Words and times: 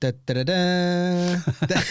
Da, 0.00 0.12
da, 0.24 0.32
da, 0.32 0.44
da. 0.44 1.82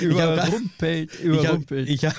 Überrumpelt, 0.00 1.20
überrumpelt. 1.20 1.88
Ich 1.90 2.06
habe 2.06 2.16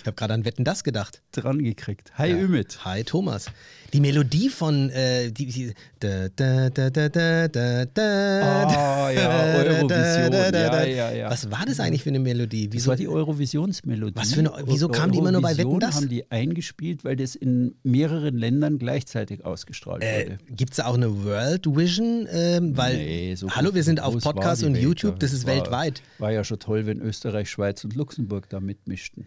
ich 0.00 0.06
hab 0.06 0.16
gerade 0.16 0.34
an 0.34 0.44
Wetten 0.44 0.64
das 0.64 0.84
gedacht. 0.84 1.20
dran 1.32 1.62
gekriegt. 1.62 2.12
Hi 2.16 2.30
Ja. 2.30 2.36
Ümit. 2.38 2.84
Hi 2.84 3.04
Thomas. 3.04 3.46
Die 3.92 4.00
Melodie 4.00 4.48
von 4.48 4.90
äh, 4.90 5.30
die, 5.30 5.46
die, 5.46 5.74
da, 6.00 6.28
da, 6.34 6.68
da, 6.70 6.90
da, 6.90 7.08
da, 7.08 7.48
da, 7.48 7.84
da, 7.86 8.72
Ah, 8.76 9.10
ja, 9.10 9.54
Eurovision. 9.54 9.88
da, 9.88 10.28
da, 10.30 10.50
da, 10.50 10.68
da. 10.70 10.84
Ja, 10.84 11.10
ja, 11.10 11.12
ja. 11.12 11.30
Was 11.30 11.50
war 11.50 11.64
das 11.66 11.78
eigentlich 11.80 12.02
für 12.02 12.08
eine 12.10 12.18
Melodie? 12.18 12.66
Das 12.68 12.74
Wieso 12.74 12.88
war 12.90 12.96
die 12.96 13.06
Eurovisionsmelodie. 13.08 14.16
Was 14.16 14.32
für 14.34 14.40
eine- 14.40 14.52
wieso 14.66 14.88
kam 14.88 15.12
die 15.12 15.18
immer 15.18 15.30
nur 15.32 15.42
bei 15.42 15.56
Wetten, 15.56 15.78
dass? 15.80 15.94
haben 15.96 16.08
die 16.08 16.28
eingespielt, 16.30 17.04
weil 17.04 17.14
das 17.16 17.34
in 17.36 17.76
mehreren 17.84 18.36
Ländern 18.36 18.78
gleichzeitig 18.78 19.44
ausgestrahlt 19.44 20.02
Äh, 20.02 20.24
wurde. 20.26 20.38
Gibt 20.50 20.72
es 20.72 20.80
auch 20.80 20.94
eine 20.94 21.24
World 21.24 21.66
Vision? 21.66 22.26
Ähm, 22.32 22.76
weil, 22.76 22.96
Nee, 22.96 23.34
so 23.36 23.48
hallo, 23.50 23.74
wir 23.74 23.84
sind 23.84 24.00
auf 24.00 24.18
Podcast 24.22 24.64
und 24.64 24.74
Welt 24.74 24.82
YouTube, 24.82 25.12
da. 25.14 25.18
das 25.26 25.32
ist 25.32 25.46
war, 25.46 25.54
weltweit. 25.54 26.02
War 26.18 26.32
ja 26.32 26.42
schon 26.42 26.58
toll, 26.58 26.86
wenn 26.86 27.00
Österreich, 27.00 27.48
Schweiz 27.50 27.84
und 27.84 27.94
Luxemburg 27.94 28.48
da 28.48 28.58
mitmischten. 28.60 29.26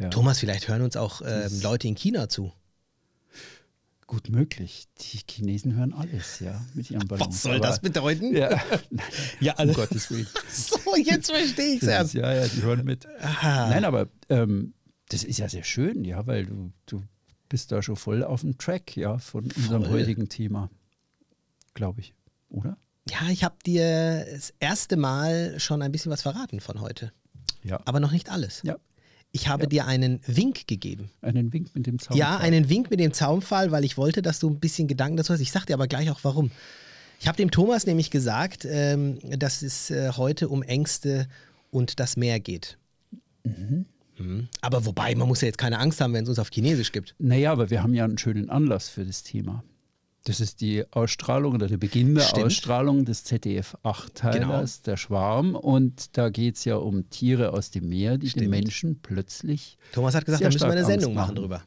Ja. 0.00 0.08
Thomas, 0.10 0.38
vielleicht 0.38 0.68
hören 0.68 0.82
uns 0.82 0.96
auch 0.96 1.22
ähm, 1.24 1.60
Leute 1.62 1.88
in 1.88 1.94
China 1.96 2.28
zu. 2.28 2.52
Gut 4.06 4.30
möglich. 4.30 4.86
Die 5.00 5.18
Chinesen 5.30 5.74
hören 5.76 5.92
alles, 5.92 6.40
ja, 6.40 6.64
mit 6.72 6.90
ihrem 6.90 7.06
Ballon. 7.06 7.28
Was 7.28 7.42
soll 7.42 7.56
Aber- 7.56 7.66
das 7.66 7.80
bedeuten? 7.80 8.34
Ja, 8.34 8.58
Ja, 9.40 9.54
um 9.58 9.72
Gottes 9.74 10.10
Willen. 10.10 10.26
So, 10.50 10.78
jetzt 10.96 11.30
verstehe 11.30 11.74
ich 11.74 11.82
es 11.82 11.88
erst. 11.88 12.14
ja, 12.14 12.32
ja, 12.32 12.48
die 12.48 12.62
hören 12.62 12.84
mit. 12.86 13.06
Aha. 13.20 13.68
Nein, 13.68 13.84
aber 13.84 14.08
ähm, 14.30 14.72
das 15.10 15.24
ist 15.24 15.38
ja 15.38 15.48
sehr 15.48 15.64
schön, 15.64 16.04
ja, 16.04 16.26
weil 16.26 16.46
du, 16.46 16.72
du 16.86 17.02
bist 17.50 17.70
da 17.70 17.82
schon 17.82 17.96
voll 17.96 18.24
auf 18.24 18.40
dem 18.40 18.56
Track, 18.56 18.96
ja, 18.96 19.18
von 19.18 19.44
unserem 19.44 19.84
Voll. 19.84 20.00
heutigen 20.00 20.28
Thema. 20.30 20.70
Glaube 21.74 22.00
ich, 22.00 22.14
oder? 22.48 22.78
Ja, 23.10 23.28
ich 23.30 23.44
habe 23.44 23.56
dir 23.66 24.24
das 24.32 24.54
erste 24.58 24.96
Mal 24.96 25.60
schon 25.60 25.82
ein 25.82 25.92
bisschen 25.92 26.10
was 26.12 26.22
verraten 26.22 26.60
von 26.60 26.80
heute. 26.80 27.12
Ja. 27.62 27.80
Aber 27.84 28.00
noch 28.00 28.12
nicht 28.12 28.30
alles. 28.30 28.62
Ja. 28.64 28.76
Ich 29.32 29.48
habe 29.48 29.64
Ja. 29.64 29.68
dir 29.68 29.86
einen 29.86 30.20
Wink 30.26 30.66
gegeben. 30.66 31.10
Einen 31.20 31.52
Wink 31.52 31.74
mit 31.74 31.86
dem 31.86 31.98
Zaun. 31.98 32.16
Ja, 32.16 32.38
einen 32.38 32.68
Wink 32.70 32.90
mit 32.90 32.98
dem 32.98 33.12
Zaunpfahl, 33.12 33.70
weil 33.70 33.84
ich 33.84 33.96
wollte, 33.98 34.22
dass 34.22 34.38
du 34.38 34.48
ein 34.48 34.58
bisschen 34.58 34.88
Gedanken 34.88 35.16
dazu 35.18 35.32
hast. 35.32 35.40
Ich 35.40 35.52
sag 35.52 35.66
dir 35.66 35.74
aber 35.74 35.86
gleich 35.86 36.10
auch 36.10 36.20
warum. 36.22 36.50
Ich 37.20 37.26
habe 37.28 37.36
dem 37.36 37.50
Thomas 37.50 37.84
nämlich 37.86 38.10
gesagt, 38.10 38.64
ähm, 38.64 39.18
dass 39.38 39.62
es 39.62 39.90
äh, 39.90 40.12
heute 40.16 40.48
um 40.48 40.62
Ängste 40.62 41.26
und 41.70 42.00
das 42.00 42.16
Meer 42.16 42.40
geht. 42.40 42.78
Mhm. 43.44 43.84
Aber 44.62 44.84
wobei, 44.86 45.14
man 45.14 45.28
muss 45.28 45.40
ja 45.42 45.46
jetzt 45.46 45.58
keine 45.58 45.78
Angst 45.78 46.00
haben, 46.00 46.12
wenn 46.12 46.24
es 46.24 46.28
uns 46.28 46.38
auf 46.38 46.48
Chinesisch 46.52 46.90
gibt. 46.92 47.14
Naja, 47.18 47.52
aber 47.52 47.70
wir 47.70 47.82
haben 47.82 47.94
ja 47.94 48.04
einen 48.04 48.18
schönen 48.18 48.50
Anlass 48.50 48.88
für 48.88 49.04
das 49.04 49.22
Thema. 49.22 49.62
Das 50.24 50.40
ist 50.40 50.60
die 50.60 50.84
Ausstrahlung 50.90 51.54
oder 51.54 51.68
der 51.68 51.78
Beginn 51.78 52.14
der 52.14 52.22
Stimmt. 52.22 52.46
Ausstrahlung 52.46 53.04
des 53.04 53.24
ZDF-8-Teilers, 53.24 54.82
der 54.82 54.96
Schwarm. 54.96 55.54
Und 55.54 56.16
da 56.18 56.28
geht 56.28 56.56
es 56.56 56.64
ja 56.64 56.76
um 56.76 57.08
Tiere 57.08 57.52
aus 57.52 57.70
dem 57.70 57.88
Meer, 57.88 58.18
die 58.18 58.26
den 58.26 58.30
Stimmt. 58.30 58.50
Menschen 58.50 59.00
plötzlich. 59.00 59.78
Thomas 59.92 60.14
hat 60.14 60.24
gesagt, 60.24 60.42
da 60.42 60.48
müssen 60.48 60.60
wir 60.60 60.72
eine 60.72 60.84
Sendung 60.84 61.14
machen 61.14 61.36
drüber. 61.36 61.62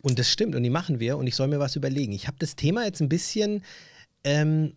Und 0.00 0.18
das 0.18 0.30
stimmt 0.30 0.54
und 0.54 0.62
die 0.62 0.70
machen 0.70 1.00
wir 1.00 1.18
und 1.18 1.26
ich 1.26 1.34
soll 1.34 1.48
mir 1.48 1.58
was 1.58 1.74
überlegen. 1.74 2.12
Ich 2.12 2.28
habe 2.28 2.36
das 2.38 2.54
Thema 2.54 2.84
jetzt 2.84 3.00
ein 3.02 3.08
bisschen 3.08 3.62
ähm, 4.22 4.74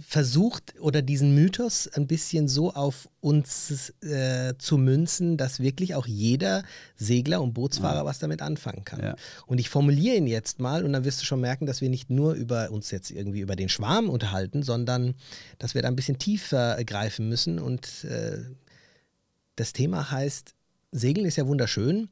versucht 0.00 0.74
oder 0.80 1.02
diesen 1.02 1.34
Mythos 1.34 1.86
ein 1.88 2.06
bisschen 2.06 2.48
so 2.48 2.72
auf 2.72 3.08
uns 3.20 3.92
äh, 4.02 4.54
zu 4.58 4.78
münzen, 4.78 5.36
dass 5.36 5.60
wirklich 5.60 5.94
auch 5.94 6.06
jeder 6.06 6.62
Segler 6.96 7.42
und 7.42 7.52
Bootsfahrer 7.52 8.04
was 8.04 8.18
damit 8.18 8.40
anfangen 8.40 8.84
kann. 8.84 9.00
Ja. 9.00 9.16
Und 9.46 9.58
ich 9.58 9.68
formuliere 9.68 10.16
ihn 10.16 10.26
jetzt 10.26 10.60
mal 10.60 10.84
und 10.84 10.92
dann 10.92 11.04
wirst 11.04 11.20
du 11.20 11.26
schon 11.26 11.40
merken, 11.40 11.66
dass 11.66 11.80
wir 11.80 11.90
nicht 11.90 12.08
nur 12.10 12.34
über 12.34 12.70
uns 12.70 12.90
jetzt 12.90 13.10
irgendwie 13.10 13.40
über 13.40 13.56
den 13.56 13.68
Schwarm 13.68 14.08
unterhalten, 14.08 14.62
sondern 14.62 15.14
dass 15.58 15.74
wir 15.74 15.82
da 15.82 15.88
ein 15.88 15.96
bisschen 15.96 16.18
tiefer 16.18 16.82
greifen 16.84 17.28
müssen 17.28 17.58
und 17.58 18.04
äh, 18.04 18.38
das 19.56 19.72
Thema 19.72 20.10
heißt, 20.10 20.54
Segeln 20.92 21.26
ist 21.26 21.36
ja 21.36 21.46
wunderschön, 21.46 22.08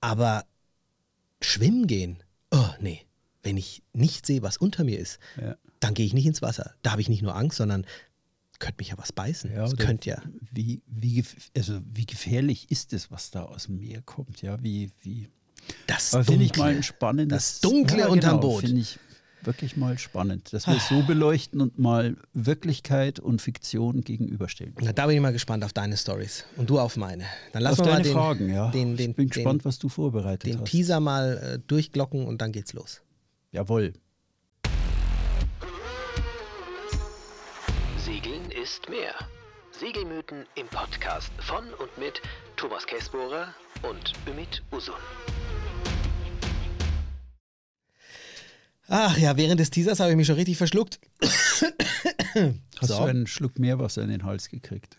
aber 0.00 0.44
schwimmen 1.40 1.86
gehen, 1.86 2.22
oh 2.50 2.70
nee, 2.80 3.02
wenn 3.42 3.56
ich 3.56 3.82
nicht 3.92 4.26
sehe, 4.26 4.42
was 4.42 4.56
unter 4.56 4.82
mir 4.82 4.98
ist, 4.98 5.18
Ja. 5.40 5.56
Dann 5.80 5.94
gehe 5.94 6.06
ich 6.06 6.14
nicht 6.14 6.26
ins 6.26 6.42
Wasser. 6.42 6.74
Da 6.82 6.92
habe 6.92 7.00
ich 7.00 7.08
nicht 7.08 7.22
nur 7.22 7.34
Angst, 7.34 7.58
sondern 7.58 7.86
könnte 8.58 8.76
mich 8.78 8.88
ja 8.88 8.98
was 8.98 9.12
beißen. 9.12 9.52
Ja, 9.52 9.68
könnte 9.72 10.10
ja. 10.10 10.22
Wie, 10.52 10.82
wie, 10.86 11.24
also 11.56 11.80
wie 11.84 12.06
gefährlich 12.06 12.70
ist 12.70 12.92
es, 12.92 13.10
was 13.10 13.30
da 13.30 13.44
aus 13.44 13.66
dem 13.66 13.78
Meer 13.78 14.02
kommt? 14.02 14.42
Ja, 14.42 14.62
wie, 14.62 14.90
wie. 15.02 15.28
Das 15.86 16.10
finde 16.10 16.44
ich 16.44 16.56
mal 16.56 16.74
ein 16.74 16.82
spannendes. 16.82 17.60
Das 17.60 17.60
Dunkle 17.60 18.00
ja, 18.00 18.08
unterm 18.08 18.40
genau, 18.40 18.52
Boot. 18.52 18.64
Finde 18.64 18.80
ich 18.80 18.98
wirklich 19.42 19.76
mal 19.76 19.96
spannend, 19.98 20.52
dass 20.52 20.66
wir 20.66 20.76
es 20.76 20.88
so 20.88 21.02
beleuchten 21.02 21.60
und 21.60 21.78
mal 21.78 22.16
Wirklichkeit 22.32 23.20
und 23.20 23.40
Fiktion 23.40 24.00
gegenüberstellen. 24.00 24.74
Na, 24.80 24.92
da 24.92 25.06
bin 25.06 25.16
ich 25.16 25.22
mal 25.22 25.32
gespannt 25.32 25.64
auf 25.64 25.72
deine 25.72 25.96
Stories 25.96 26.44
und 26.56 26.68
du 26.68 26.80
auf 26.80 26.96
meine. 26.96 27.24
Dann 27.52 27.62
lass 27.62 27.74
Auf 27.78 27.86
wir 27.86 27.92
mal 27.92 27.92
deine 27.92 28.04
den, 28.04 28.12
Fragen, 28.12 28.48
ja. 28.50 28.70
den, 28.70 28.96
den, 28.96 29.10
ich 29.10 29.16
bin 29.16 29.26
den, 29.26 29.30
gespannt, 29.30 29.64
was 29.64 29.78
du 29.78 29.88
vorbereitet 29.88 30.50
den 30.50 30.60
hast. 30.60 30.70
Teaser 30.70 31.00
mal 31.00 31.38
äh, 31.38 31.58
durchglocken 31.66 32.26
und 32.26 32.42
dann 32.42 32.50
geht's 32.52 32.72
los. 32.72 33.02
Jawohl. 33.52 33.94
Ist 38.68 38.88
mehr. 38.90 39.14
Segelmythen 39.70 40.44
im 40.54 40.68
Podcast 40.68 41.32
von 41.38 41.72
und 41.74 41.96
mit 41.96 42.20
Thomas 42.56 42.86
Kessbohrer 42.86 43.54
und 43.82 44.12
Ümit 44.28 44.62
Usun. 44.70 44.94
Ach 48.88 49.16
ja, 49.16 49.38
während 49.38 49.58
des 49.58 49.70
Teasers 49.70 50.00
habe 50.00 50.10
ich 50.10 50.18
mich 50.18 50.26
schon 50.26 50.36
richtig 50.36 50.58
verschluckt. 50.58 51.00
Hast 51.22 51.64
So. 52.82 52.98
du 52.98 53.04
einen 53.04 53.26
Schluck 53.26 53.58
Meerwasser 53.58 54.02
in 54.02 54.10
den 54.10 54.24
Hals 54.24 54.50
gekriegt? 54.50 54.98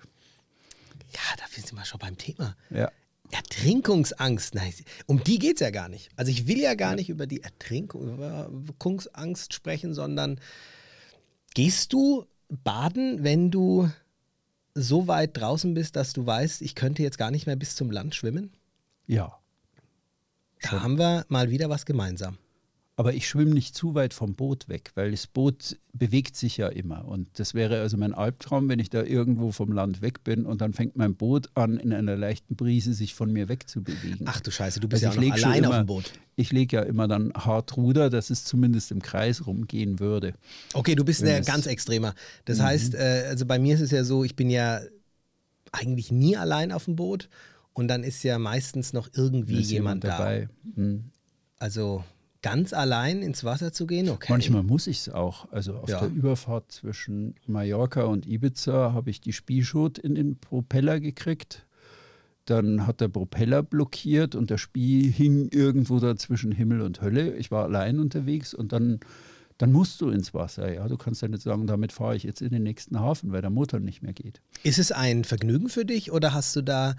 Ja, 1.13 1.19
da 1.37 1.43
sind 1.51 1.71
wir 1.71 1.85
schon 1.85 1.99
beim 1.99 2.17
Thema. 2.17 2.55
Ja. 2.71 2.91
Ertrinkungsangst, 3.29 4.55
nein, 4.55 4.73
um 5.05 5.23
die 5.23 5.37
geht 5.37 5.57
es 5.57 5.59
ja 5.59 5.69
gar 5.69 5.89
nicht. 5.89 6.09
Also 6.15 6.31
ich 6.31 6.47
will 6.47 6.59
ja 6.59 6.73
gar 6.73 6.95
nicht 6.95 7.09
über 7.09 7.27
die 7.27 7.43
Ertrinkungsangst 7.43 9.53
sprechen, 9.53 9.93
sondern 9.93 10.41
gehst 11.53 11.93
du 11.93 12.25
baden, 12.49 13.23
wenn 13.23 13.51
du 13.51 13.89
so 14.73 15.07
weit 15.07 15.37
draußen 15.37 15.73
bist, 15.73 15.95
dass 15.95 16.13
du 16.13 16.25
weißt, 16.25 16.61
ich 16.61 16.75
könnte 16.75 17.03
jetzt 17.03 17.17
gar 17.17 17.31
nicht 17.31 17.45
mehr 17.45 17.55
bis 17.55 17.75
zum 17.75 17.91
Land 17.91 18.15
schwimmen? 18.15 18.53
Ja. 19.07 19.39
Da 20.61 20.83
haben 20.83 20.97
wir 20.97 21.25
mal 21.29 21.49
wieder 21.49 21.69
was 21.69 21.85
gemeinsam. 21.85 22.37
Aber 22.99 23.13
ich 23.13 23.29
schwimme 23.29 23.51
nicht 23.53 23.75
zu 23.75 23.95
weit 23.95 24.13
vom 24.13 24.35
Boot 24.35 24.67
weg, 24.67 24.91
weil 24.95 25.11
das 25.11 25.25
Boot 25.25 25.77
bewegt 25.93 26.35
sich 26.35 26.57
ja 26.57 26.67
immer. 26.67 27.05
Und 27.07 27.27
das 27.39 27.53
wäre 27.53 27.79
also 27.79 27.95
mein 27.95 28.13
Albtraum, 28.13 28.67
wenn 28.67 28.79
ich 28.79 28.89
da 28.89 29.03
irgendwo 29.03 29.53
vom 29.53 29.71
Land 29.71 30.01
weg 30.01 30.25
bin 30.25 30.45
und 30.45 30.59
dann 30.59 30.73
fängt 30.73 30.97
mein 30.97 31.15
Boot 31.15 31.47
an, 31.53 31.77
in 31.77 31.93
einer 31.93 32.17
leichten 32.17 32.57
Brise 32.57 32.93
sich 32.93 33.13
von 33.15 33.31
mir 33.31 33.47
wegzubewegen. 33.47 34.25
Ach 34.25 34.41
du 34.41 34.51
Scheiße, 34.51 34.81
du 34.81 34.89
bist 34.89 35.05
Also 35.05 35.21
ja 35.21 35.29
auch 35.31 35.33
allein 35.37 35.63
auf 35.65 35.71
immer- 35.71 35.83
dem 35.83 35.85
Boot. 35.85 36.11
Ich 36.35 36.51
lege 36.51 36.75
ja 36.75 36.83
immer 36.83 37.07
dann 37.07 37.31
hart 37.33 37.77
Ruder, 37.77 38.09
dass 38.09 38.29
es 38.31 38.43
zumindest 38.43 38.91
im 38.91 39.01
Kreis 39.01 39.47
rumgehen 39.47 39.99
würde. 40.01 40.33
Okay, 40.73 40.95
du 40.95 41.05
bist 41.05 41.21
es- 41.23 41.45
ganz 41.47 41.67
Extremer. 41.67 42.13
Das 42.43 42.57
Mhm. 42.57 42.63
heißt, 42.63 42.95
äh, 42.95 43.25
also 43.29 43.45
bei 43.45 43.59
mir 43.59 43.75
ist 43.75 43.81
es 43.81 43.91
ja 43.91 44.03
so, 44.03 44.25
ich 44.25 44.35
bin 44.35 44.49
ja 44.49 44.81
eigentlich 45.71 46.11
nie 46.11 46.35
allein 46.35 46.73
auf 46.73 46.83
dem 46.83 46.97
Boot 46.97 47.29
und 47.71 47.87
dann 47.87 48.03
ist 48.03 48.23
ja 48.23 48.37
meistens 48.39 48.91
noch 48.91 49.07
irgendwie 49.15 49.61
jemand, 49.61 50.03
da. 50.03 50.17
dabei. 50.17 50.49
Hm. 50.75 51.05
Also 51.59 52.03
ganz 52.41 52.71
allein 52.73 53.21
ins 53.21 53.43
Wasser 53.43 53.73
zu 53.73 53.85
gehen, 53.85 54.09
okay. 54.09 54.27
Manchmal 54.31 54.63
muss 54.63 54.87
ich 54.87 54.99
es 54.99 55.09
auch. 55.09 55.51
Also 55.51 55.75
auf 55.75 55.89
Ja. 55.89 55.99
der 55.99 56.09
Überfahrt 56.09 56.71
zwischen 56.71 57.35
Mallorca 57.47 58.03
und 58.03 58.25
Ibiza 58.27 58.93
habe 58.93 59.09
ich 59.09 59.19
die 59.21 59.33
Spieschot 59.33 59.97
in 59.97 60.15
den 60.15 60.39
Propeller 60.39 60.99
gekriegt. 60.99 61.65
Dann 62.45 62.87
hat 62.87 63.01
der 63.01 63.09
Propeller 63.09 63.61
blockiert 63.61 64.33
und 64.35 64.49
der 64.49 64.57
Spie 64.57 65.09
hing 65.09 65.49
irgendwo 65.51 65.99
da 65.99 66.15
zwischen 66.15 66.51
Himmel 66.51 66.81
und 66.81 67.01
Hölle. 67.01 67.35
Ich 67.35 67.51
war 67.51 67.65
allein 67.65 67.99
unterwegs 67.99 68.53
und 68.55 68.71
dann, 68.71 68.99
dann 69.59 69.71
musst 69.71 70.01
du 70.01 70.09
ins 70.09 70.33
Wasser. 70.33 70.73
Ja, 70.73 70.87
du 70.87 70.97
kannst 70.97 71.21
ja 71.21 71.27
nicht 71.27 71.43
sagen, 71.43 71.67
damit 71.67 71.91
fahre 71.91 72.15
ich 72.15 72.23
jetzt 72.23 72.41
in 72.41 72.49
den 72.49 72.63
nächsten 72.63 72.99
Hafen, 72.99 73.31
weil 73.33 73.41
der 73.41 73.51
Motor 73.51 73.79
nicht 73.79 74.01
mehr 74.01 74.13
geht. 74.13 74.41
Ist 74.63 74.79
es 74.79 74.91
ein 74.91 75.25
Vergnügen 75.25 75.69
für 75.69 75.85
dich 75.85 76.11
oder 76.11 76.33
hast 76.33 76.55
du 76.55 76.61
da 76.63 76.95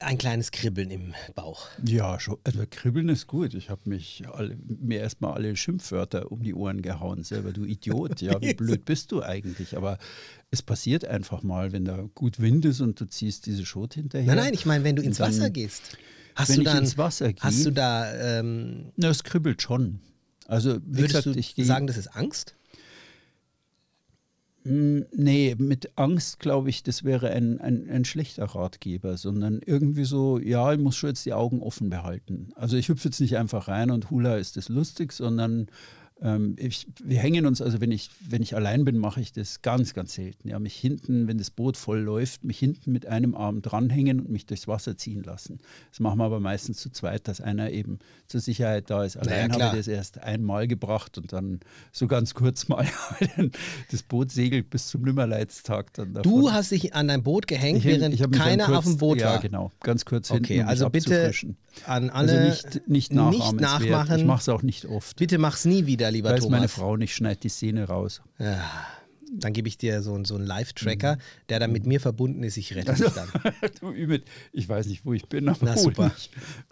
ein 0.00 0.16
kleines 0.18 0.50
Kribbeln 0.52 0.90
im 0.90 1.14
Bauch? 1.34 1.66
Ja, 1.84 2.20
schon. 2.20 2.38
Also 2.44 2.60
Kribbeln 2.70 3.08
ist 3.08 3.26
gut. 3.26 3.54
Ich 3.54 3.68
habe 3.70 3.80
mich 3.86 4.22
alle, 4.32 4.56
mir 4.66 5.00
erstmal 5.00 5.32
alle 5.34 5.56
Schimpfwörter 5.56 6.30
um 6.30 6.42
die 6.42 6.54
Ohren 6.54 6.82
gehauen. 6.82 7.24
Selber, 7.24 7.52
du 7.52 7.64
Idiot. 7.64 8.20
Ja, 8.20 8.40
wie 8.40 8.54
blöd 8.54 8.84
bist 8.84 9.10
du 9.12 9.22
eigentlich? 9.22 9.76
Aber 9.76 9.98
es 10.50 10.62
passiert 10.62 11.04
einfach 11.04 11.42
mal, 11.42 11.72
wenn 11.72 11.84
da 11.84 12.08
gut 12.14 12.38
Wind 12.40 12.64
ist 12.64 12.80
und 12.80 13.00
du 13.00 13.06
ziehst 13.06 13.46
diese 13.46 13.66
Schot 13.66 13.94
hinterher. 13.94 14.26
Nein, 14.26 14.36
nein, 14.44 14.54
ich 14.54 14.66
meine, 14.66 14.84
wenn 14.84 14.96
du 14.96 15.02
ins 15.02 15.18
dann- 15.18 15.28
Wasser 15.30 15.50
gehst. 15.50 15.96
Hast 16.36 16.50
wenn 16.50 16.56
du 16.56 16.62
ich 16.62 16.68
dann, 16.68 16.78
ins 16.84 16.96
Wasser 16.96 17.32
gehe- 17.32 17.42
Hast 17.42 17.66
du 17.66 17.72
da, 17.72 18.38
ähm, 18.38 18.92
Na, 18.96 19.08
es 19.08 19.24
kribbelt 19.24 19.60
schon. 19.60 19.98
Also, 20.46 20.76
wie 20.86 20.98
würdest 20.98 21.08
gesagt, 21.08 21.26
du 21.26 21.38
ich 21.40 21.56
gehe. 21.56 21.64
sagen, 21.64 21.88
das 21.88 21.96
ist 21.96 22.14
Angst? 22.14 22.54
Nee, 24.70 25.54
mit 25.58 25.92
Angst 25.96 26.40
glaube 26.40 26.68
ich, 26.68 26.82
das 26.82 27.02
wäre 27.02 27.30
ein, 27.30 27.60
ein, 27.60 27.88
ein 27.88 28.04
schlechter 28.04 28.44
Ratgeber, 28.44 29.16
sondern 29.16 29.60
irgendwie 29.64 30.04
so, 30.04 30.38
ja, 30.38 30.72
ich 30.72 30.78
muss 30.78 30.96
schon 30.96 31.10
jetzt 31.10 31.24
die 31.24 31.32
Augen 31.32 31.62
offen 31.62 31.88
behalten. 31.88 32.50
Also 32.54 32.76
ich 32.76 32.88
hüpfe 32.88 33.08
jetzt 33.08 33.20
nicht 33.20 33.36
einfach 33.38 33.68
rein 33.68 33.90
und 33.90 34.10
hula 34.10 34.36
ist 34.36 34.56
das 34.56 34.68
lustig, 34.68 35.12
sondern 35.12 35.68
Ähm, 36.20 36.56
ich, 36.58 36.86
wir 37.02 37.18
hängen 37.18 37.46
uns, 37.46 37.62
also 37.62 37.80
wenn 37.80 37.92
ich, 37.92 38.10
wenn 38.28 38.42
ich 38.42 38.56
allein 38.56 38.84
bin, 38.84 38.98
mache 38.98 39.20
ich 39.20 39.32
das 39.32 39.62
ganz, 39.62 39.94
ganz 39.94 40.14
selten. 40.14 40.48
Ja, 40.48 40.58
mich 40.58 40.74
hinten, 40.74 41.28
wenn 41.28 41.38
das 41.38 41.50
Boot 41.50 41.76
voll 41.76 42.00
läuft, 42.00 42.44
mich 42.44 42.58
hinten 42.58 42.90
mit 42.90 43.06
einem 43.06 43.34
Arm 43.34 43.62
dranhängen 43.62 44.20
und 44.20 44.28
mich 44.28 44.46
durchs 44.46 44.66
Wasser 44.66 44.96
ziehen 44.96 45.22
lassen. 45.22 45.58
Das 45.90 46.00
machen 46.00 46.18
wir 46.18 46.24
aber 46.24 46.40
meistens 46.40 46.78
zu 46.78 46.90
zweit, 46.90 47.28
dass 47.28 47.40
einer 47.40 47.70
eben 47.70 48.00
zur 48.26 48.40
Sicherheit 48.40 48.90
da 48.90 49.04
ist. 49.04 49.16
Allein 49.16 49.50
naja, 49.50 49.66
habe 49.66 49.76
ich 49.76 49.84
das 49.84 49.88
erst 49.88 50.22
einmal 50.22 50.66
gebracht 50.66 51.18
und 51.18 51.32
dann 51.32 51.60
so 51.92 52.08
ganz 52.08 52.34
kurz 52.34 52.68
mal 52.68 52.86
das 53.90 54.02
Boot 54.02 54.32
segelt 54.32 54.70
bis 54.70 54.88
zum 54.88 55.02
Nimmerleidstag. 55.02 55.92
Dann 55.94 56.14
davon. 56.14 56.30
Du 56.30 56.50
hast 56.50 56.72
dich 56.72 56.94
an 56.94 57.08
dein 57.08 57.22
Boot 57.22 57.46
gehängt, 57.46 57.78
ich, 57.78 57.84
während 57.84 58.14
ich 58.14 58.30
keiner 58.32 58.66
kurz, 58.66 58.78
auf 58.78 58.84
dem 58.84 58.96
Boot 58.98 59.20
war. 59.20 59.34
Ja, 59.34 59.38
genau, 59.38 59.70
ganz 59.80 60.04
kurz 60.04 60.28
hinten. 60.28 60.44
Okay, 60.44 60.62
also 60.62 60.90
bitte 60.90 61.32
an 61.86 62.10
also 62.10 62.34
alle 62.34 62.40
also 62.40 62.68
nicht, 62.68 62.88
nicht, 62.88 63.12
nicht 63.12 63.60
nachmachen. 63.60 64.18
Ich 64.18 64.24
mache 64.24 64.40
es 64.40 64.48
auch 64.48 64.62
nicht 64.62 64.86
oft. 64.86 65.16
Bitte 65.16 65.38
mach 65.38 65.56
es 65.56 65.64
nie 65.64 65.86
wieder, 65.86 66.07
lieber 66.10 66.30
Weiß 66.30 66.40
Thomas. 66.40 66.58
meine 66.58 66.68
Frau 66.68 66.96
nicht, 66.96 67.14
schneidet 67.14 67.44
die 67.44 67.48
Szene 67.48 67.84
raus. 67.84 68.22
Ja. 68.38 68.64
Dann 69.30 69.52
gebe 69.52 69.68
ich 69.68 69.76
dir 69.76 70.02
so, 70.02 70.22
so 70.24 70.36
einen 70.36 70.46
Live-Tracker, 70.46 71.16
mhm. 71.16 71.20
der 71.50 71.60
dann 71.60 71.70
mit 71.70 71.86
mir 71.86 72.00
verbunden 72.00 72.42
ist. 72.42 72.56
Ich 72.56 72.74
rette 72.74 72.94
dich 72.94 73.12
dann. 73.12 73.28
du, 73.80 73.92
Ümit, 73.92 74.24
ich 74.52 74.68
weiß 74.68 74.86
nicht, 74.86 75.04
wo 75.04 75.12
ich 75.12 75.28
bin, 75.28 75.48
aber 75.48 75.58
Na, 75.60 75.76
super. 75.76 76.12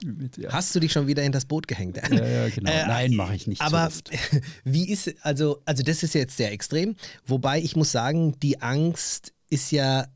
Ümit, 0.02 0.38
ja. 0.38 0.52
Hast 0.52 0.74
du 0.74 0.80
dich 0.80 0.92
schon 0.92 1.06
wieder 1.06 1.22
in 1.22 1.32
das 1.32 1.44
Boot 1.44 1.68
gehängt? 1.68 1.98
Ja, 1.98 2.26
ja 2.26 2.48
genau. 2.48 2.70
Äh, 2.70 2.86
Nein, 2.86 3.14
mache 3.14 3.34
ich 3.34 3.46
nicht. 3.46 3.60
Aber 3.60 3.90
so 3.90 4.00
wie 4.64 4.88
ist, 4.88 5.14
also, 5.20 5.60
also 5.66 5.82
das 5.82 6.02
ist 6.02 6.14
jetzt 6.14 6.36
sehr 6.36 6.50
extrem. 6.52 6.96
Wobei 7.26 7.60
ich 7.60 7.76
muss 7.76 7.92
sagen, 7.92 8.38
die 8.40 8.62
Angst 8.62 9.34
ist 9.50 9.70
ja 9.70 10.06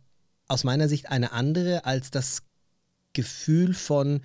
aus 0.48 0.64
meiner 0.64 0.88
Sicht 0.88 1.10
eine 1.10 1.32
andere 1.32 1.84
als 1.84 2.10
das 2.10 2.42
Gefühl 3.12 3.74
von, 3.74 4.22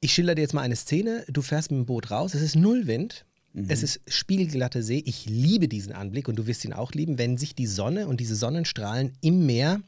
ich 0.00 0.12
schilder 0.12 0.34
dir 0.34 0.42
jetzt 0.42 0.54
mal 0.54 0.62
eine 0.62 0.76
Szene, 0.76 1.24
du 1.28 1.42
fährst 1.42 1.70
mit 1.70 1.78
dem 1.78 1.86
Boot 1.86 2.10
raus, 2.10 2.34
es 2.34 2.42
ist 2.42 2.56
null 2.56 2.86
Wind, 2.86 3.24
mhm. 3.54 3.66
es 3.68 3.82
ist 3.82 4.00
spiegelglatte 4.06 4.82
See, 4.82 5.02
ich 5.06 5.26
liebe 5.26 5.68
diesen 5.68 5.92
Anblick 5.92 6.28
und 6.28 6.36
du 6.36 6.46
wirst 6.46 6.64
ihn 6.64 6.74
auch 6.74 6.92
lieben, 6.92 7.18
wenn 7.18 7.38
sich 7.38 7.54
die 7.54 7.66
Sonne 7.66 8.06
und 8.06 8.20
diese 8.20 8.36
Sonnenstrahlen 8.36 9.12
im 9.22 9.46
Meer 9.46 9.80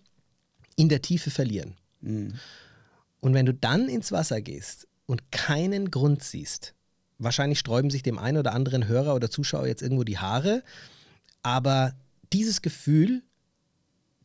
in 0.76 0.88
der 0.88 1.02
Tiefe 1.02 1.30
verlieren. 1.30 1.74
Mhm. 2.00 2.34
Und 3.20 3.34
wenn 3.34 3.46
du 3.46 3.52
dann 3.52 3.88
ins 3.88 4.12
Wasser 4.12 4.40
gehst 4.40 4.86
und 5.06 5.30
keinen 5.32 5.90
Grund 5.90 6.22
siehst, 6.22 6.74
wahrscheinlich 7.18 7.58
sträuben 7.58 7.90
sich 7.90 8.02
dem 8.02 8.18
einen 8.18 8.38
oder 8.38 8.52
anderen 8.52 8.88
Hörer 8.88 9.14
oder 9.14 9.30
Zuschauer 9.30 9.66
jetzt 9.66 9.82
irgendwo 9.82 10.04
die 10.04 10.18
Haare, 10.18 10.62
aber 11.42 11.94
dieses 12.32 12.62
Gefühl, 12.62 13.22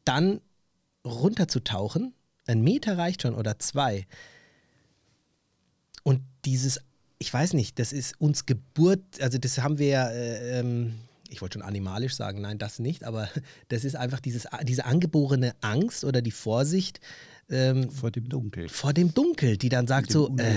dann 0.06 0.42
runterzutauchen, 1.06 2.14
ein 2.48 2.62
Meter 2.62 2.98
reicht 2.98 3.22
schon 3.22 3.36
oder 3.36 3.60
zwei, 3.60 4.08
und 6.04 6.22
dieses, 6.46 6.82
ich 7.22 7.32
weiß 7.32 7.54
nicht, 7.54 7.78
das 7.78 7.94
ist 7.94 8.20
uns 8.20 8.48
Geburt, 8.48 9.22
also 9.22 9.38
das 9.38 9.60
haben 9.60 9.78
wir 9.78 9.88
ja, 9.88 10.10
äh, 10.10 10.60
ähm, 10.60 10.96
ich 11.30 11.40
wollte 11.42 11.60
schon 11.60 11.68
animalisch 11.68 12.16
sagen, 12.16 12.42
nein, 12.42 12.58
das 12.58 12.80
nicht, 12.80 13.04
aber 13.04 13.30
das 13.70 13.86
ist 13.86 13.96
einfach 13.96 14.20
dieses, 14.20 14.48
diese 14.64 14.86
angeborene 14.86 15.54
Angst 15.62 16.04
oder 16.04 16.24
die 16.24 16.32
Vorsicht. 16.32 17.00
Ähm, 17.48 17.92
vor 17.92 18.10
dem 18.10 18.28
Dunkel. 18.28 18.70
Vor 18.70 18.94
dem 18.94 19.14
Dunkel, 19.14 19.58
die 19.58 19.70
dann 19.70 19.86
sagt 19.86 20.12
so, 20.12 20.36
äh, 20.38 20.56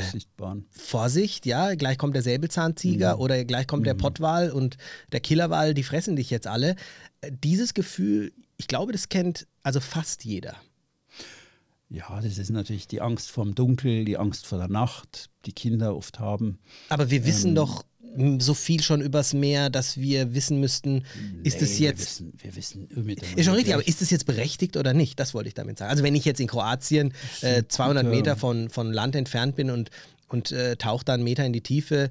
Vorsicht, 0.70 1.44
ja, 1.44 1.74
gleich 1.74 1.98
kommt 1.98 2.14
der 2.14 2.22
Säbelzahntiger 2.22 3.16
mhm. 3.16 3.20
oder 3.20 3.44
gleich 3.44 3.66
kommt 3.66 3.82
mhm. 3.82 3.86
der 3.86 3.94
Pottwal 3.94 4.50
und 4.50 4.78
der 5.12 5.20
Killerwal, 5.20 5.74
die 5.74 5.82
fressen 5.82 6.16
dich 6.16 6.30
jetzt 6.30 6.46
alle. 6.46 6.76
Äh, 7.20 7.32
dieses 7.32 7.74
Gefühl, 7.74 8.32
ich 8.56 8.68
glaube, 8.68 8.92
das 8.92 9.10
kennt 9.10 9.46
also 9.62 9.80
fast 9.80 10.24
jeder. 10.24 10.56
Ja, 11.88 12.20
das 12.20 12.38
ist 12.38 12.50
natürlich 12.50 12.88
die 12.88 13.00
Angst 13.00 13.30
vorm 13.30 13.54
Dunkel, 13.54 14.04
die 14.04 14.16
Angst 14.16 14.46
vor 14.46 14.58
der 14.58 14.68
Nacht, 14.68 15.30
die 15.44 15.52
Kinder 15.52 15.96
oft 15.96 16.18
haben. 16.18 16.58
Aber 16.88 17.10
wir 17.10 17.24
wissen 17.24 17.50
ähm, 17.50 17.54
doch 17.54 17.84
so 18.38 18.54
viel 18.54 18.82
schon 18.82 19.00
übers 19.00 19.34
Meer, 19.34 19.70
dass 19.70 19.98
wir 19.98 20.34
wissen 20.34 20.60
müssten, 20.60 21.04
ist 21.42 21.62
es 21.62 21.78
jetzt. 21.78 22.22
Wir 22.38 22.54
wissen, 22.54 22.88
wir 22.90 23.06
wissen 23.06 23.36
Ist 23.36 23.44
schon 23.44 23.54
richtig, 23.54 23.74
aber 23.74 23.86
ist 23.86 24.02
es 24.02 24.10
jetzt 24.10 24.26
berechtigt 24.26 24.76
oder 24.76 24.94
nicht? 24.94 25.18
Das 25.18 25.34
wollte 25.34 25.48
ich 25.48 25.54
damit 25.54 25.78
sagen. 25.78 25.90
Also, 25.90 26.02
wenn 26.02 26.14
ich 26.14 26.24
jetzt 26.24 26.40
in 26.40 26.46
Kroatien 26.46 27.12
äh, 27.40 27.64
200 27.66 28.06
Meter 28.06 28.36
von, 28.36 28.70
von 28.70 28.92
Land 28.92 29.16
entfernt 29.16 29.56
bin 29.56 29.70
und, 29.70 29.90
und 30.28 30.52
äh, 30.52 30.76
tauche 30.76 31.04
da 31.04 31.14
einen 31.14 31.24
Meter 31.24 31.44
in 31.44 31.52
die 31.52 31.60
Tiefe, 31.60 32.10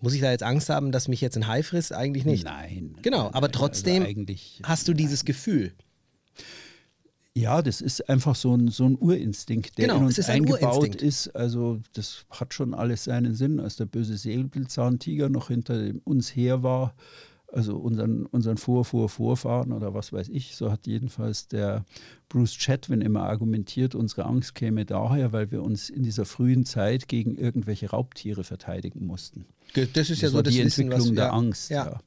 muss 0.00 0.14
ich 0.14 0.20
da 0.20 0.30
jetzt 0.30 0.42
Angst 0.42 0.68
haben, 0.68 0.92
dass 0.92 1.08
mich 1.08 1.20
jetzt 1.20 1.36
ein 1.36 1.46
Hai 1.46 1.62
frisst? 1.62 1.92
Eigentlich 1.92 2.24
nicht. 2.24 2.44
Nein. 2.44 2.96
Genau, 3.02 3.26
aber 3.28 3.48
also 3.48 3.58
trotzdem 3.58 4.04
also 4.04 4.34
hast 4.62 4.88
du 4.88 4.94
dieses 4.94 5.24
Gefühl. 5.24 5.72
Ja, 7.36 7.62
das 7.62 7.80
ist 7.80 8.08
einfach 8.08 8.34
so 8.34 8.56
ein, 8.56 8.68
so 8.68 8.84
ein 8.84 8.98
Urinstinkt, 8.98 9.78
der 9.78 9.86
genau, 9.86 10.00
in 10.00 10.06
uns 10.06 10.18
ist 10.18 10.28
eingebaut 10.28 10.96
ist. 10.96 11.28
Also 11.28 11.80
das 11.92 12.24
hat 12.28 12.54
schon 12.54 12.74
alles 12.74 13.04
seinen 13.04 13.34
Sinn, 13.34 13.60
als 13.60 13.76
der 13.76 13.86
böse 13.86 14.16
Säbelzahntiger 14.16 15.28
noch 15.28 15.48
hinter 15.48 15.92
uns 16.04 16.34
her 16.34 16.62
war. 16.64 16.94
Also 17.52 17.76
unseren, 17.76 18.26
unseren 18.26 18.56
Vor, 18.56 18.84
Vor, 18.84 19.08
Vorfahren 19.08 19.72
oder 19.72 19.92
was 19.94 20.12
weiß 20.12 20.28
ich, 20.28 20.54
so 20.54 20.70
hat 20.70 20.86
jedenfalls 20.86 21.48
der 21.48 21.84
Bruce 22.28 22.56
Chatwin 22.58 23.00
immer 23.00 23.24
argumentiert, 23.24 23.96
unsere 23.96 24.24
Angst 24.24 24.54
käme 24.54 24.84
daher, 24.84 25.32
weil 25.32 25.50
wir 25.50 25.62
uns 25.62 25.90
in 25.90 26.04
dieser 26.04 26.24
frühen 26.24 26.64
Zeit 26.64 27.08
gegen 27.08 27.36
irgendwelche 27.36 27.90
Raubtiere 27.90 28.44
verteidigen 28.44 29.04
mussten. 29.04 29.46
Das 29.74 30.10
ist 30.10 30.10
das 30.10 30.20
ja 30.20 30.28
so 30.30 30.42
das 30.42 30.54
die 30.54 30.60
Entwicklung 30.60 30.98
Wissen, 30.98 31.10
was, 31.10 31.14
der 31.16 31.24
ja, 31.24 31.30
Angst. 31.30 31.70
Ja. 31.70 31.86
Ja 31.86 32.00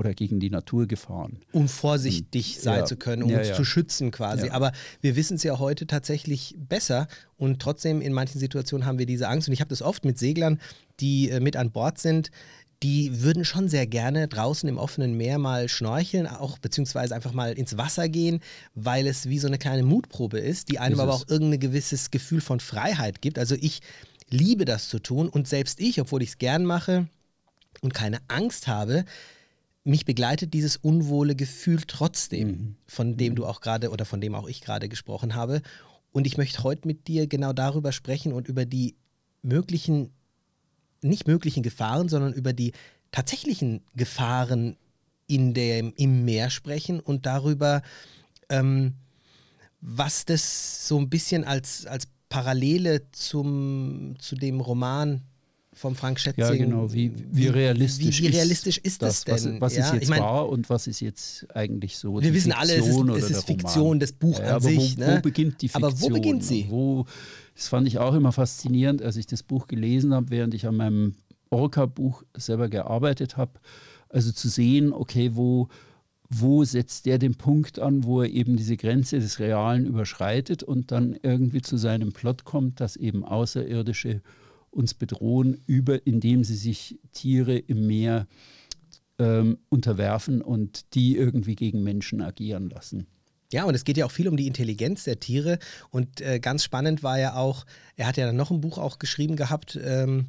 oder 0.00 0.14
gegen 0.14 0.40
die 0.40 0.48
Naturgefahren. 0.48 1.40
Um 1.52 1.68
vorsichtig 1.68 2.56
und, 2.56 2.62
sein 2.62 2.78
ja, 2.78 2.84
zu 2.86 2.96
können, 2.96 3.22
um 3.22 3.28
ja, 3.28 3.38
uns 3.38 3.48
ja. 3.48 3.54
zu 3.54 3.64
schützen 3.64 4.10
quasi. 4.10 4.48
Aber 4.48 4.72
wir 5.02 5.14
wissen 5.14 5.34
es 5.34 5.42
ja 5.42 5.58
heute 5.58 5.86
tatsächlich 5.86 6.56
besser 6.58 7.06
und 7.36 7.60
trotzdem 7.60 8.00
in 8.00 8.14
manchen 8.14 8.40
Situationen 8.40 8.86
haben 8.86 8.98
wir 8.98 9.04
diese 9.04 9.28
Angst. 9.28 9.48
Und 9.48 9.52
ich 9.52 9.60
habe 9.60 9.68
das 9.68 9.82
oft 9.82 10.06
mit 10.06 10.18
Seglern, 10.18 10.58
die 11.00 11.28
äh, 11.28 11.38
mit 11.38 11.54
an 11.54 11.70
Bord 11.70 11.98
sind, 11.98 12.30
die 12.82 13.20
würden 13.22 13.44
schon 13.44 13.68
sehr 13.68 13.86
gerne 13.86 14.26
draußen 14.26 14.66
im 14.70 14.78
offenen 14.78 15.18
Meer 15.18 15.36
mal 15.36 15.68
schnorcheln, 15.68 16.26
auch 16.26 16.56
beziehungsweise 16.56 17.14
einfach 17.14 17.34
mal 17.34 17.52
ins 17.52 17.76
Wasser 17.76 18.08
gehen, 18.08 18.40
weil 18.74 19.06
es 19.06 19.28
wie 19.28 19.38
so 19.38 19.48
eine 19.48 19.58
kleine 19.58 19.82
Mutprobe 19.82 20.38
ist, 20.38 20.70
die 20.70 20.78
einem 20.78 20.94
ist 20.94 21.00
aber 21.00 21.12
auch 21.12 21.28
irgendein 21.28 21.60
gewisses 21.60 22.10
Gefühl 22.10 22.40
von 22.40 22.58
Freiheit 22.58 23.20
gibt. 23.20 23.38
Also 23.38 23.54
ich 23.60 23.80
liebe 24.30 24.64
das 24.64 24.88
zu 24.88 24.98
tun 24.98 25.28
und 25.28 25.46
selbst 25.46 25.78
ich, 25.78 26.00
obwohl 26.00 26.22
ich 26.22 26.30
es 26.30 26.38
gern 26.38 26.64
mache 26.64 27.06
und 27.82 27.92
keine 27.92 28.20
Angst 28.28 28.66
habe, 28.66 29.04
mich 29.84 30.04
begleitet 30.04 30.52
dieses 30.54 30.76
unwohle 30.76 31.34
Gefühl 31.34 31.82
trotzdem, 31.86 32.48
mhm. 32.48 32.76
von 32.86 33.16
dem 33.16 33.34
du 33.34 33.42
mhm. 33.42 33.48
auch 33.48 33.60
gerade 33.60 33.90
oder 33.90 34.04
von 34.04 34.20
dem 34.20 34.34
auch 34.34 34.48
ich 34.48 34.60
gerade 34.60 34.88
gesprochen 34.88 35.34
habe. 35.34 35.62
Und 36.12 36.26
ich 36.26 36.36
möchte 36.36 36.62
heute 36.62 36.86
mit 36.86 37.08
dir 37.08 37.26
genau 37.26 37.52
darüber 37.52 37.92
sprechen 37.92 38.32
und 38.32 38.48
über 38.48 38.64
die 38.64 38.96
möglichen, 39.42 40.12
nicht 41.02 41.26
möglichen 41.26 41.62
Gefahren, 41.62 42.08
sondern 42.08 42.32
über 42.32 42.52
die 42.52 42.72
tatsächlichen 43.12 43.82
Gefahren 43.94 44.76
in 45.26 45.54
dem, 45.54 45.92
im 45.96 46.24
Meer 46.24 46.50
sprechen 46.50 47.00
und 47.00 47.26
darüber, 47.26 47.82
ähm, 48.48 48.94
was 49.80 50.24
das 50.24 50.88
so 50.88 50.98
ein 50.98 51.08
bisschen 51.08 51.44
als, 51.44 51.86
als 51.86 52.08
Parallele 52.28 53.10
zum, 53.12 54.16
zu 54.18 54.34
dem 54.34 54.60
Roman 54.60 55.22
vom 55.80 55.96
Frank 55.96 56.20
Schätzing. 56.20 56.44
Ja, 56.44 56.54
genau. 56.54 56.92
Wie, 56.92 57.10
wie 57.32 57.46
realistisch, 57.46 58.20
wie, 58.20 58.28
wie 58.28 58.36
realistisch 58.36 58.76
ist, 58.78 59.00
das, 59.00 59.24
das 59.24 59.44
denn? 59.44 59.54
Was, 59.54 59.72
was 59.72 59.76
ja, 59.76 59.86
ist 59.86 59.92
jetzt 59.94 60.02
ich 60.02 60.08
mein, 60.10 60.20
wahr 60.20 60.48
und 60.48 60.68
was 60.68 60.86
ist 60.86 61.00
jetzt 61.00 61.46
eigentlich 61.56 61.96
so? 61.96 62.20
Wir 62.20 62.34
wissen 62.34 62.52
alle, 62.52 62.74
es 62.74 62.86
ist, 62.86 63.08
es 63.08 63.30
ist 63.30 63.46
Fiktion, 63.46 63.98
das 63.98 64.12
Buch 64.12 64.38
ja, 64.38 64.56
an 64.56 64.60
sich. 64.62 64.98
Wo, 64.98 65.00
ne? 65.00 65.16
wo, 65.16 65.22
beginnt 65.22 65.62
die 65.62 65.68
Fiktion? 65.68 65.90
Aber 65.90 66.00
wo 66.00 66.08
beginnt 66.10 66.44
sie? 66.44 66.66
Wo, 66.68 67.06
das 67.56 67.68
fand 67.68 67.88
ich 67.88 67.98
auch 67.98 68.14
immer 68.14 68.30
faszinierend, 68.30 69.00
als 69.00 69.16
ich 69.16 69.26
das 69.26 69.42
Buch 69.42 69.68
gelesen 69.68 70.12
habe, 70.12 70.28
während 70.28 70.52
ich 70.52 70.66
an 70.66 70.76
meinem 70.76 71.14
Orca-Buch 71.48 72.24
selber 72.36 72.68
gearbeitet 72.68 73.38
habe. 73.38 73.52
Also 74.10 74.32
zu 74.32 74.50
sehen, 74.50 74.92
okay, 74.92 75.30
wo, 75.32 75.68
wo 76.28 76.62
setzt 76.62 77.06
der 77.06 77.18
den 77.18 77.36
Punkt 77.36 77.78
an, 77.78 78.04
wo 78.04 78.20
er 78.20 78.28
eben 78.28 78.56
diese 78.56 78.76
Grenze 78.76 79.18
des 79.18 79.38
Realen 79.38 79.86
überschreitet 79.86 80.62
und 80.62 80.92
dann 80.92 81.16
irgendwie 81.22 81.62
zu 81.62 81.78
seinem 81.78 82.12
Plot 82.12 82.44
kommt, 82.44 82.80
dass 82.80 82.96
eben 82.96 83.24
Außerirdische 83.24 84.20
uns 84.70 84.94
bedrohen, 84.94 85.62
über, 85.66 86.06
indem 86.06 86.44
sie 86.44 86.56
sich 86.56 86.98
Tiere 87.12 87.56
im 87.56 87.86
Meer 87.86 88.26
ähm, 89.18 89.58
unterwerfen 89.68 90.42
und 90.42 90.94
die 90.94 91.16
irgendwie 91.16 91.56
gegen 91.56 91.82
Menschen 91.82 92.22
agieren 92.22 92.70
lassen. 92.70 93.06
Ja, 93.52 93.64
und 93.64 93.74
es 93.74 93.84
geht 93.84 93.96
ja 93.96 94.06
auch 94.06 94.12
viel 94.12 94.28
um 94.28 94.36
die 94.36 94.46
Intelligenz 94.46 95.04
der 95.04 95.18
Tiere. 95.18 95.58
Und 95.90 96.20
äh, 96.20 96.38
ganz 96.38 96.62
spannend 96.62 97.02
war 97.02 97.18
ja 97.18 97.34
auch, 97.34 97.66
er 97.96 98.06
hat 98.06 98.16
ja 98.16 98.26
dann 98.26 98.36
noch 98.36 98.50
ein 98.50 98.60
Buch 98.60 98.78
auch 98.78 98.98
geschrieben 98.98 99.36
gehabt 99.36 99.78
ähm, 99.82 100.28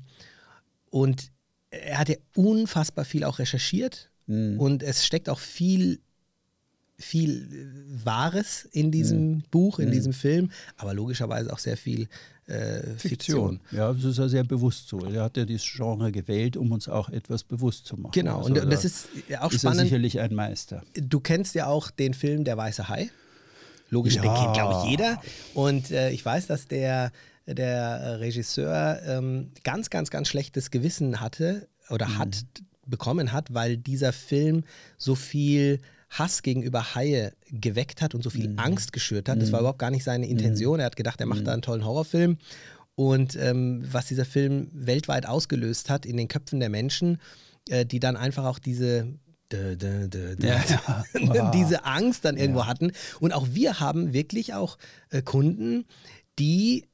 und 0.90 1.32
er 1.70 2.00
hat 2.00 2.10
ja 2.10 2.16
unfassbar 2.36 3.06
viel 3.06 3.24
auch 3.24 3.40
recherchiert. 3.40 4.12
Mhm. 4.26 4.60
Und 4.60 4.84
es 4.84 5.06
steckt 5.06 5.30
auch 5.30 5.40
viel 5.40 6.00
viel 7.02 7.48
äh, 7.52 8.06
Wahres 8.06 8.68
in 8.72 8.92
diesem 8.92 9.32
mhm. 9.32 9.44
Buch, 9.52 9.80
in 9.80 9.90
mhm. 9.90 9.94
diesem 9.94 10.14
Film, 10.14 10.52
aber 10.78 10.94
logischerweise 10.94 11.52
auch 11.52 11.60
sehr 11.60 11.78
viel 11.78 12.08
äh, 12.48 12.82
Fiktion. 12.98 13.00
Fiktion. 13.00 13.60
Ja, 13.72 13.94
das 13.94 14.04
ist 14.04 14.18
ja 14.18 14.28
sehr 14.28 14.44
bewusst 14.44 14.88
so. 14.88 15.00
Er 15.06 15.24
hat 15.24 15.38
ja 15.38 15.46
dieses 15.46 15.66
Genre 15.66 16.12
gewählt, 16.12 16.58
um 16.58 16.72
uns 16.72 16.88
auch 16.88 17.10
etwas 17.10 17.44
bewusst 17.44 17.86
zu 17.86 17.98
machen. 17.98 18.12
Genau, 18.14 18.40
also 18.40 18.50
und 18.50 18.72
das 18.72 18.86
ist 18.86 19.08
auch 19.40 19.52
ist 19.52 19.62
spannend. 19.62 19.82
Er 19.82 19.86
sicherlich 19.86 20.20
ein 20.20 20.34
Meister. 20.34 20.84
Du 20.94 21.20
kennst 21.20 21.56
ja 21.56 21.68
auch 21.68 21.92
den 21.92 22.14
Film 22.14 22.44
Der 22.44 22.58
Weiße 22.58 22.90
Hai. 22.90 23.10
Logisch, 23.90 24.16
ja. 24.16 24.22
den 24.22 24.34
kennt, 24.34 24.54
glaube 24.54 24.84
ich, 24.84 24.92
jeder. 24.92 25.22
Und 25.54 25.92
äh, 25.92 26.12
ich 26.12 26.24
weiß, 26.26 26.48
dass 26.48 26.68
der, 26.68 27.12
der 27.46 28.22
Regisseur 28.22 29.02
ähm, 29.06 29.52
ganz, 29.64 29.90
ganz, 29.90 30.10
ganz 30.10 30.30
schlechtes 30.30 30.72
Gewissen 30.72 31.20
hatte 31.20 31.68
oder 31.90 32.08
mhm. 32.08 32.18
hat 32.18 32.46
bekommen 32.88 33.32
hat, 33.32 33.54
weil 33.54 33.78
dieser 33.78 34.14
Film 34.14 34.64
so 34.98 35.16
viel 35.16 35.80
Hass 36.12 36.44
gegenüber 36.44 36.94
Haie 36.94 37.34
geweckt 37.50 38.02
hat 38.02 38.14
und 38.14 38.22
so 38.22 38.30
viel 38.30 38.50
mhm. 38.50 38.60
Angst 38.60 38.92
geschürt 38.92 39.30
hat. 39.30 39.42
Das 39.42 39.52
war 39.52 39.60
mhm. 39.60 39.64
überhaupt 39.64 39.80
gar 39.80 39.92
nicht 39.92 40.04
seine 40.04 40.28
Intention. 40.28 40.76
Mhm. 40.76 40.80
Er 40.82 40.86
hat 40.88 40.98
gedacht, 40.98 41.20
er 41.22 41.26
macht 41.26 41.48
da 41.48 41.54
einen 41.54 41.62
tollen 41.62 41.86
Horrorfilm. 41.86 42.38
Und 42.96 43.38
ähm, 43.38 43.84
was 43.90 44.08
dieser 44.08 44.26
Film 44.26 44.70
weltweit 44.74 45.26
ausgelöst 45.26 45.90
hat 45.90 46.06
in 46.06 46.18
den 46.18 46.28
Köpfen 46.28 46.60
der 46.60 46.70
Menschen, 46.70 47.20
äh, 47.70 47.86
die 47.86 48.02
dann 48.02 48.18
einfach 48.18 48.46
auch 48.46 48.60
diese 48.60 49.08
Dö, 49.52 49.76
dö, 49.76 50.08
dö, 50.08 50.36
ja, 50.40 50.64
ja. 51.14 51.52
diese 51.54 51.84
Angst 51.84 52.24
dann 52.24 52.38
irgendwo 52.38 52.62
ja. 52.62 52.68
hatten. 52.68 52.92
Und 53.20 53.34
auch 53.34 53.48
wir 53.52 53.80
haben 53.80 54.14
wirklich 54.14 54.54
auch 54.54 54.78
äh, 55.10 55.22
Kunden, 55.22 55.86
die 56.40 56.86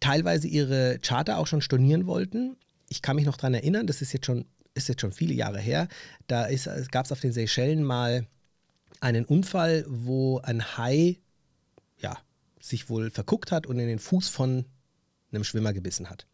teilweise 0.00 0.46
ihre 0.48 0.98
Charter 0.98 1.38
auch 1.38 1.46
schon 1.46 1.62
stornieren 1.62 2.06
wollten. 2.06 2.56
Ich 2.90 3.00
kann 3.00 3.16
mich 3.16 3.24
noch 3.24 3.38
daran 3.38 3.54
erinnern, 3.54 3.86
das 3.86 4.02
ist 4.02 4.12
jetzt 4.12 4.26
schon, 4.26 4.44
ist 4.74 4.88
jetzt 4.88 5.00
schon 5.00 5.12
viele 5.12 5.32
Jahre 5.32 5.58
her. 5.58 5.88
Da 6.26 6.48
gab 6.90 7.06
es 7.06 7.12
auf 7.12 7.20
den 7.20 7.32
Seychellen 7.32 7.82
mal 7.82 8.26
einen 9.04 9.26
Unfall, 9.26 9.84
wo 9.86 10.38
ein 10.38 10.78
Hai 10.78 11.18
ja, 11.98 12.16
sich 12.58 12.88
wohl 12.88 13.10
verguckt 13.10 13.52
hat 13.52 13.66
und 13.66 13.78
in 13.78 13.86
den 13.86 13.98
Fuß 13.98 14.28
von 14.28 14.64
einem 15.30 15.44
Schwimmer 15.44 15.74
gebissen 15.74 16.08
hat. 16.08 16.26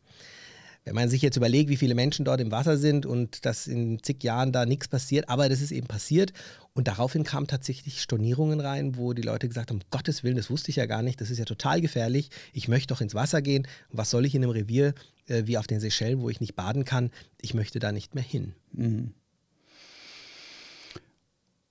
Wenn 0.84 0.94
man 0.94 1.10
sich 1.10 1.20
jetzt 1.20 1.36
überlegt, 1.36 1.68
wie 1.68 1.76
viele 1.76 1.94
Menschen 1.94 2.24
dort 2.24 2.40
im 2.40 2.52
Wasser 2.52 2.78
sind 2.78 3.04
und 3.04 3.44
dass 3.44 3.66
in 3.66 4.02
zig 4.02 4.22
Jahren 4.22 4.52
da 4.52 4.64
nichts 4.64 4.88
passiert, 4.88 5.28
aber 5.28 5.48
das 5.48 5.60
ist 5.60 5.72
eben 5.72 5.88
passiert. 5.88 6.32
Und 6.72 6.88
daraufhin 6.88 7.24
kamen 7.24 7.48
tatsächlich 7.48 8.00
Stornierungen 8.00 8.60
rein, 8.60 8.96
wo 8.96 9.12
die 9.12 9.22
Leute 9.22 9.48
gesagt 9.48 9.70
haben: 9.70 9.78
um 9.78 9.90
Gottes 9.90 10.22
Willen, 10.22 10.36
das 10.36 10.48
wusste 10.48 10.70
ich 10.70 10.76
ja 10.76 10.86
gar 10.86 11.02
nicht, 11.02 11.20
das 11.20 11.28
ist 11.28 11.38
ja 11.38 11.44
total 11.44 11.80
gefährlich. 11.80 12.30
Ich 12.52 12.68
möchte 12.68 12.94
doch 12.94 13.00
ins 13.00 13.14
Wasser 13.14 13.42
gehen. 13.42 13.66
was 13.90 14.10
soll 14.10 14.24
ich 14.24 14.34
in 14.34 14.42
einem 14.42 14.52
Revier 14.52 14.94
äh, 15.26 15.42
wie 15.44 15.58
auf 15.58 15.66
den 15.66 15.80
Seychellen, 15.80 16.20
wo 16.20 16.30
ich 16.30 16.40
nicht 16.40 16.54
baden 16.54 16.84
kann? 16.84 17.10
Ich 17.42 17.52
möchte 17.52 17.78
da 17.80 17.92
nicht 17.92 18.14
mehr 18.14 18.24
hin. 18.24 18.54
Mhm. 18.72 19.12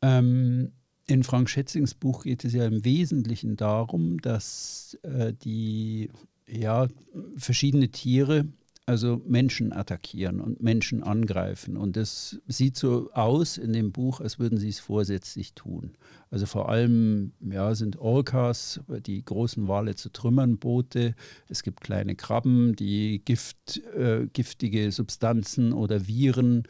Ähm, 0.02 0.72
in 1.10 1.24
Frank 1.24 1.50
Schätzings 1.50 1.96
Buch 1.96 2.24
geht 2.24 2.46
es 2.46 2.54
ja 2.54 2.66
im 2.66 2.86
Wesentlichen 2.86 3.56
darum, 3.56 4.22
dass 4.22 4.98
äh, 5.02 5.34
die 5.34 6.10
ja, 6.48 6.88
verschiedene 7.36 7.90
Tiere 7.90 8.46
also 8.86 9.22
Menschen 9.28 9.72
attackieren 9.72 10.42
und 10.42 10.64
Menschen 10.64 11.04
angreifen. 11.04 11.78
Und 11.78 11.96
das 11.96 12.40
sieht 12.48 12.76
so 12.76 13.12
aus 13.14 13.60
in 13.60 13.72
dem 13.72 13.92
Buch, 13.92 14.20
als 14.20 14.40
würden 14.40 14.58
sie 14.58 14.70
es 14.70 14.80
vorsätzlich 14.80 15.54
tun. 15.54 15.94
Also 16.32 16.48
vor 16.48 16.70
allem 16.70 17.34
ja, 17.40 17.76
sind 17.76 18.00
Orcas, 18.00 18.80
die 19.06 19.24
großen 19.24 19.68
Wale 19.68 19.94
zu 19.94 20.10
Trümmern 20.10 20.58
Boote. 20.58 21.14
Es 21.48 21.62
gibt 21.62 21.82
kleine 21.82 22.16
Krabben, 22.16 22.76
die 22.76 23.22
Gift, 23.24 23.78
äh, 23.96 24.26
giftige 24.34 24.92
Substanzen 24.92 25.72
oder 25.72 26.08
Viren 26.08 26.64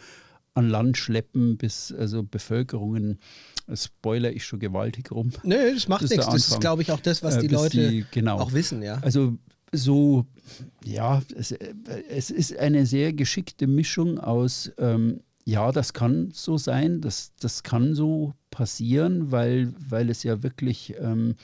an 0.59 0.69
Land 0.69 0.97
schleppen, 0.97 1.57
bis 1.57 1.91
also 1.91 2.23
Bevölkerungen 2.23 3.19
spoiler 3.73 4.31
ich 4.31 4.43
schon 4.45 4.59
gewaltig 4.59 5.11
rum. 5.11 5.31
Nö, 5.43 5.73
das 5.73 5.87
macht 5.87 6.03
das 6.03 6.11
nichts. 6.11 6.25
Das 6.25 6.49
ist, 6.49 6.61
glaube 6.61 6.81
ich, 6.81 6.91
auch 6.91 6.99
das, 6.99 7.23
was 7.23 7.37
äh, 7.37 7.41
die 7.41 7.47
Leute 7.47 7.89
die, 7.89 8.05
genau. 8.11 8.39
auch 8.39 8.53
wissen, 8.53 8.81
ja. 8.81 8.99
Also 9.01 9.37
so, 9.71 10.25
ja, 10.83 11.21
es, 11.35 11.51
es, 11.51 12.31
ist 12.31 12.57
eine 12.57 12.85
sehr 12.85 13.13
geschickte 13.13 13.67
Mischung 13.67 14.19
aus, 14.19 14.71
ähm, 14.77 15.21
ja, 15.45 15.71
das 15.71 15.93
kann 15.93 16.31
so 16.33 16.57
sein, 16.57 17.01
das, 17.01 17.33
das 17.39 17.63
kann 17.63 17.93
so 17.93 18.33
passieren, 18.51 19.31
weil, 19.31 19.73
weil 19.77 20.09
es 20.09 20.23
ja 20.23 20.43
wirklich 20.43 20.95
ähm, 20.99 21.35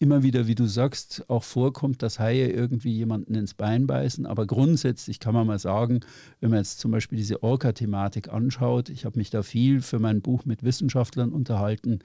immer 0.00 0.22
wieder, 0.22 0.46
wie 0.46 0.54
du 0.54 0.64
sagst, 0.64 1.24
auch 1.28 1.44
vorkommt, 1.44 2.02
dass 2.02 2.18
Haie 2.18 2.48
irgendwie 2.48 2.92
jemanden 2.92 3.34
ins 3.34 3.52
Bein 3.52 3.86
beißen. 3.86 4.24
Aber 4.26 4.46
grundsätzlich 4.46 5.20
kann 5.20 5.34
man 5.34 5.46
mal 5.46 5.58
sagen, 5.58 6.00
wenn 6.40 6.50
man 6.50 6.60
jetzt 6.60 6.80
zum 6.80 6.90
Beispiel 6.90 7.18
diese 7.18 7.42
Orca-Thematik 7.42 8.32
anschaut, 8.32 8.88
ich 8.88 9.04
habe 9.04 9.18
mich 9.18 9.28
da 9.28 9.42
viel 9.42 9.82
für 9.82 9.98
mein 9.98 10.22
Buch 10.22 10.46
mit 10.46 10.64
Wissenschaftlern 10.64 11.32
unterhalten, 11.32 12.00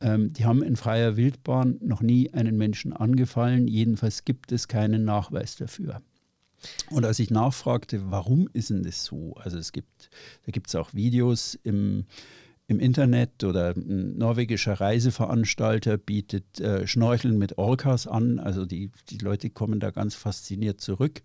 ähm, 0.00 0.32
die 0.32 0.46
haben 0.46 0.62
in 0.62 0.76
freier 0.76 1.16
Wildbahn 1.16 1.76
noch 1.82 2.00
nie 2.00 2.32
einen 2.32 2.56
Menschen 2.56 2.94
angefallen. 2.94 3.68
Jedenfalls 3.68 4.24
gibt 4.24 4.50
es 4.50 4.66
keinen 4.66 5.04
Nachweis 5.04 5.56
dafür. 5.56 6.00
Und 6.90 7.04
als 7.04 7.18
ich 7.18 7.30
nachfragte, 7.30 8.10
warum 8.10 8.48
ist 8.52 8.70
denn 8.70 8.82
das 8.82 9.04
so? 9.04 9.34
Also 9.34 9.58
es 9.58 9.72
gibt, 9.72 10.08
da 10.46 10.50
gibt 10.50 10.68
es 10.68 10.74
auch 10.74 10.94
Videos 10.94 11.58
im, 11.62 12.06
im 12.68 12.78
Internet 12.78 13.42
oder 13.44 13.74
ein 13.74 14.18
norwegischer 14.18 14.74
Reiseveranstalter 14.74 15.96
bietet 15.96 16.60
äh, 16.60 16.86
Schnorcheln 16.86 17.38
mit 17.38 17.56
Orcas 17.56 18.06
an. 18.06 18.38
Also 18.38 18.66
die, 18.66 18.90
die 19.08 19.18
Leute 19.18 19.48
kommen 19.48 19.80
da 19.80 19.90
ganz 19.90 20.14
fasziniert 20.14 20.80
zurück. 20.80 21.22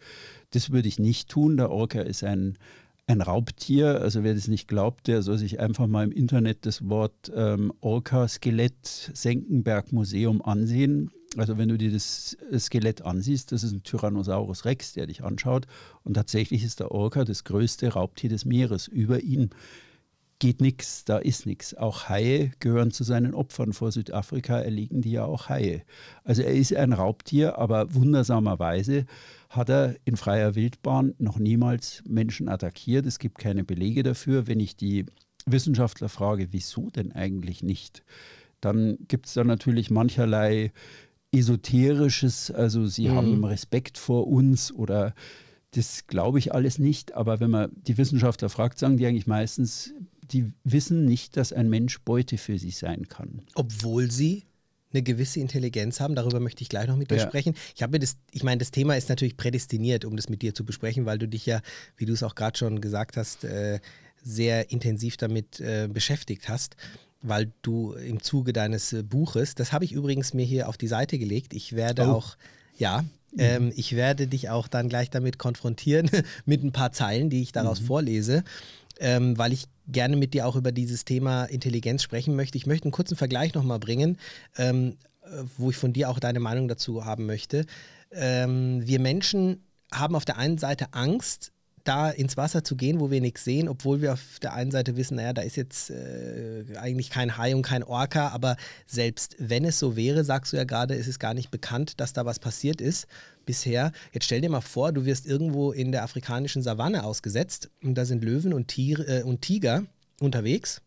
Das 0.52 0.72
würde 0.72 0.88
ich 0.88 1.00
nicht 1.00 1.30
tun. 1.30 1.58
Der 1.58 1.70
Orca 1.70 2.02
ist 2.02 2.24
ein 2.24 2.58
ein 3.06 3.22
Raubtier. 3.22 4.02
Also 4.02 4.24
wer 4.24 4.34
das 4.34 4.48
nicht 4.48 4.68
glaubt, 4.68 5.08
der 5.08 5.22
soll 5.22 5.38
sich 5.38 5.60
einfach 5.60 5.88
mal 5.88 6.06
im 6.06 6.12
Internet 6.12 6.66
das 6.66 6.88
Wort 6.88 7.32
ähm, 7.36 7.74
Orca-Skelett 7.82 9.12
Senckenberg-Museum 9.14 10.42
ansehen. 10.42 11.12
Also 11.36 11.58
wenn 11.58 11.70
du 11.70 11.78
dir 11.78 11.92
das 11.92 12.38
Skelett 12.58 13.02
ansiehst, 13.02 13.52
das 13.52 13.64
ist 13.64 13.74
ein 13.74 13.84
Tyrannosaurus 13.84 14.66
Rex, 14.66 14.94
der 14.94 15.08
dich 15.08 15.24
anschaut. 15.24 15.66
Und 16.04 16.14
tatsächlich 16.14 16.64
ist 16.64 16.80
der 16.80 16.92
Orca 16.92 17.26
das 17.26 17.44
größte 17.44 17.90
Raubtier 17.90 18.30
des 18.30 18.46
Meeres. 18.46 18.88
Über 18.88 19.20
ihn 19.22 19.50
geht 20.44 20.60
nichts, 20.60 21.06
da 21.06 21.20
ist 21.20 21.46
nichts. 21.46 21.74
Auch 21.74 22.10
Haie 22.10 22.52
gehören 22.60 22.92
zu 22.92 23.06
seinen 23.06 23.34
Opfern. 23.34 23.72
Vor 23.72 23.94
Südafrika 23.94 24.60
erliegen 24.60 25.02
die 25.02 25.12
ja 25.12 25.24
auch 25.24 25.48
Haie. 25.48 25.84
Also 26.26 26.42
er 26.42 26.54
ist 26.54 26.76
ein 26.76 26.92
Raubtier, 26.92 27.58
aber 27.58 27.96
wundersamerweise 27.96 29.06
hat 29.50 29.70
er 29.70 29.96
in 30.04 30.18
freier 30.18 30.56
Wildbahn 30.56 31.16
noch 31.18 31.40
niemals 31.40 32.04
Menschen 32.06 32.50
attackiert. 32.50 33.06
Es 33.06 33.20
gibt 33.20 33.38
keine 33.38 33.64
Belege 33.64 34.04
dafür. 34.04 34.46
Wenn 34.46 34.60
ich 34.60 34.76
die 34.76 35.06
Wissenschaftler 35.46 36.10
frage, 36.10 36.50
wieso 36.52 36.90
denn 36.90 37.14
eigentlich 37.14 37.64
nicht, 37.64 38.04
dann 38.60 38.98
gibt 39.08 39.28
es 39.28 39.36
da 39.36 39.46
natürlich 39.46 39.92
mancherlei 39.92 40.74
Esoterisches, 41.32 42.52
also 42.52 42.86
sie 42.86 43.08
mhm. 43.08 43.16
haben 43.16 43.46
Respekt 43.46 43.98
vor 43.98 44.28
uns 44.28 44.74
oder 44.74 45.16
das 45.72 46.06
glaube 46.08 46.38
ich 46.38 46.54
alles 46.54 46.80
nicht. 46.80 47.14
Aber 47.16 47.40
wenn 47.40 47.50
man 47.50 47.72
die 47.76 47.98
Wissenschaftler 47.98 48.50
fragt, 48.50 48.78
sagen 48.78 48.98
die 48.98 49.08
eigentlich 49.08 49.26
meistens, 49.26 49.94
die 50.34 50.52
wissen 50.64 51.06
nicht, 51.06 51.38
dass 51.38 51.54
ein 51.54 51.70
Mensch 51.70 52.00
Beute 52.02 52.38
für 52.38 52.58
sie 52.58 52.72
sein 52.72 53.08
kann. 53.08 53.44
Obwohl 53.56 54.12
sie 54.12 54.44
eine 54.94 55.04
gewisse 55.04 55.40
Intelligenz 55.40 56.00
haben. 56.00 56.16
Darüber 56.16 56.40
möchte 56.40 56.62
ich 56.62 56.70
gleich 56.70 56.88
noch 56.88 56.96
mit 56.96 57.12
dir 57.12 57.18
ja. 57.18 57.28
sprechen. 57.28 57.56
Ich 57.76 57.84
habe 57.84 58.00
das, 58.00 58.16
ich 58.32 58.44
meine, 58.44 58.60
das 58.60 58.72
Thema 58.72 58.96
ist 58.96 59.10
natürlich 59.10 59.38
prädestiniert, 59.38 60.06
um 60.06 60.16
das 60.16 60.30
mit 60.30 60.42
dir 60.42 60.54
zu 60.54 60.64
besprechen, 60.66 61.06
weil 61.06 61.18
du 61.18 61.28
dich 61.28 61.46
ja, 61.46 61.62
wie 61.98 62.06
du 62.06 62.14
es 62.14 62.24
auch 62.24 62.36
gerade 62.36 62.58
schon 62.58 62.80
gesagt 62.80 63.18
hast, 63.18 63.44
äh, 63.44 63.80
sehr 64.24 64.72
intensiv 64.72 65.18
damit 65.18 65.60
äh, 65.60 65.90
beschäftigt 65.92 66.48
hast, 66.48 66.76
weil 67.22 67.52
du 67.62 67.94
im 67.94 68.22
Zuge 68.22 68.54
deines 68.54 68.94
äh, 68.94 69.04
Buches, 69.04 69.56
das 69.56 69.74
habe 69.74 69.86
ich 69.86 69.92
übrigens 69.92 70.34
mir 70.34 70.46
hier 70.46 70.70
auf 70.70 70.78
die 70.78 70.88
Seite 70.88 71.18
gelegt. 71.18 71.54
Ich 71.54 71.74
werde 71.74 72.04
oh. 72.04 72.12
auch, 72.12 72.38
ja, 72.78 73.02
mhm. 73.32 73.40
ähm, 73.40 73.74
ich 73.76 73.96
werde 73.96 74.28
dich 74.28 74.50
auch 74.50 74.68
dann 74.68 74.90
gleich 74.90 75.10
damit 75.10 75.40
konfrontieren, 75.40 76.10
mit 76.46 76.64
ein 76.64 76.72
paar 76.72 76.92
Zeilen, 76.92 77.30
die 77.30 77.42
ich 77.42 77.52
daraus 77.52 77.82
mhm. 77.82 77.86
vorlese. 77.86 78.44
Ähm, 79.00 79.38
weil 79.38 79.54
ich 79.54 79.66
gerne 79.88 80.16
mit 80.16 80.34
dir 80.34 80.48
auch 80.48 80.56
über 80.56 80.72
dieses 80.72 81.06
Thema 81.06 81.46
Intelligenz 81.46 82.04
sprechen 82.04 82.36
möchte. 82.36 82.58
Ich 82.58 82.66
möchte 82.66 82.86
einen 82.86 82.92
kurzen 82.92 83.18
Vergleich 83.18 83.54
nochmal 83.54 83.80
bringen, 83.80 84.18
ähm, 84.58 84.98
äh, 85.24 85.44
wo 85.58 85.72
ich 85.72 85.78
von 85.78 85.94
dir 85.94 86.10
auch 86.10 86.20
deine 86.20 86.40
Meinung 86.40 86.68
dazu 86.68 87.06
haben 87.06 87.26
möchte. 87.26 87.66
Ähm, 88.12 88.86
wir 88.86 89.00
Menschen 89.00 89.64
haben 89.92 90.16
auf 90.16 90.26
der 90.26 90.38
einen 90.38 90.58
Seite 90.58 90.94
Angst, 90.94 91.53
da 91.84 92.10
ins 92.10 92.38
Wasser 92.38 92.64
zu 92.64 92.76
gehen, 92.76 93.00
wo 93.00 93.12
wir 93.12 93.22
nichts 93.22 93.44
sehen, 93.44 93.68
obwohl 93.68 94.02
wir 94.02 94.14
auf 94.14 94.40
der 94.42 94.54
einen 94.54 94.72
Seite 94.72 94.96
wissen, 94.96 95.16
naja, 95.16 95.34
da 95.34 95.42
ist 95.42 95.58
jetzt 95.58 95.90
äh, 95.90 96.64
eigentlich 96.78 97.10
kein 97.10 97.38
Hai 97.38 97.56
und 97.56 97.62
kein 97.62 97.84
Orca, 97.84 98.30
aber 98.30 98.56
selbst 98.88 99.36
wenn 99.40 99.66
es 99.66 99.80
so 99.80 99.96
wäre, 99.96 100.24
sagst 100.24 100.54
du 100.54 100.58
ja 100.58 100.64
gerade, 100.64 100.96
ist 100.96 101.08
es 101.08 101.20
gar 101.20 101.34
nicht 101.34 101.52
bekannt, 101.52 102.00
dass 102.00 102.14
da 102.14 102.26
was 102.26 102.40
passiert 102.40 102.80
ist 102.80 103.08
bisher. 103.46 103.92
Jetzt 104.14 104.26
stell 104.26 104.42
dir 104.42 104.50
mal 104.50 104.62
vor, 104.62 104.92
du 104.94 105.06
wirst 105.06 105.26
irgendwo 105.26 105.72
in 105.72 105.92
der 105.92 106.04
afrikanischen 106.04 106.62
Savanne 106.62 107.04
ausgesetzt 107.04 107.70
und 107.84 107.96
da 107.96 108.06
sind 108.06 108.24
Löwen 108.24 108.54
und, 108.54 108.68
Tiere, 108.70 109.20
äh, 109.20 109.24
und 109.24 109.42
Tiger 109.42 109.84
unterwegs. 110.20 110.82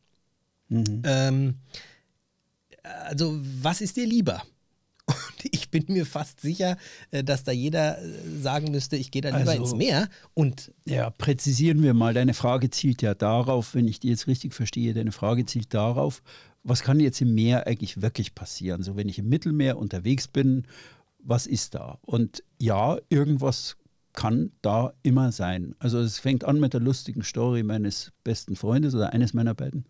Mhm. 0.69 1.03
Ähm, 1.05 1.55
also, 2.83 3.39
was 3.63 3.81
ist 3.81 3.97
dir 3.97 4.07
lieber? 4.07 4.43
Und 5.07 5.17
ich 5.53 5.71
bin 5.71 5.85
mir 5.89 6.07
fast 6.07 6.41
sicher, 6.41 6.77
äh, 7.11 7.23
dass 7.25 7.45
da 7.45 7.53
jeder 7.53 7.99
äh, 7.99 8.05
sagen 8.41 8.71
müsste, 8.71 8.97
ich 8.97 9.11
gehe 9.11 9.23
da 9.23 9.37
lieber 9.37 9.51
also, 9.53 9.63
ins 9.63 9.75
Meer. 9.75 10.09
Und 10.35 10.73
ja, 10.85 11.11
präzisieren 11.11 11.83
wir 11.83 11.95
mal. 11.95 12.15
Deine 12.15 12.35
Frage 12.35 12.71
zielt 12.71 13.03
ja 13.03 13.15
darauf, 13.15 13.75
wenn 13.75 13.89
ich 13.89 14.01
die 14.01 14.09
jetzt 14.09 14.27
richtig 14.27 14.55
verstehe, 14.55 14.95
deine 14.95 15.13
Frage 15.13 15.47
zielt 15.47 15.73
darauf, 15.73 16.23
was 16.63 16.83
kann 16.83 16.99
jetzt 16.99 17.21
im 17.21 17.35
Meer 17.35 17.67
eigentlich 17.67 18.03
wirklich 18.03 18.35
passieren? 18.35 18.83
So, 18.83 18.97
wenn 18.97 19.09
ich 19.09 19.19
im 19.19 19.29
Mittelmeer 19.29 19.79
unterwegs 19.79 20.27
bin, 20.27 20.67
was 21.19 21.47
ist 21.47 21.75
da? 21.75 21.99
Und 22.03 22.43
ja, 22.59 22.99
irgendwas 23.09 23.77
kann 24.13 24.51
da 24.63 24.93
immer 25.03 25.31
sein. 25.31 25.75
Also 25.79 26.01
es 26.01 26.19
fängt 26.19 26.45
an 26.45 26.59
mit 26.59 26.73
der 26.73 26.81
lustigen 26.81 27.23
Story 27.23 27.63
meines 27.63 28.13
besten 28.25 28.57
Freundes 28.57 28.95
oder 28.95 29.13
eines 29.13 29.35
meiner 29.35 29.55
beiden 29.55 29.85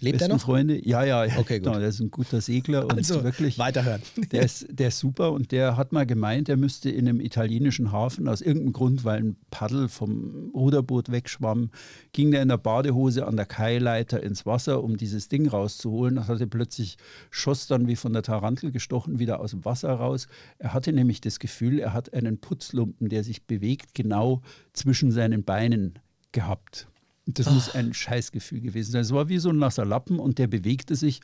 Lebt 0.00 0.20
er 0.20 0.28
noch? 0.28 0.40
Freunde. 0.40 0.86
Ja, 0.86 1.04
ja, 1.04 1.24
ja. 1.24 1.38
Okay, 1.38 1.58
gut. 1.58 1.64
Genau, 1.64 1.78
der 1.78 1.88
ist 1.88 2.00
ein 2.00 2.10
guter 2.10 2.40
Segler 2.40 2.84
und 2.84 2.92
Also, 2.92 3.24
wirklich. 3.24 3.58
weiterhören. 3.58 4.02
Der 4.30 4.42
ist, 4.42 4.66
der 4.70 4.88
ist 4.88 4.98
super 4.98 5.32
und 5.32 5.52
der 5.52 5.76
hat 5.76 5.92
mal 5.92 6.06
gemeint, 6.06 6.48
er 6.48 6.56
müsste 6.56 6.90
in 6.90 7.08
einem 7.08 7.20
italienischen 7.20 7.92
Hafen 7.92 8.28
aus 8.28 8.40
irgendeinem 8.40 8.72
Grund, 8.72 9.04
weil 9.04 9.20
ein 9.22 9.36
Paddel 9.50 9.88
vom 9.88 10.50
Ruderboot 10.54 11.10
wegschwamm, 11.10 11.70
ging 12.12 12.30
der 12.30 12.42
in 12.42 12.48
der 12.48 12.58
Badehose 12.58 13.26
an 13.26 13.36
der 13.36 13.46
Kaileiter 13.46 14.22
ins 14.22 14.44
Wasser, 14.44 14.82
um 14.84 14.96
dieses 14.96 15.28
Ding 15.28 15.48
rauszuholen. 15.48 16.16
Das 16.16 16.28
hatte 16.28 16.46
plötzlich, 16.46 16.96
schoss 17.30 17.66
dann 17.66 17.86
wie 17.86 17.96
von 17.96 18.12
der 18.12 18.22
Tarantel 18.22 18.72
gestochen 18.72 19.18
wieder 19.18 19.40
aus 19.40 19.52
dem 19.52 19.64
Wasser 19.64 19.92
raus. 19.92 20.28
Er 20.58 20.74
hatte 20.74 20.92
nämlich 20.92 21.20
das 21.20 21.38
Gefühl, 21.38 21.78
er 21.78 21.92
hat 21.92 22.12
einen 22.12 22.38
Putzlumpen, 22.38 23.08
der 23.08 23.24
sich 23.24 23.46
bewegt, 23.46 23.94
genau 23.94 24.42
zwischen 24.72 25.10
seinen 25.10 25.44
Beinen 25.44 25.98
gehabt. 26.32 26.88
Das 27.26 27.50
muss 27.50 27.74
ein 27.74 27.92
Scheißgefühl 27.92 28.60
gewesen 28.60 28.92
sein. 28.92 29.02
Es 29.02 29.12
war 29.12 29.28
wie 29.28 29.38
so 29.38 29.50
ein 29.50 29.58
nasser 29.58 29.84
Lappen 29.84 30.18
und 30.20 30.38
der 30.38 30.46
bewegte 30.46 30.94
sich. 30.94 31.20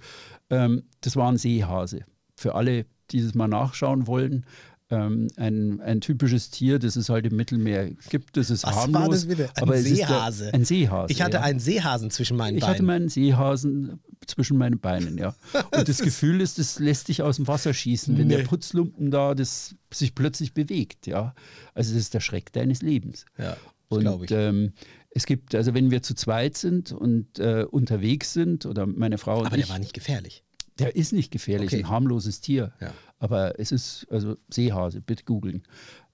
Ähm, 0.50 0.82
das 1.00 1.14
war 1.16 1.30
ein 1.30 1.38
Seehase. 1.38 2.00
Für 2.37 2.54
alle, 2.56 2.87
die 3.11 3.23
das 3.23 3.35
mal 3.35 3.47
nachschauen 3.49 4.06
wollen, 4.09 4.44
ähm, 4.90 5.28
ein, 5.37 5.80
ein 5.80 6.00
typisches 6.00 6.50
Tier, 6.50 6.78
das 6.78 6.97
es 6.97 7.09
halt 7.09 7.25
im 7.26 7.37
Mittelmeer 7.37 7.90
gibt. 8.11 8.37
Das 8.37 8.50
ist 8.50 8.64
Was 8.64 8.75
harmlos. 8.75 9.00
war 9.02 9.09
das 9.11 9.26
bitte? 9.26 9.49
Ein 9.54 9.62
aber 9.62 9.78
Seehase? 9.78 10.44
Der, 10.47 10.54
ein 10.54 10.64
Seehase. 10.64 11.12
Ich 11.12 11.23
hatte 11.23 11.37
ja. 11.38 11.42
einen 11.44 11.61
Seehasen 11.61 12.11
zwischen 12.11 12.37
meinen 12.37 12.59
Ich 12.59 12.64
hatte 12.64 12.78
Beinen. 12.82 12.87
meinen 12.87 13.09
Seehasen 13.09 14.00
zwischen 14.26 14.59
meinen 14.59 14.80
Beinen, 14.80 15.16
ja. 15.18 15.35
Und 15.76 15.88
das 15.88 16.02
Gefühl 16.02 16.40
ist, 16.40 16.59
das 16.59 16.78
lässt 16.78 17.09
dich 17.09 17.23
aus 17.23 17.37
dem 17.37 17.47
Wasser 17.49 17.73
schießen, 17.73 18.18
wenn 18.18 18.26
Nee. 18.26 18.37
der 18.38 18.42
Putzlumpen 18.44 19.11
da 19.11 19.35
das 19.35 19.75
sich 19.92 20.14
plötzlich 20.14 20.52
bewegt, 20.52 21.06
ja. 21.06 21.35
Also 21.75 21.92
das 21.94 22.02
ist 22.02 22.14
der 22.14 22.21
Schreck 22.21 22.52
deines 22.52 22.82
Lebens. 22.82 23.25
ja, 23.38 23.56
Und 23.88 24.00
glaube 24.00 24.25
ich. 24.26 24.30
ähm, 24.32 24.73
es 25.14 25.26
gibt, 25.26 25.54
also 25.54 25.75
wenn 25.75 25.90
wir 25.90 26.02
zu 26.02 26.14
zweit 26.14 26.57
sind 26.57 26.92
und 26.92 27.38
äh, 27.38 27.64
unterwegs 27.71 28.33
sind, 28.33 28.66
oder 28.66 28.87
meine 28.87 29.19
Frau 29.19 29.40
und 29.40 29.47
Aber 29.47 29.57
ich, 29.59 29.66
der 29.66 29.71
war 29.73 29.78
nicht 29.78 29.92
gefährlich. 29.95 30.42
der 30.78 30.97
ist 30.97 31.12
nicht 31.12 31.31
gefährlich, 31.31 31.69
Okay. 31.73 31.83
ein 31.83 31.88
harmloses 31.88 32.40
Tier. 32.40 32.73
Ja. 32.81 32.92
Aber 33.19 33.59
es 33.61 33.71
ist, 33.73 34.07
also 34.11 34.37
Seehase, 34.49 35.00
bitte 35.00 35.25
googeln. 35.25 35.62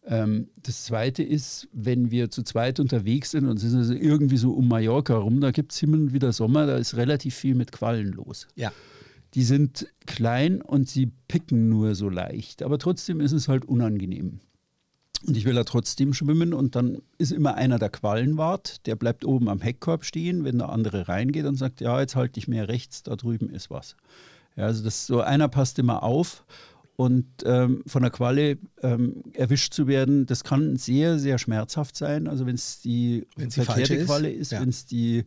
Ähm, 0.04 0.48
das 0.62 0.84
zweite 0.84 1.22
ist, 1.22 1.68
wenn 1.72 2.10
wir 2.10 2.30
zu 2.30 2.42
zweit 2.42 2.80
unterwegs 2.80 3.30
sind 3.30 3.46
und 3.46 3.58
es 3.58 3.64
ist 3.64 3.74
also 3.74 3.94
irgendwie 3.94 4.36
so 4.36 4.52
um 4.52 4.66
Mallorca 4.68 5.16
rum, 5.16 5.40
da 5.40 5.50
gibt 5.50 5.72
es 5.72 5.78
hin 5.78 5.94
und 5.94 6.12
wieder 6.12 6.32
Sommer, 6.32 6.66
da 6.66 6.76
ist 6.76 6.96
relativ 6.96 7.34
viel 7.34 7.54
mit 7.54 7.72
Quallen 7.72 8.12
los. 8.12 8.46
Ja. 8.56 8.72
Die 9.34 9.42
sind 9.44 9.86
klein 10.06 10.62
und 10.62 10.88
sie 10.88 11.12
picken 11.28 11.68
nur 11.68 11.94
so 11.94 12.08
leicht, 12.08 12.62
aber 12.62 12.78
trotzdem 12.78 13.20
ist 13.20 13.32
es 13.32 13.46
halt 13.48 13.66
unangenehm. 13.66 14.40
Und 15.26 15.36
ich 15.36 15.44
will 15.44 15.54
da 15.54 15.64
trotzdem 15.64 16.14
schwimmen 16.14 16.54
und 16.54 16.76
dann 16.76 16.98
ist 17.18 17.32
immer 17.32 17.54
einer 17.56 17.78
der 17.78 17.90
Quallenwart, 17.90 18.86
der 18.86 18.94
bleibt 18.94 19.24
oben 19.24 19.48
am 19.48 19.60
Heckkorb 19.60 20.04
stehen, 20.04 20.44
wenn 20.44 20.58
der 20.58 20.68
andere 20.68 21.08
reingeht 21.08 21.44
und 21.44 21.56
sagt, 21.56 21.80
ja, 21.80 21.98
jetzt 22.00 22.14
halte 22.14 22.38
ich 22.38 22.46
mehr 22.46 22.68
rechts, 22.68 23.02
da 23.02 23.16
drüben 23.16 23.50
ist 23.50 23.68
was. 23.68 23.96
Ja, 24.56 24.66
also 24.66 24.84
das 24.84 24.94
ist 24.94 25.06
so 25.08 25.20
einer 25.20 25.48
passt 25.48 25.78
immer 25.80 26.02
auf 26.04 26.44
und 26.94 27.26
ähm, 27.44 27.82
von 27.86 28.02
der 28.02 28.10
Qualle 28.12 28.58
ähm, 28.82 29.22
erwischt 29.32 29.72
zu 29.72 29.86
werden, 29.88 30.26
das 30.26 30.44
kann 30.44 30.76
sehr, 30.76 31.18
sehr 31.18 31.38
schmerzhaft 31.38 31.96
sein. 31.96 32.28
Also 32.28 32.46
wenn 32.46 32.54
es 32.54 32.80
die 32.80 33.26
Wenn's 33.36 33.54
die 33.54 33.62
verkehrte 33.62 33.94
ist, 33.96 34.06
Qualle 34.06 34.30
ist, 34.30 34.52
ja. 34.52 34.60
wenn 34.60 34.68
es 34.68 34.86
die 34.86 35.24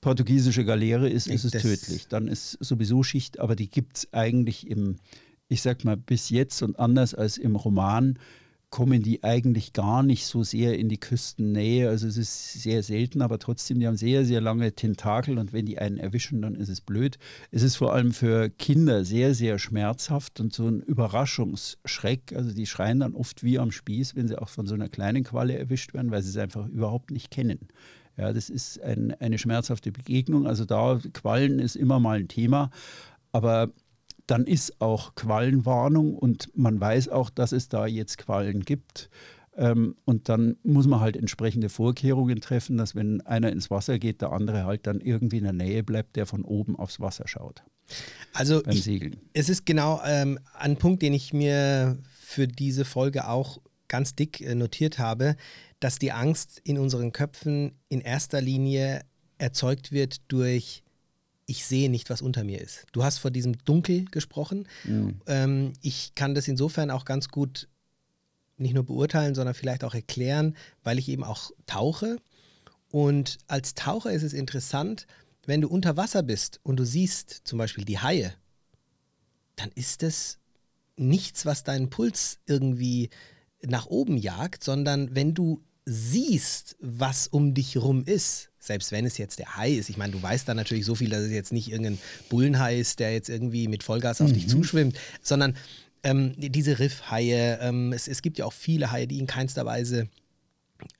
portugiesische 0.00 0.64
Galeere 0.64 1.08
ist, 1.08 1.26
ist 1.26 1.44
es 1.44 1.52
Das- 1.52 1.62
tödlich. 1.62 2.08
Dann 2.08 2.28
ist 2.28 2.56
sowieso 2.60 3.02
Schicht, 3.02 3.40
aber 3.40 3.56
die 3.56 3.68
gibt 3.68 3.96
es 3.98 4.12
eigentlich 4.12 4.68
im, 4.68 4.96
ich 5.48 5.62
sag 5.62 5.84
mal, 5.84 5.96
bis 5.96 6.30
jetzt 6.30 6.62
und 6.62 6.78
anders 6.78 7.14
als 7.14 7.36
im 7.38 7.56
Roman, 7.56 8.18
kommen 8.70 9.02
die 9.02 9.24
eigentlich 9.24 9.72
gar 9.72 10.02
nicht 10.02 10.26
so 10.26 10.42
sehr 10.42 10.78
in 10.78 10.88
die 10.88 11.00
Küstennähe. 11.00 11.88
Also 11.88 12.06
es 12.06 12.16
ist 12.18 12.52
sehr 12.52 12.82
selten, 12.82 13.22
aber 13.22 13.38
trotzdem, 13.38 13.80
die 13.80 13.86
haben 13.86 13.96
sehr, 13.96 14.24
sehr 14.24 14.40
lange 14.40 14.72
Tentakel 14.72 15.38
und 15.38 15.52
wenn 15.52 15.64
die 15.64 15.78
einen 15.78 15.96
erwischen, 15.96 16.42
dann 16.42 16.54
ist 16.54 16.68
es 16.68 16.82
blöd. 16.82 17.18
Es 17.50 17.62
ist 17.62 17.76
vor 17.76 17.94
allem 17.94 18.12
für 18.12 18.50
Kinder 18.50 19.04
sehr, 19.04 19.34
sehr 19.34 19.58
schmerzhaft 19.58 20.38
und 20.40 20.52
so 20.52 20.68
ein 20.68 20.80
Überraschungsschreck. 20.82 22.34
Also 22.34 22.52
die 22.52 22.66
schreien 22.66 23.00
dann 23.00 23.14
oft 23.14 23.42
wie 23.42 23.58
am 23.58 23.70
Spieß, 23.70 24.16
wenn 24.16 24.28
sie 24.28 24.40
auch 24.40 24.50
von 24.50 24.66
so 24.66 24.74
einer 24.74 24.88
kleinen 24.88 25.24
Qualle 25.24 25.56
erwischt 25.56 25.94
werden, 25.94 26.10
weil 26.10 26.22
sie 26.22 26.30
es 26.30 26.36
einfach 26.36 26.66
überhaupt 26.68 27.10
nicht 27.10 27.30
kennen. 27.30 27.68
Ja, 28.18 28.32
das 28.32 28.50
ist 28.50 28.82
ein, 28.82 29.14
eine 29.14 29.38
schmerzhafte 29.38 29.92
Begegnung. 29.92 30.46
Also 30.46 30.64
da, 30.64 31.00
Quallen 31.14 31.58
ist 31.58 31.76
immer 31.76 32.00
mal 32.00 32.18
ein 32.18 32.28
Thema, 32.28 32.70
aber 33.32 33.70
dann 34.28 34.46
ist 34.46 34.80
auch 34.80 35.14
Quallenwarnung 35.14 36.14
und 36.14 36.50
man 36.56 36.80
weiß 36.80 37.08
auch, 37.08 37.30
dass 37.30 37.52
es 37.52 37.68
da 37.68 37.86
jetzt 37.86 38.18
Quallen 38.18 38.64
gibt. 38.64 39.10
Ähm, 39.56 39.96
und 40.04 40.28
dann 40.28 40.56
muss 40.62 40.86
man 40.86 41.00
halt 41.00 41.16
entsprechende 41.16 41.68
Vorkehrungen 41.68 42.40
treffen, 42.40 42.76
dass 42.76 42.94
wenn 42.94 43.20
einer 43.22 43.50
ins 43.50 43.70
Wasser 43.70 43.98
geht, 43.98 44.20
der 44.22 44.32
andere 44.32 44.64
halt 44.64 44.86
dann 44.86 45.00
irgendwie 45.00 45.38
in 45.38 45.44
der 45.44 45.52
Nähe 45.52 45.82
bleibt, 45.82 46.14
der 46.16 46.26
von 46.26 46.44
oben 46.44 46.76
aufs 46.76 47.00
Wasser 47.00 47.26
schaut 47.26 47.64
Also 48.34 48.62
beim 48.62 48.76
ich, 48.76 48.84
Segeln. 48.84 49.16
es 49.32 49.48
ist 49.48 49.66
genau 49.66 50.00
ähm, 50.04 50.38
ein 50.54 50.76
Punkt, 50.76 51.02
den 51.02 51.14
ich 51.14 51.32
mir 51.32 51.98
für 52.20 52.46
diese 52.46 52.84
Folge 52.84 53.26
auch 53.26 53.58
ganz 53.88 54.14
dick 54.14 54.42
äh, 54.42 54.54
notiert 54.54 54.98
habe, 54.98 55.36
dass 55.80 55.98
die 55.98 56.12
Angst 56.12 56.60
in 56.62 56.78
unseren 56.78 57.12
Köpfen 57.12 57.72
in 57.88 58.02
erster 58.02 58.40
Linie 58.42 59.00
erzeugt 59.38 59.90
wird 59.90 60.30
durch 60.30 60.82
ich 61.48 61.64
sehe 61.64 61.88
nicht, 61.88 62.10
was 62.10 62.20
unter 62.20 62.44
mir 62.44 62.60
ist. 62.60 62.84
Du 62.92 63.02
hast 63.02 63.18
vor 63.18 63.30
diesem 63.30 63.56
Dunkel 63.64 64.04
gesprochen. 64.04 64.68
Ähm, 65.26 65.72
ich 65.80 66.14
kann 66.14 66.34
das 66.34 66.46
insofern 66.46 66.90
auch 66.90 67.06
ganz 67.06 67.30
gut 67.30 67.68
nicht 68.58 68.74
nur 68.74 68.84
beurteilen, 68.84 69.34
sondern 69.34 69.54
vielleicht 69.54 69.82
auch 69.82 69.94
erklären, 69.94 70.56
weil 70.84 70.98
ich 70.98 71.08
eben 71.08 71.24
auch 71.24 71.50
tauche. 71.66 72.18
Und 72.90 73.38
als 73.46 73.74
Taucher 73.74 74.12
ist 74.12 74.24
es 74.24 74.34
interessant, 74.34 75.06
wenn 75.46 75.62
du 75.62 75.68
unter 75.68 75.96
Wasser 75.96 76.22
bist 76.22 76.60
und 76.64 76.76
du 76.76 76.84
siehst 76.84 77.40
zum 77.44 77.58
Beispiel 77.58 77.86
die 77.86 77.98
Haie, 77.98 78.34
dann 79.56 79.70
ist 79.74 80.02
es 80.02 80.38
nichts, 80.96 81.46
was 81.46 81.64
deinen 81.64 81.88
Puls 81.88 82.40
irgendwie 82.46 83.08
nach 83.62 83.86
oben 83.86 84.18
jagt, 84.18 84.62
sondern 84.64 85.14
wenn 85.14 85.32
du 85.32 85.62
siehst, 85.90 86.76
was 86.80 87.28
um 87.28 87.54
dich 87.54 87.78
rum 87.78 88.04
ist, 88.04 88.50
selbst 88.58 88.92
wenn 88.92 89.06
es 89.06 89.16
jetzt 89.16 89.38
der 89.38 89.56
Hai 89.56 89.72
ist, 89.72 89.88
ich 89.88 89.96
meine, 89.96 90.12
du 90.12 90.22
weißt 90.22 90.46
da 90.46 90.52
natürlich 90.52 90.84
so 90.84 90.94
viel, 90.94 91.08
dass 91.08 91.22
es 91.22 91.32
jetzt 91.32 91.52
nicht 91.52 91.70
irgendein 91.70 91.98
Bullenhai 92.28 92.78
ist, 92.78 92.98
der 92.98 93.12
jetzt 93.12 93.30
irgendwie 93.30 93.68
mit 93.68 93.82
Vollgas 93.82 94.20
auf 94.20 94.30
dich 94.32 94.48
zuschwimmt, 94.48 94.98
sondern 95.22 95.56
ähm, 96.02 96.34
diese 96.36 96.78
Riffhaie, 96.78 97.58
ähm, 97.62 97.94
es, 97.94 98.06
es 98.06 98.20
gibt 98.20 98.36
ja 98.38 98.44
auch 98.44 98.52
viele 98.52 98.92
Haie, 98.92 99.06
die 99.06 99.18
in 99.18 99.26
keinster 99.26 99.64
Weise 99.64 100.08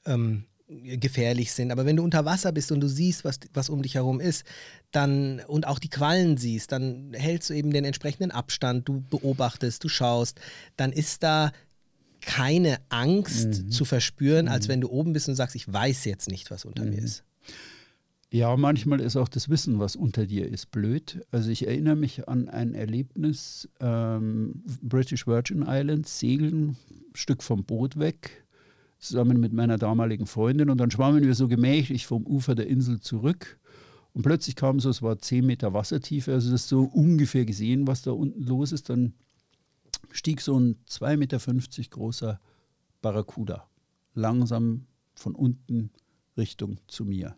ähm, 0.07 0.45
gefährlich 0.69 1.53
sind. 1.53 1.71
Aber 1.71 1.87
wenn 1.87 1.97
du 1.97 2.03
unter 2.03 2.25
Wasser 2.25 2.53
bist 2.53 2.73
und 2.73 2.81
du 2.81 2.89
siehst, 2.89 3.25
was, 3.25 3.41
was 3.55 3.69
um 3.69 3.83
dich 3.83 3.95
herum 3.95 4.21
ist, 4.21 4.45
dann 4.91 5.41
und 5.47 5.67
auch 5.67 5.79
die 5.79 5.91
Quallen 5.91 6.37
siehst, 6.37 6.73
dann 6.73 7.13
hältst 7.13 7.51
du 7.51 7.55
eben 7.55 7.73
den 7.73 7.85
entsprechenden 7.85 8.31
Abstand, 8.31 8.89
du 8.89 9.03
beobachtest, 9.11 9.85
du 9.85 9.89
schaust, 9.89 10.41
dann 10.77 10.93
ist 10.93 11.23
da 11.23 11.53
keine 12.29 12.77
Angst 12.91 13.73
zu 13.73 13.87
verspüren, 13.87 14.49
als 14.49 14.69
wenn 14.69 14.83
du 14.83 14.91
oben 14.91 15.15
bist 15.15 15.31
und 15.31 15.35
sagst, 15.35 15.57
ich 15.57 15.73
weiß 15.73 16.05
jetzt 16.05 16.31
nicht, 16.31 16.51
was 16.51 16.67
unter 16.67 16.85
mir 16.85 16.99
ist. 16.99 17.25
Ja, 18.31 18.55
manchmal 18.59 19.01
ist 19.01 19.17
auch 19.17 19.31
das 19.31 19.49
Wissen, 19.49 19.79
was 19.79 19.97
unter 19.97 20.27
dir 20.27 20.47
ist, 20.47 20.71
blöd. 20.71 21.25
Also 21.31 21.51
ich 21.51 21.67
erinnere 21.67 21.97
mich 21.97 22.29
an 22.29 22.51
ein 22.51 22.75
Erlebnis, 22.75 23.67
ähm, 23.81 24.63
British 24.83 25.27
Virgin 25.27 25.65
Islands, 25.67 26.21
segeln, 26.21 26.77
Stück 27.15 27.43
vom 27.43 27.65
Boot 27.65 27.99
weg, 27.99 28.45
zusammen 28.99 29.41
mit 29.41 29.55
meiner 29.55 29.79
damaligen 29.79 30.27
Freundin. 30.27 30.69
Und 30.69 30.77
dann 30.77 30.91
schwammen 30.91 31.25
wir 31.25 31.35
so 31.35 31.49
gemächlich 31.49 32.07
vom 32.07 32.27
Ufer 32.27 32.55
der 32.55 32.67
Insel 32.67 33.01
zurück. 33.01 33.59
Und 34.13 34.21
plötzlich 34.21 34.55
kam 34.55 34.81
so, 34.81 34.91
es 34.91 35.01
war 35.01 35.19
10 35.19 35.47
Meter 35.47 35.73
Wassertiefe, 35.73 36.35
also 36.35 36.51
das 36.51 36.63
ist 36.63 36.69
so 36.69 36.83
ungefähr 36.83 37.47
gesehen, 37.47 37.87
was 37.87 38.03
da 38.03 38.11
unten 38.11 38.43
los 38.43 38.73
ist, 38.73 38.91
dann 38.91 39.15
stieg 40.11 40.41
so 40.41 40.59
ein 40.59 40.77
2,50 40.89 41.17
Meter 41.17 41.91
großer 41.91 42.41
Barracuda 43.01 43.69
langsam 44.15 44.87
von 45.15 45.35
unten 45.35 45.91
Richtung 46.37 46.79
zu 46.87 47.05
mir. 47.05 47.37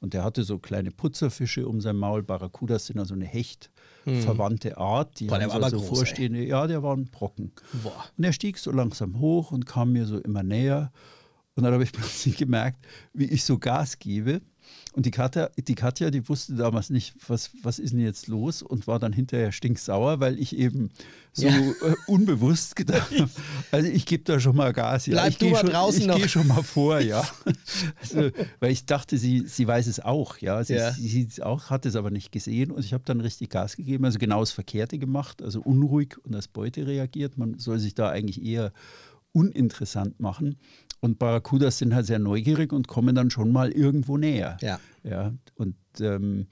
Und 0.00 0.14
der 0.14 0.24
hatte 0.24 0.44
so 0.44 0.58
kleine 0.58 0.90
Putzerfische 0.90 1.68
um 1.68 1.80
sein 1.82 1.96
Maul. 1.96 2.22
Barracudas 2.22 2.86
sind 2.86 2.98
also 2.98 3.12
eine 3.12 3.26
hechtverwandte 3.26 4.78
Art. 4.78 5.20
Die 5.20 5.26
Boah, 5.26 5.40
haben 5.40 5.50
so 5.50 5.56
also 5.58 5.78
groß, 5.78 5.88
vorstehende, 5.88 6.42
ja, 6.42 6.66
der 6.66 6.82
war 6.82 6.96
ein 6.96 7.04
Brocken. 7.04 7.52
Boah. 7.82 8.06
Und 8.16 8.24
er 8.24 8.32
stieg 8.32 8.56
so 8.56 8.70
langsam 8.70 9.20
hoch 9.20 9.52
und 9.52 9.66
kam 9.66 9.92
mir 9.92 10.06
so 10.06 10.18
immer 10.18 10.42
näher. 10.42 10.90
Und 11.54 11.64
dann 11.64 11.74
habe 11.74 11.84
ich 11.84 11.92
plötzlich 11.92 12.38
gemerkt, 12.38 12.78
wie 13.12 13.26
ich 13.26 13.44
so 13.44 13.58
Gas 13.58 13.98
gebe. 13.98 14.40
Und 14.92 15.06
die 15.06 15.12
Katja, 15.12 15.50
die, 15.56 15.74
Katja, 15.76 16.10
die 16.10 16.28
wusste 16.28 16.54
damals 16.56 16.90
nicht, 16.90 17.14
was, 17.28 17.50
was 17.62 17.78
ist 17.78 17.92
denn 17.92 18.00
jetzt 18.00 18.26
los 18.26 18.60
und 18.60 18.88
war 18.88 18.98
dann 18.98 19.12
hinterher 19.12 19.52
stinksauer, 19.52 20.18
weil 20.18 20.36
ich 20.38 20.56
eben 20.56 20.90
so 21.32 21.46
Ja. 21.46 21.56
äh, 21.56 21.94
unbewusst 22.08 22.74
gedacht 22.74 23.12
habe, 23.16 23.30
also 23.70 23.88
ich 23.88 24.04
gebe 24.04 24.24
da 24.24 24.40
schon 24.40 24.56
mal 24.56 24.72
Gas. 24.72 25.06
Ja. 25.06 25.12
Bleib 25.12 25.28
ich 25.30 25.38
du 25.38 25.46
geh 25.46 25.52
mal 25.52 25.60
schon, 25.70 25.94
ich 26.10 26.16
gehe 26.16 26.28
schon 26.28 26.46
mal 26.48 26.62
vor, 26.64 26.98
ja. 27.00 27.24
Also, 28.00 28.30
weil 28.58 28.72
ich 28.72 28.84
dachte, 28.86 29.16
sie, 29.16 29.44
sie 29.46 29.66
weiß 29.66 29.86
es 29.86 30.00
auch, 30.00 30.38
ja. 30.38 30.64
Sie, 30.64 30.74
Ja. 30.74 30.90
sie 30.92 31.06
sieht 31.08 31.30
es 31.32 31.40
auch, 31.40 31.70
hat 31.70 31.86
es 31.86 31.94
aber 31.94 32.10
nicht 32.10 32.32
gesehen 32.32 32.72
und 32.72 32.84
ich 32.84 32.92
habe 32.92 33.04
dann 33.06 33.20
richtig 33.20 33.50
Gas 33.50 33.76
gegeben, 33.76 34.04
also 34.04 34.18
genau 34.18 34.40
das 34.40 34.50
Verkehrte 34.50 34.98
gemacht, 34.98 35.40
also 35.40 35.60
unruhig 35.60 36.16
und 36.24 36.34
als 36.34 36.48
Beute 36.48 36.86
reagiert. 36.88 37.38
Man 37.38 37.58
soll 37.60 37.78
sich 37.78 37.94
da 37.94 38.08
eigentlich 38.10 38.42
eher 38.44 38.72
uninteressant 39.32 40.18
machen. 40.18 40.56
Und 41.00 41.18
Barracudas 41.18 41.78
sind 41.78 41.94
halt 41.94 42.06
sehr 42.06 42.18
neugierig 42.18 42.72
und 42.72 42.86
kommen 42.86 43.14
dann 43.14 43.30
schon 43.30 43.52
mal 43.52 43.72
irgendwo 43.72 44.18
näher. 44.18 44.58
Ja. 44.60 44.78
Ja, 45.02 45.32
und 45.54 45.76
ähm, 46.00 46.46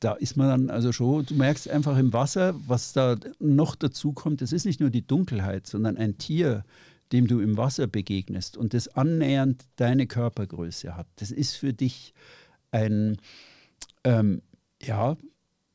da 0.00 0.14
ist 0.14 0.36
man 0.36 0.48
dann 0.48 0.70
also 0.70 0.92
schon, 0.92 1.26
du 1.26 1.34
merkst 1.34 1.68
einfach 1.68 1.96
im 1.98 2.12
Wasser, 2.12 2.54
was 2.66 2.92
da 2.92 3.16
noch 3.38 3.74
dazu 3.76 4.12
kommt, 4.12 4.40
das 4.40 4.52
ist 4.52 4.66
nicht 4.66 4.80
nur 4.80 4.90
die 4.90 5.06
Dunkelheit, 5.06 5.66
sondern 5.66 5.96
ein 5.96 6.18
Tier, 6.18 6.64
dem 7.12 7.26
du 7.26 7.40
im 7.40 7.56
Wasser 7.56 7.86
begegnest 7.86 8.56
und 8.56 8.74
das 8.74 8.88
annähernd 8.88 9.64
deine 9.76 10.06
Körpergröße 10.06 10.96
hat. 10.96 11.06
Das 11.16 11.30
ist 11.30 11.54
für 11.54 11.72
dich 11.72 12.14
ein, 12.72 13.18
ähm, 14.04 14.42
ja, 14.82 15.16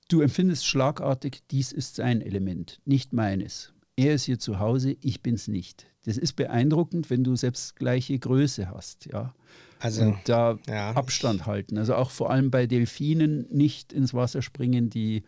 du 0.10 0.22
empfindest 0.22 0.66
schlagartig, 0.66 1.42
dies 1.50 1.72
ist 1.72 1.96
sein 1.96 2.22
Element, 2.22 2.80
nicht 2.86 3.14
meines. 3.14 3.74
Er 4.02 4.16
ist 4.16 4.26
hier 4.26 4.40
zu 4.40 4.60
Hause, 4.60 4.96
ich 5.02 5.22
bin 5.22 5.36
es 5.36 5.48
nicht. 5.48 5.86
Das 6.06 6.18
ist 6.18 6.34
beeindruckend, 6.34 7.10
wenn 7.10 7.24
du 7.24 7.36
selbst 7.36 7.76
gleiche 7.76 8.18
Größe 8.18 8.70
hast, 8.70 9.06
ja. 9.06 9.34
Also 9.80 10.04
und 10.04 10.18
da 10.26 10.60
ja, 10.68 10.92
Abstand 10.92 11.46
halten. 11.46 11.78
Also 11.78 11.96
auch 11.96 12.12
vor 12.12 12.30
allem 12.30 12.52
bei 12.52 12.68
Delfinen 12.68 13.48
nicht 13.52 13.94
ins 13.94 14.14
Wasser 14.14 14.42
springen, 14.42 14.90
die, 14.90 15.24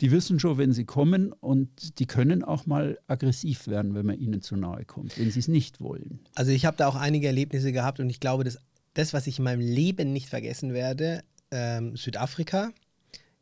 die 0.00 0.10
wissen 0.10 0.40
schon, 0.40 0.58
wenn 0.58 0.72
sie 0.72 0.84
kommen 0.84 1.32
und 1.32 1.98
die 2.00 2.06
können 2.06 2.42
auch 2.42 2.66
mal 2.66 2.98
aggressiv 3.06 3.68
werden, 3.68 3.94
wenn 3.94 4.06
man 4.06 4.18
ihnen 4.18 4.42
zu 4.42 4.56
nahe 4.56 4.84
kommt, 4.84 5.18
wenn 5.18 5.30
sie 5.30 5.38
es 5.38 5.48
nicht 5.48 5.80
wollen. 5.80 6.20
Also 6.34 6.50
ich 6.50 6.64
habe 6.64 6.76
da 6.76 6.88
auch 6.88 6.96
einige 6.96 7.28
Erlebnisse 7.28 7.72
gehabt 7.72 8.00
und 8.00 8.10
ich 8.10 8.18
glaube, 8.18 8.42
dass 8.44 8.58
das, 8.94 9.12
was 9.12 9.26
ich 9.26 9.38
in 9.38 9.44
meinem 9.44 9.60
Leben 9.60 10.12
nicht 10.12 10.28
vergessen 10.28 10.74
werde, 10.74 11.22
ähm, 11.50 11.96
Südafrika, 11.96 12.70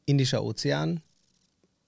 Indischer 0.05 0.45
Ozean, 0.45 1.01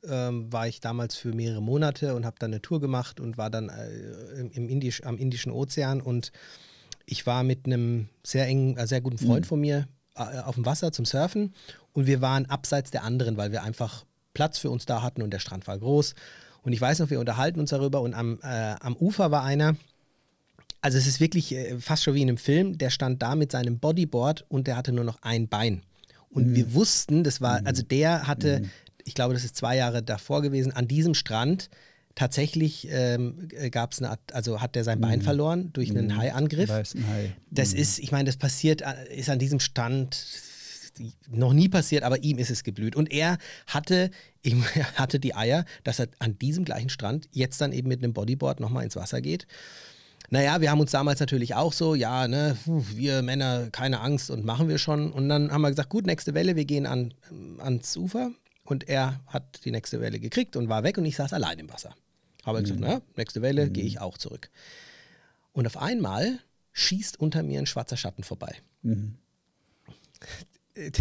ähm, 0.09 0.53
war 0.53 0.69
ich 0.69 0.81
damals 0.81 1.17
für 1.17 1.33
mehrere 1.33 1.63
Monate 1.63 2.15
und 2.15 2.25
habe 2.25 2.37
dann 2.39 2.53
eine 2.53 2.63
Tour 2.63 2.81
gemacht 2.81 3.21
und 3.21 3.39
war 3.39 3.51
dann 3.51 3.69
äh, 3.69 4.41
im 4.53 4.69
Indisch, 4.69 5.03
am 5.05 5.17
Indischen 5.19 5.53
Ozean 5.53 6.01
und 6.01 6.33
ich 7.07 7.27
war 7.27 7.43
mit 7.43 7.67
einem 7.67 8.09
sehr 8.23 8.47
engen, 8.47 8.77
äh, 8.77 8.87
sehr 8.87 9.01
guten 9.01 9.19
Freund 9.19 9.45
mhm. 9.45 9.49
von 9.49 9.61
mir 9.61 9.89
äh, 10.17 10.41
auf 10.41 10.55
dem 10.57 10.67
Wasser 10.67 10.93
zum 10.93 11.05
Surfen 11.05 11.55
und 11.93 12.07
wir 12.07 12.21
waren 12.21 12.47
abseits 12.47 12.91
der 12.91 13.05
anderen, 13.05 13.37
weil 13.37 13.53
wir 13.53 13.63
einfach 13.63 14.05
Platz 14.35 14.59
für 14.59 14.71
uns 14.71 14.87
da 14.87 15.03
hatten 15.03 15.23
und 15.23 15.31
der 15.31 15.39
Strand 15.39 15.67
war 15.67 15.79
groß. 15.79 16.15
Und 16.63 16.73
ich 16.73 16.81
weiß 16.81 17.01
noch, 17.01 17.11
wir 17.11 17.21
unterhalten 17.21 17.61
uns 17.61 17.71
darüber 17.71 18.01
und 18.01 18.15
am, 18.15 18.39
äh, 18.43 18.75
am 18.81 18.97
Ufer 18.97 19.31
war 19.31 19.43
einer, 19.43 19.77
also 20.81 20.99
es 20.99 21.07
ist 21.07 21.21
wirklich 21.21 21.53
äh, 21.55 21.79
fast 21.79 22.05
schon 22.05 22.15
wie 22.15 22.23
in 22.23 22.29
einem 22.29 22.39
Film, 22.39 22.79
der 22.79 22.91
stand 22.91 23.23
da 23.23 23.35
mit 23.35 23.53
seinem 23.53 23.79
Bodyboard 23.79 24.45
und 24.49 24.67
der 24.67 24.77
hatte 24.77 24.93
nur 24.93 25.05
noch 25.05 25.19
ein 25.23 25.49
Bein. 25.49 25.83
Und 26.31 26.49
mhm. 26.49 26.55
wir 26.55 26.75
wussten, 26.75 27.25
das 27.25 27.41
war, 27.41 27.61
also 27.65 27.83
der 27.83 28.27
hatte, 28.27 28.61
mhm. 28.61 28.71
Ich 29.05 29.15
glaube, 29.15 29.35
das 29.35 29.45
ist 29.45 29.57
zwei 29.57 29.77
Jahre 29.77 30.03
davor 30.03 30.43
gewesen, 30.43 30.73
an 30.73 30.89
diesem 30.89 31.15
Strand 31.15 31.71
tatsächlich 32.15 32.89
ähm, 32.91 33.49
äh, 33.53 33.71
gab 33.71 33.93
es 33.93 33.99
eine 33.99 34.11
Art, 34.11 34.21
also 34.33 34.61
hat 34.61 34.75
der 34.75 34.85
sein 34.85 35.01
Bein 35.01 35.21
mhm. 35.21 35.25
verloren 35.25 35.73
durch 35.73 35.91
einen 35.91 36.09
mhm. 36.09 36.17
Haiangriff. 36.17 36.71
Hai. 36.71 37.33
Das 37.51 37.73
mhm. 37.73 37.79
ist, 37.79 37.99
ich 37.99 38.13
meine, 38.13 38.25
das 38.25 38.37
passiert, 38.37 38.83
äh, 38.83 39.15
ist 39.15 39.31
an 39.31 39.39
diesem 39.39 39.61
Stand 39.61 40.27
noch 41.31 41.53
nie 41.55 41.69
passiert, 41.69 42.03
aber 42.03 42.23
ihm 42.23 42.39
ist 42.39 42.51
es 42.51 42.65
geblüht. 42.65 42.97
Und 42.97 43.11
er 43.11 43.39
hatte, 43.67 44.11
ihm, 44.43 44.65
hatte 44.97 45.21
die 45.21 45.35
Eier, 45.35 45.65
dass 45.85 45.99
er 45.99 46.09
an 46.19 46.39
diesem 46.39 46.65
gleichen 46.65 46.91
Strand 46.91 47.29
jetzt 47.33 47.61
dann 47.61 47.73
eben 47.73 47.89
mit 47.89 48.03
einem 48.03 48.13
Bodyboard 48.13 48.61
nochmal 48.61 48.85
ins 48.85 48.97
Wasser 48.97 49.21
geht. 49.21 49.47
Naja, 50.31 50.61
wir 50.61 50.71
haben 50.71 50.81
uns 50.81 50.93
damals 50.93 51.21
natürlich 51.21 51.55
auch 51.55 51.75
so, 51.75 51.95
ja, 51.95 52.27
ne, 52.27 52.57
wir 52.65 53.21
Männer, 53.23 53.69
keine 53.71 54.01
Angst 54.01 54.31
und 54.31 54.45
machen 54.45 54.69
wir 54.69 54.79
schon. 54.79 55.13
Und 55.13 55.29
dann 55.29 55.51
haben 55.51 55.61
wir 55.61 55.69
gesagt, 55.69 55.91
gut, 55.91 56.07
nächste 56.07 56.33
Welle, 56.33 56.57
wir 56.57 56.65
gehen 56.65 56.87
an, 56.87 57.13
ans 57.59 57.97
Ufer. 57.97 58.31
Und 58.73 58.89
er 58.89 59.21
hat 59.27 59.67
die 59.67 59.71
nächste 59.71 60.01
Welle 60.01 60.19
gekriegt 60.19 60.57
und 60.57 60.71
war 60.71 60.83
weg 60.83 60.97
und 60.97 61.05
ich 61.05 61.15
saß 61.17 61.35
allein 61.35 61.59
im 61.59 61.71
Wasser. 61.71 61.95
Habe 62.43 62.61
mhm. 62.61 62.63
gesagt, 62.63 62.81
na, 62.81 63.03
nächste 63.17 63.43
Welle, 63.43 63.67
mhm. 63.67 63.75
gehe 63.75 63.85
ich 63.85 64.01
auch 64.01 64.17
zurück. 64.17 64.49
Und 65.53 65.67
auf 65.67 65.77
einmal 65.77 66.39
schießt 66.73 67.21
unter 67.21 67.43
mir 67.43 67.59
ein 67.59 67.67
schwarzer 67.67 67.99
Schatten 67.99 68.25
vorbei. 68.25 68.57
Mhm. 68.83 69.17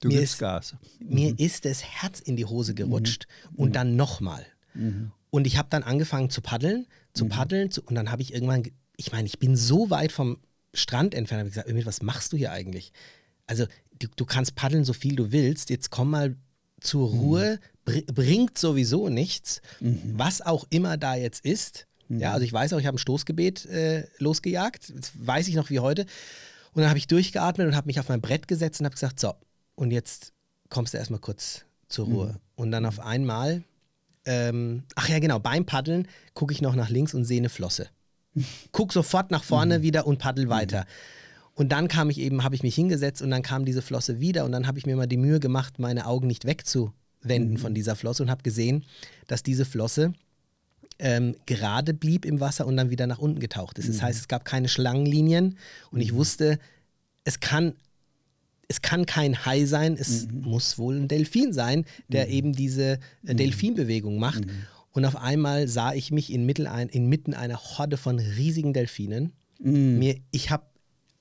Du 0.00 0.08
mir 0.08 0.20
ist, 0.20 0.38
Gas. 0.38 0.74
Mir 0.98 1.30
mhm. 1.30 1.36
ist 1.38 1.64
das 1.64 1.84
Herz 1.84 2.18
in 2.18 2.34
die 2.34 2.44
Hose 2.44 2.74
gerutscht 2.74 3.28
mhm. 3.52 3.58
und 3.58 3.76
dann 3.76 3.94
nochmal. 3.94 4.44
Mhm. 4.74 5.12
Und 5.30 5.46
ich 5.46 5.58
habe 5.58 5.68
dann 5.70 5.84
angefangen 5.84 6.28
zu 6.28 6.40
paddeln, 6.40 6.88
zu 7.14 7.26
paddeln 7.26 7.70
zu, 7.70 7.82
und 7.82 7.94
dann 7.94 8.10
habe 8.10 8.20
ich 8.20 8.34
irgendwann, 8.34 8.64
ich 8.96 9.12
meine, 9.12 9.26
ich 9.28 9.38
bin 9.38 9.54
so 9.54 9.90
weit 9.90 10.10
vom 10.10 10.38
Strand 10.74 11.14
entfernt, 11.14 11.38
habe 11.38 11.50
ich 11.50 11.54
gesagt, 11.54 11.86
was 11.86 12.02
machst 12.02 12.32
du 12.32 12.36
hier 12.36 12.50
eigentlich? 12.50 12.92
Also 13.46 13.66
du, 13.96 14.08
du 14.16 14.24
kannst 14.24 14.56
paddeln 14.56 14.84
so 14.84 14.92
viel 14.92 15.14
du 15.14 15.30
willst, 15.30 15.70
jetzt 15.70 15.90
komm 15.90 16.10
mal 16.10 16.36
zur 16.82 17.08
Ruhe, 17.08 17.60
br 17.84 18.00
bringt 18.12 18.58
sowieso 18.58 19.08
nichts, 19.08 19.60
mhm. 19.80 20.14
was 20.16 20.40
auch 20.40 20.66
immer 20.70 20.96
da 20.96 21.14
jetzt 21.14 21.44
ist. 21.44 21.86
Mhm. 22.08 22.20
Ja, 22.20 22.32
also 22.32 22.44
ich 22.44 22.52
weiß 22.52 22.72
auch, 22.72 22.78
ich 22.78 22.86
habe 22.86 22.96
ein 22.96 22.98
Stoßgebet 22.98 23.66
äh, 23.66 24.06
losgejagt, 24.18 24.92
das 24.96 25.12
weiß 25.14 25.48
ich 25.48 25.54
noch 25.54 25.70
wie 25.70 25.80
heute. 25.80 26.02
Und 26.72 26.80
dann 26.82 26.88
habe 26.88 26.98
ich 26.98 27.06
durchgeatmet 27.06 27.66
und 27.66 27.76
habe 27.76 27.86
mich 27.86 28.00
auf 28.00 28.08
mein 28.08 28.20
Brett 28.20 28.48
gesetzt 28.48 28.80
und 28.80 28.86
habe 28.86 28.94
gesagt, 28.94 29.20
so, 29.20 29.34
und 29.74 29.90
jetzt 29.90 30.32
kommst 30.68 30.94
du 30.94 30.98
erstmal 30.98 31.20
kurz 31.20 31.64
zur 31.88 32.06
Ruhe. 32.06 32.26
Mhm. 32.28 32.38
Und 32.56 32.70
dann 32.70 32.86
auf 32.86 33.00
einmal, 33.00 33.62
ähm, 34.24 34.84
ach 34.94 35.08
ja, 35.08 35.18
genau, 35.18 35.38
beim 35.38 35.66
Paddeln 35.66 36.08
gucke 36.34 36.52
ich 36.52 36.62
noch 36.62 36.74
nach 36.74 36.88
links 36.88 37.14
und 37.14 37.24
sehe 37.24 37.38
eine 37.38 37.50
Flosse. 37.50 37.88
Guck 38.72 38.92
sofort 38.92 39.30
nach 39.30 39.44
vorne 39.44 39.78
mhm. 39.78 39.82
wieder 39.82 40.06
und 40.06 40.18
paddel 40.18 40.48
weiter. 40.48 40.80
Mhm. 40.80 40.86
Und 41.54 41.70
dann 41.70 41.88
kam 41.88 42.08
ich 42.08 42.18
eben, 42.18 42.44
habe 42.44 42.54
ich 42.54 42.62
mich 42.62 42.74
hingesetzt 42.74 43.20
und 43.20 43.30
dann 43.30 43.42
kam 43.42 43.64
diese 43.64 43.82
Flosse 43.82 44.20
wieder 44.20 44.44
und 44.44 44.52
dann 44.52 44.66
habe 44.66 44.78
ich 44.78 44.86
mir 44.86 44.96
mal 44.96 45.06
die 45.06 45.18
Mühe 45.18 45.38
gemacht, 45.38 45.78
meine 45.78 46.06
Augen 46.06 46.26
nicht 46.26 46.46
wegzuwenden 46.46 47.52
mhm. 47.52 47.58
von 47.58 47.74
dieser 47.74 47.94
Flosse 47.94 48.22
und 48.22 48.30
habe 48.30 48.42
gesehen, 48.42 48.84
dass 49.26 49.42
diese 49.42 49.64
Flosse 49.64 50.14
ähm, 50.98 51.34
gerade 51.46 51.92
blieb 51.92 52.24
im 52.24 52.40
Wasser 52.40 52.66
und 52.66 52.76
dann 52.76 52.90
wieder 52.90 53.06
nach 53.06 53.18
unten 53.18 53.40
getaucht 53.40 53.78
ist. 53.78 53.88
Das 53.88 53.96
mhm. 53.96 54.02
heißt, 54.02 54.20
es 54.20 54.28
gab 54.28 54.44
keine 54.44 54.68
Schlangenlinien 54.68 55.58
und 55.90 56.00
ich 56.00 56.12
mhm. 56.12 56.16
wusste, 56.16 56.58
es 57.24 57.40
kann, 57.40 57.74
es 58.68 58.80
kann 58.80 59.04
kein 59.04 59.44
Hai 59.44 59.66
sein, 59.66 59.96
es 59.98 60.26
mhm. 60.26 60.42
muss 60.42 60.78
wohl 60.78 60.96
ein 60.96 61.08
Delfin 61.08 61.52
sein, 61.52 61.84
der 62.08 62.26
mhm. 62.26 62.32
eben 62.32 62.52
diese 62.54 62.98
äh, 63.26 63.34
Delfinbewegung 63.34 64.18
macht. 64.18 64.44
Und 64.92 65.04
auf 65.04 65.16
einmal 65.16 65.68
sah 65.68 65.92
ich 65.92 66.10
mich 66.10 66.32
inmitten, 66.32 66.66
ein, 66.66 66.88
inmitten 66.88 67.34
einer 67.34 67.58
Horde 67.58 67.96
von 67.96 68.18
riesigen 68.18 68.72
Delfinen. 68.72 69.32
Mir, 69.58 70.16
ich 70.32 70.50
habe 70.50 70.64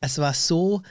es 0.02 0.18
war 0.18 0.34
so 0.34 0.82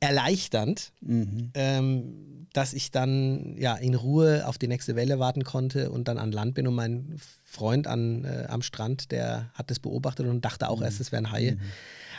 erleichternd, 0.00 0.92
mhm. 1.00 1.50
ähm, 1.54 2.46
dass 2.52 2.74
ich 2.74 2.90
dann 2.90 3.56
ja 3.56 3.74
in 3.76 3.94
Ruhe 3.94 4.46
auf 4.46 4.58
die 4.58 4.68
nächste 4.68 4.96
Welle 4.96 5.18
warten 5.18 5.44
konnte 5.44 5.90
und 5.90 6.08
dann 6.08 6.18
an 6.18 6.32
Land 6.32 6.54
bin 6.54 6.66
und 6.66 6.74
mein 6.74 7.16
Freund 7.44 7.86
an, 7.86 8.24
äh, 8.24 8.46
am 8.48 8.62
Strand, 8.62 9.10
der 9.10 9.50
hat 9.54 9.70
das 9.70 9.78
beobachtet 9.78 10.26
und 10.26 10.44
dachte 10.44 10.68
auch 10.68 10.78
mhm. 10.78 10.84
erst, 10.84 11.00
es 11.00 11.12
wären 11.12 11.30
Haie. 11.30 11.52
Mhm. 11.52 11.60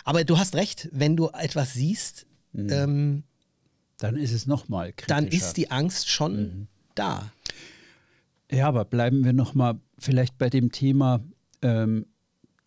Aber 0.05 0.23
du 0.23 0.37
hast 0.37 0.55
recht, 0.55 0.89
wenn 0.91 1.15
du 1.15 1.29
etwas 1.29 1.73
siehst, 1.73 2.25
mhm. 2.53 2.69
ähm, 2.71 3.23
dann 3.97 4.15
ist 4.15 4.33
es 4.33 4.47
nochmal 4.47 4.93
Dann 5.07 5.27
ist 5.27 5.57
die 5.57 5.69
Angst 5.69 6.09
schon 6.09 6.35
mhm. 6.35 6.67
da. 6.95 7.31
Ja, 8.51 8.67
aber 8.67 8.85
bleiben 8.85 9.23
wir 9.23 9.33
nochmal 9.33 9.79
vielleicht 9.97 10.37
bei 10.37 10.49
dem 10.49 10.71
Thema 10.71 11.21
ähm, 11.61 12.05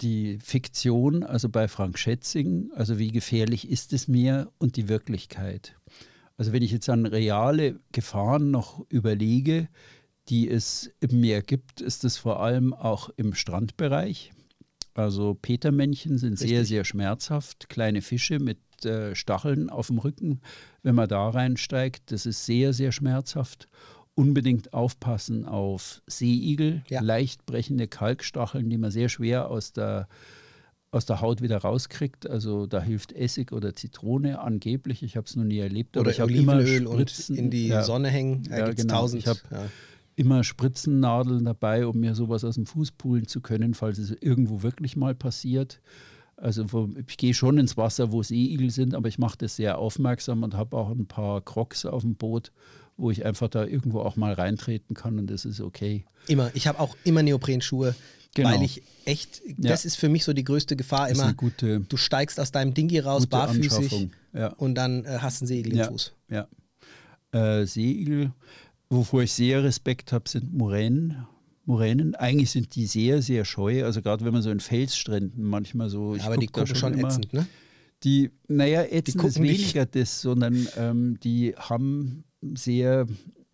die 0.01 0.39
Fiktion, 0.43 1.23
also 1.23 1.49
bei 1.49 1.69
Frank 1.69 1.99
Schätzing, 1.99 2.71
also 2.75 2.99
wie 2.99 3.13
gefährlich 3.13 3.69
ist 3.69 3.93
es 3.93 4.09
mir 4.09 4.51
und 4.59 4.77
die 4.77 4.89
Wirklichkeit. 4.89 5.77
Also 6.37 6.53
wenn 6.53 6.63
ich 6.63 6.73
jetzt 6.73 6.89
an 6.89 7.07
reale 7.07 7.81
Gefahren 7.93 8.51
noch 8.51 8.85
überlege, 8.91 9.69
die 10.29 10.51
es 10.51 10.91
im 11.01 11.21
Meer 11.21 11.41
gibt, 11.43 11.81
ist 11.81 12.05
es 12.05 12.19
vor 12.19 12.43
allem 12.43 12.75
auch 12.75 13.11
im 13.17 13.33
Strandbereich. 13.35 14.33
Also 14.93 15.35
Petermännchen 15.35 16.19
sind 16.19 16.33
Richtig. 16.33 16.49
sehr, 16.49 16.65
sehr 16.65 16.85
schmerzhaft. 16.85 17.69
Kleine 17.69 18.03
Fische 18.03 18.39
mit 18.39 18.59
äh, 18.85 19.15
Stacheln 19.15 19.71
auf 19.71 19.87
dem 19.87 19.99
Rücken, 19.99 20.41
wenn 20.83 20.95
man 20.95 21.09
da 21.09 21.29
reinsteigt, 21.29 22.11
das 22.13 22.27
ist 22.27 22.45
sehr, 22.45 22.73
sehr 22.73 22.93
schmerzhaft 22.93 23.69
unbedingt 24.17 24.73
aufpassen 24.73 25.45
auf 25.45 26.03
Seeigel, 26.07 26.83
ja. 26.89 27.01
leicht 27.01 27.47
brechende 27.47 27.87
Kalkstacheln, 27.87 28.69
die 28.69 28.79
man 28.79 28.91
sehr 28.91 29.11
schwer 29.11 29.51
aus 29.51 29.75
der, 29.75 30.09
aus 30.91 31.05
der 31.05 31.21
Haut 31.21 31.43
wieder 31.43 31.59
rauskriegt. 31.59 32.29
Also 32.29 32.67
da 32.67 32.81
hilft 32.81 33.13
Essig 33.13 33.53
oder 33.53 33.75
Zitrone 33.75 34.41
angeblich. 34.41 35.03
Ich 35.03 35.17
habe 35.17 35.27
es 35.27 35.37
noch 35.37 35.45
nie 35.45 35.59
erlebt. 35.59 35.99
Oder 35.99 36.11
ich 36.11 36.23
Olivenöl 36.23 36.87
und 36.87 37.29
in 37.29 37.51
die 37.51 37.69
ja, 37.69 37.83
Sonne 37.83 38.09
hängen. 38.09 38.43
Da 38.45 38.59
ja, 38.59 38.73
genau. 38.73 38.95
tausend. 38.95 39.23
Ich 39.23 39.29
habe 39.29 39.41
ja. 39.51 39.67
immer 40.17 40.45
Spritzennadeln 40.45 41.45
dabei, 41.45 41.87
um 41.87 42.01
mir 42.01 42.15
sowas 42.15 42.43
aus 42.43 42.55
dem 42.55 42.65
Fuß 42.65 42.93
poolen 42.93 43.29
zu 43.29 43.43
können, 43.43 43.75
falls 43.75 43.99
es 43.99 44.11
irgendwo 44.11 44.63
wirklich 44.63 44.97
mal 44.97 45.15
passiert. 45.15 45.83
Also 46.39 46.89
ich 47.07 47.19
gehe 47.19 47.35
schon 47.35 47.59
ins 47.59 47.77
Wasser, 47.77 48.13
wo 48.13 48.23
Seeigel 48.23 48.71
sind, 48.71 48.95
aber 48.95 49.09
ich 49.09 49.19
mache 49.19 49.39
das 49.39 49.57
sehr 49.57 49.77
aufmerksam 49.77 50.43
und 50.43 50.55
habe 50.55 50.77
auch 50.77 50.91
ein 50.91 51.07
paar 51.07 51.43
Crocs 51.43 51.85
auf 51.85 52.03
dem 52.03 52.15
Boot 52.15 52.51
wo 52.97 53.11
ich 53.11 53.25
einfach 53.25 53.49
da 53.49 53.65
irgendwo 53.65 54.01
auch 54.01 54.17
mal 54.17 54.33
reintreten 54.33 54.95
kann 54.95 55.19
und 55.19 55.29
das 55.29 55.45
ist 55.45 55.61
okay. 55.61 56.05
Immer. 56.29 56.51
Ich 56.55 56.67
habe 56.67 56.81
auch 56.81 56.97
immer 57.05 57.23
Neoprenschuhe. 57.23 57.95
Genau. 58.35 58.51
Weil 58.51 58.63
ich 58.63 58.83
echt, 59.07 59.41
das 59.57 59.85
ja. 59.85 59.87
ist 59.87 59.97
für 59.97 60.11
mich 60.11 60.25
so 60.25 60.35
die 60.35 60.45
größte 60.45 60.77
Gefahr 60.77 61.09
immer. 61.09 61.33
Gute, 61.33 61.81
du 61.81 61.97
steigst 61.97 62.39
aus 62.39 62.53
deinem 62.53 62.75
Dingi 62.75 62.99
raus, 62.99 63.27
barfüßig 63.27 64.09
ja. 64.35 64.49
und 64.49 64.75
dann 64.75 65.07
äh, 65.07 65.19
hast 65.21 65.41
du 65.41 65.45
einen 65.45 65.49
Seeigel 65.49 65.73
im 65.73 65.79
ja. 65.79 65.89
Fuß. 65.89 66.13
Ja. 66.29 66.49
Äh, 67.33 67.65
Seeigel, 67.65 68.33
wovor 68.91 69.23
ich 69.23 69.33
sehr 69.33 69.65
Respekt 69.65 70.13
habe, 70.13 70.29
sind 70.29 70.53
Muränen. 70.53 71.27
Muränen, 71.65 72.15
eigentlich 72.15 72.51
sind 72.51 72.75
die 72.75 72.87
sehr, 72.87 73.23
sehr 73.23 73.47
scheu. 73.47 73.85
Also 73.85 74.03
gerade 74.03 74.25
wenn 74.25 74.35
man 74.35 74.43
so 74.43 74.51
in 74.51 74.61
Felsstränden 74.61 75.43
manchmal 75.43 75.89
so. 75.89 76.15
Ja, 76.15 76.27
aber 76.27 76.37
die 76.37 76.47
gucken 76.47 76.77
schon 76.77 76.93
immer, 76.93 77.09
ätzend, 77.09 77.33
ne? 77.33 77.47
Die, 78.07 78.31
naja, 78.47 78.85
ätzend 78.85 79.25
die 79.25 79.27
ist 79.27 79.43
weniger 79.43 79.85
das, 79.85 80.23
sondern 80.23 80.69
ähm, 80.77 81.19
die 81.25 81.57
haben 81.57 82.23
sehr, 82.41 83.09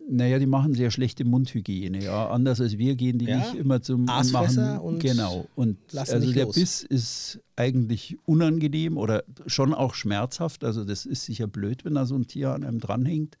naja, 0.07 0.37
die 0.37 0.45
machen 0.45 0.75
sehr 0.75 0.91
schlechte 0.91 1.25
Mundhygiene. 1.25 2.03
Ja. 2.03 2.29
Anders 2.29 2.61
als 2.61 2.77
wir 2.77 2.95
gehen 2.95 3.17
die 3.17 3.25
Ja, 3.25 3.39
nicht 3.39 3.55
immer 3.55 3.81
zum 3.81 4.05
machen, 4.05 4.77
und 4.77 4.99
Genau. 4.99 5.47
Und 5.55 5.79
also 5.95 6.19
nicht 6.19 6.35
der 6.35 6.45
los. 6.45 6.53
Biss 6.53 6.83
ist 6.83 7.39
eigentlich 7.55 8.19
unangenehm 8.25 8.97
oder 8.97 9.23
schon 9.47 9.73
auch 9.73 9.95
schmerzhaft. 9.95 10.63
Also 10.63 10.85
das 10.85 11.07
ist 11.07 11.25
sicher 11.25 11.47
blöd, 11.47 11.83
wenn 11.83 11.95
da 11.95 12.05
so 12.05 12.13
ein 12.13 12.27
Tier 12.27 12.51
an 12.51 12.63
einem 12.63 12.79
dranhängt. 12.79 13.39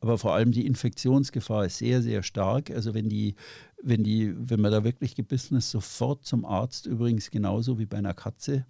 Aber 0.00 0.18
vor 0.18 0.34
allem 0.34 0.50
die 0.50 0.66
Infektionsgefahr 0.66 1.66
ist 1.66 1.78
sehr, 1.78 2.02
sehr 2.02 2.24
stark. 2.24 2.72
Also 2.72 2.94
wenn 2.94 3.08
die, 3.08 3.36
wenn 3.80 4.02
die, 4.02 4.34
wenn 4.36 4.60
man 4.60 4.72
da 4.72 4.82
wirklich 4.82 5.14
gebissen 5.14 5.56
ist, 5.56 5.70
sofort 5.70 6.24
zum 6.24 6.44
Arzt. 6.44 6.86
Übrigens 6.86 7.30
genauso 7.30 7.78
wie 7.78 7.86
bei 7.86 7.98
einer 7.98 8.14
Katze. 8.14 8.66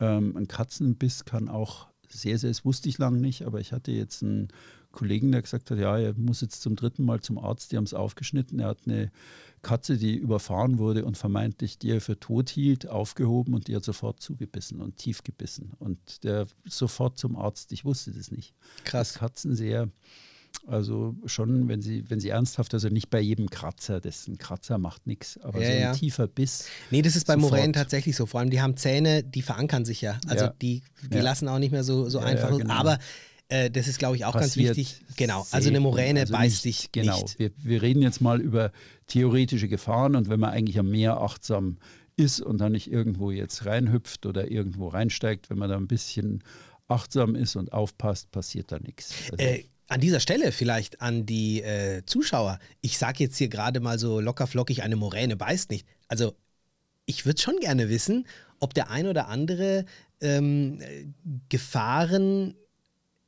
Ähm, 0.00 0.36
ein 0.36 0.48
Katzenbiss 0.48 1.24
kann 1.24 1.48
auch 1.48 1.88
sehr, 2.08 2.38
sehr, 2.38 2.50
das 2.50 2.64
wusste 2.64 2.88
ich 2.88 2.98
lange 2.98 3.18
nicht, 3.18 3.42
aber 3.42 3.60
ich 3.60 3.72
hatte 3.72 3.92
jetzt 3.92 4.22
einen 4.22 4.48
Kollegen, 4.92 5.30
der 5.30 5.42
gesagt 5.42 5.70
hat, 5.70 5.78
ja, 5.78 5.98
er 5.98 6.14
muss 6.14 6.40
jetzt 6.40 6.62
zum 6.62 6.74
dritten 6.74 7.04
Mal 7.04 7.20
zum 7.20 7.38
Arzt, 7.38 7.72
die 7.72 7.76
haben 7.76 7.84
es 7.84 7.94
aufgeschnitten. 7.94 8.58
Er 8.58 8.68
hat 8.68 8.80
eine 8.86 9.12
Katze, 9.62 9.98
die 9.98 10.16
überfahren 10.16 10.78
wurde 10.78 11.04
und 11.04 11.18
vermeintlich 11.18 11.78
die 11.78 11.90
er 11.90 12.00
für 12.00 12.18
tot 12.18 12.48
hielt, 12.48 12.88
aufgehoben 12.88 13.54
und 13.54 13.68
die 13.68 13.76
hat 13.76 13.84
sofort 13.84 14.20
zugebissen 14.20 14.80
und 14.80 14.96
tief 14.96 15.22
gebissen. 15.22 15.72
Und 15.78 16.24
der 16.24 16.46
sofort 16.64 17.18
zum 17.18 17.36
Arzt, 17.36 17.72
ich 17.72 17.84
wusste 17.84 18.12
das 18.12 18.30
nicht. 18.30 18.54
Krass. 18.84 19.12
Dass 19.12 19.18
Katzen 19.20 19.54
sehr, 19.54 19.90
also 20.68 21.16
schon, 21.26 21.66
wenn 21.68 21.80
sie, 21.82 22.04
wenn 22.10 22.20
sie 22.20 22.28
ernsthaft, 22.28 22.74
also 22.74 22.88
nicht 22.88 23.10
bei 23.10 23.20
jedem 23.20 23.48
Kratzer, 23.50 24.00
das 24.00 24.28
ein 24.28 24.38
Kratzer 24.38 24.78
macht 24.78 25.06
nichts, 25.06 25.38
aber 25.42 25.60
Ja, 25.60 25.66
so 25.66 25.72
ein 25.72 25.80
ja. 25.80 25.92
tiefer 25.94 26.26
Biss. 26.28 26.66
Nee, 26.90 27.02
das 27.02 27.16
ist 27.16 27.26
bei 27.26 27.34
Sofort. 27.34 27.52
Moränen 27.52 27.72
tatsächlich 27.72 28.14
so. 28.16 28.26
Vor 28.26 28.40
allem, 28.40 28.50
die 28.50 28.60
haben 28.60 28.76
Zähne, 28.76 29.22
die 29.24 29.42
verankern 29.42 29.84
sich 29.84 30.00
ja. 30.02 30.20
Also 30.28 30.44
Ja. 30.46 30.54
die, 30.60 30.82
die 31.12 31.18
lassen 31.18 31.48
auch 31.48 31.58
nicht 31.58 31.72
mehr 31.72 31.84
so, 31.84 32.08
so 32.08 32.18
einfach. 32.18 32.56
genau. 32.56 32.72
Aber 32.74 32.98
äh, 33.48 33.70
das 33.70 33.88
ist, 33.88 33.98
glaube 33.98 34.16
ich, 34.16 34.24
auch 34.26 34.34
ganz 34.34 34.48
passiert 34.48 34.76
wichtig. 34.76 35.00
Genau. 35.16 35.46
Also 35.50 35.70
eine. 35.70 35.80
Moräne 35.80 36.20
Also 36.20 36.34
beißt 36.34 36.66
nicht, 36.66 36.84
dich 36.84 36.92
Genau. 36.92 37.22
nicht. 37.22 37.38
Wir, 37.38 37.50
wir 37.56 37.80
reden 37.82 38.02
jetzt 38.02 38.20
mal 38.20 38.40
über 38.40 38.70
theoretische 39.06 39.68
Gefahren 39.68 40.14
und 40.16 40.28
wenn 40.28 40.38
man 40.38 40.50
eigentlich 40.50 40.78
am 40.78 40.90
Meer 40.90 41.18
achtsam 41.22 41.78
ist 42.16 42.40
und 42.42 42.58
dann 42.58 42.72
nicht 42.72 42.90
irgendwo 42.92 43.30
jetzt 43.30 43.64
reinhüpft 43.64 44.26
oder 44.26 44.50
irgendwo 44.50 44.88
reinsteigt, 44.88 45.48
wenn 45.48 45.56
man 45.58 45.70
da 45.70 45.76
ein 45.76 45.86
bisschen 45.86 46.42
achtsam 46.88 47.34
ist 47.34 47.56
und 47.56 47.72
aufpasst, 47.72 48.30
passiert 48.32 48.70
da 48.72 48.78
nichts. 48.80 49.14
Also, 49.32 49.44
Äh, 49.44 49.64
an 49.88 50.00
dieser 50.00 50.20
Stelle 50.20 50.52
vielleicht 50.52 51.00
an 51.00 51.26
die 51.26 51.62
äh, 51.62 52.04
Zuschauer. 52.04 52.58
Ich 52.80 52.98
sage 52.98 53.24
jetzt 53.24 53.38
hier 53.38 53.48
gerade 53.48 53.80
mal 53.80 53.98
so 53.98 54.20
locker 54.20 54.46
flockig, 54.46 54.82
eine 54.82 54.96
Moräne 54.96 55.36
beißt 55.36 55.70
nicht. 55.70 55.86
Also 56.08 56.34
ich 57.06 57.24
würde 57.26 57.40
schon 57.40 57.58
gerne 57.58 57.88
wissen, 57.88 58.26
ob 58.60 58.74
der 58.74 58.90
ein 58.90 59.06
oder 59.06 59.28
andere 59.28 59.86
ähm, 60.20 60.80
äh, 60.80 61.06
Gefahren 61.48 62.54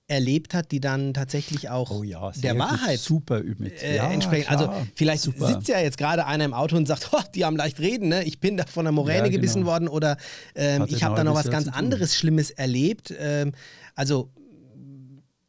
erlebt 0.07 0.55
hat, 0.55 0.73
die 0.73 0.81
dann 0.81 1.15
tatsächlich 1.15 1.71
auch 1.71 1.91
oh 1.93 2.03
ja, 2.03 2.33
der 2.33 2.59
Wahrheit 2.59 2.99
super 2.99 3.41
Ümit. 3.41 3.81
äh, 3.81 3.97
ja, 3.97 4.11
entsprechen. 4.11 4.49
klar, 4.49 4.73
also 4.73 4.87
vielleicht 4.97 5.23
super. 5.23 5.47
sitzt 5.47 5.69
ja 5.69 5.79
jetzt 5.79 5.99
gerade 5.99 6.27
einer 6.27 6.45
im 6.45 6.53
Auto 6.53 6.77
und 6.77 6.87
sagt, 6.87 7.11
oh, 7.13 7.21
die 7.35 7.45
haben 7.45 7.57
leicht 7.57 7.79
reden, 7.79 8.09
ne? 8.09 8.25
ich 8.25 8.41
bin 8.41 8.57
da 8.57 8.67
von 8.67 8.87
einer 8.87 8.93
Moräne 8.93 9.19
Ja, 9.19 9.25
genau. 9.25 9.37
gebissen 9.37 9.67
worden 9.67 9.87
oder 9.89 10.17
ähm, 10.57 10.85
ich 10.89 11.05
habe 11.05 11.15
da 11.15 11.23
noch 11.23 11.37
was 11.37 11.49
ganz 11.49 11.69
anderes 11.69 12.17
Schlimmes 12.17 12.51
erlebt. 12.51 13.15
Ähm, 13.19 13.53
also 13.95 14.31